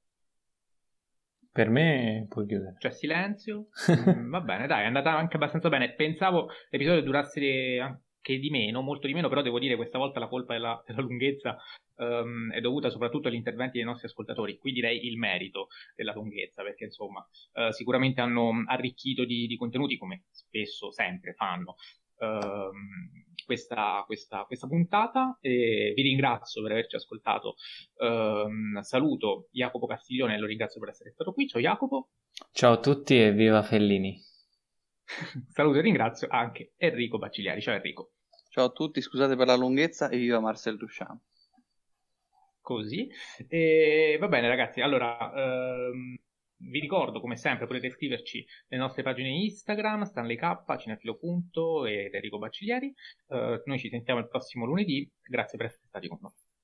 Per 1.58 1.70
me 1.70 2.28
puoi 2.30 2.46
chiudere. 2.46 2.76
Cioè, 2.78 2.92
silenzio. 2.92 3.70
mm, 4.14 4.30
va 4.30 4.42
bene, 4.42 4.68
dai, 4.68 4.84
è 4.84 4.86
andata 4.86 5.18
anche 5.18 5.38
abbastanza 5.38 5.70
bene. 5.70 5.96
Pensavo 5.96 6.50
l'episodio 6.70 7.02
durasse 7.02 7.80
anche 7.80 8.38
di 8.38 8.52
meno, 8.52 8.82
molto 8.82 9.08
di 9.08 9.14
meno, 9.16 9.28
però 9.28 9.42
devo 9.42 9.58
dire 9.58 9.76
questa 9.76 9.98
volta 9.98 10.20
la 10.20 10.28
colpa 10.28 10.54
della, 10.54 10.80
della 10.86 11.02
lunghezza 11.02 11.58
um, 11.96 12.52
è 12.54 12.62
dovuta 12.62 12.92
soprattutto 12.92 13.28
agli 13.28 13.34
interventi 13.34 13.78
dei 13.78 13.88
nostri 13.88 14.06
ascoltatori. 14.06 14.60
Qui 14.60 14.72
direi 14.72 15.08
il 15.08 15.18
merito 15.18 15.70
della 15.96 16.14
lunghezza, 16.14 16.62
perché 16.62 16.84
insomma, 16.84 17.28
uh, 17.54 17.72
sicuramente 17.72 18.22
hanno 18.22 18.64
arricchito 18.68 19.26
di, 19.26 19.48
di 19.48 19.58
contenuti 19.58 19.98
come 19.98 20.26
spesso, 20.30 20.92
sempre 20.92 21.34
fanno. 21.34 21.74
Uh, 22.18 22.70
questa, 23.48 24.04
questa, 24.06 24.44
questa, 24.44 24.68
puntata 24.68 25.38
e 25.40 25.94
vi 25.96 26.02
ringrazio 26.02 26.62
per 26.62 26.74
averci 26.74 26.98
ascoltato. 26.98 27.56
Uh, 27.96 28.82
saluto 28.82 29.48
Jacopo 29.52 29.88
Castiglione 29.88 30.36
e 30.36 30.38
lo 30.38 30.46
ringrazio 30.46 30.82
per 30.82 30.90
essere 30.90 31.12
stato 31.12 31.32
qui. 31.32 31.48
Ciao 31.48 31.62
Jacopo. 31.62 32.10
Ciao 32.52 32.74
a 32.74 32.80
tutti 32.80 33.18
e 33.18 33.32
viva 33.32 33.64
Fellini. 33.64 34.22
saluto 35.48 35.78
e 35.78 35.82
ringrazio 35.82 36.28
anche 36.30 36.74
Enrico 36.76 37.18
Baccigliari. 37.18 37.62
Ciao 37.62 37.76
Enrico. 37.76 38.12
Ciao 38.50 38.66
a 38.66 38.72
tutti, 38.72 39.02
scusate 39.02 39.38
per 39.38 39.48
la 39.48 39.56
lunghezza 39.56 40.10
e 40.10 40.18
viva 40.18 40.42
Marcel 40.42 40.76
Duchamp. 40.76 41.22
Così. 42.60 43.10
E, 43.48 44.18
va 44.20 44.28
bene 44.28 44.50
ragazzi, 44.50 44.82
allora... 44.82 45.32
Um, 45.34 46.18
vi 46.60 46.80
ricordo, 46.80 47.20
come 47.20 47.36
sempre, 47.36 47.68
potete 47.68 47.90
scriverci 47.90 48.46
nelle 48.70 48.84
nostre 48.84 49.04
pagine 49.04 49.30
Instagram, 49.30 50.04
Stanley 50.04 50.38
K, 50.38 50.78
Cinefilo. 50.78 51.18
ed 51.86 52.14
Enrico 52.14 52.38
Bacciglieri. 52.38 52.94
Uh, 53.28 53.62
noi 53.66 53.80
ci 53.80 53.90
sentiamo 53.90 54.20
il 54.20 54.28
prossimo 54.28 54.66
lunedì. 54.66 55.10
Grazie 55.24 55.58
per 55.58 55.68
essere 55.68 55.88
stati 55.88 56.08
con 56.08 56.18
noi. 56.22 56.47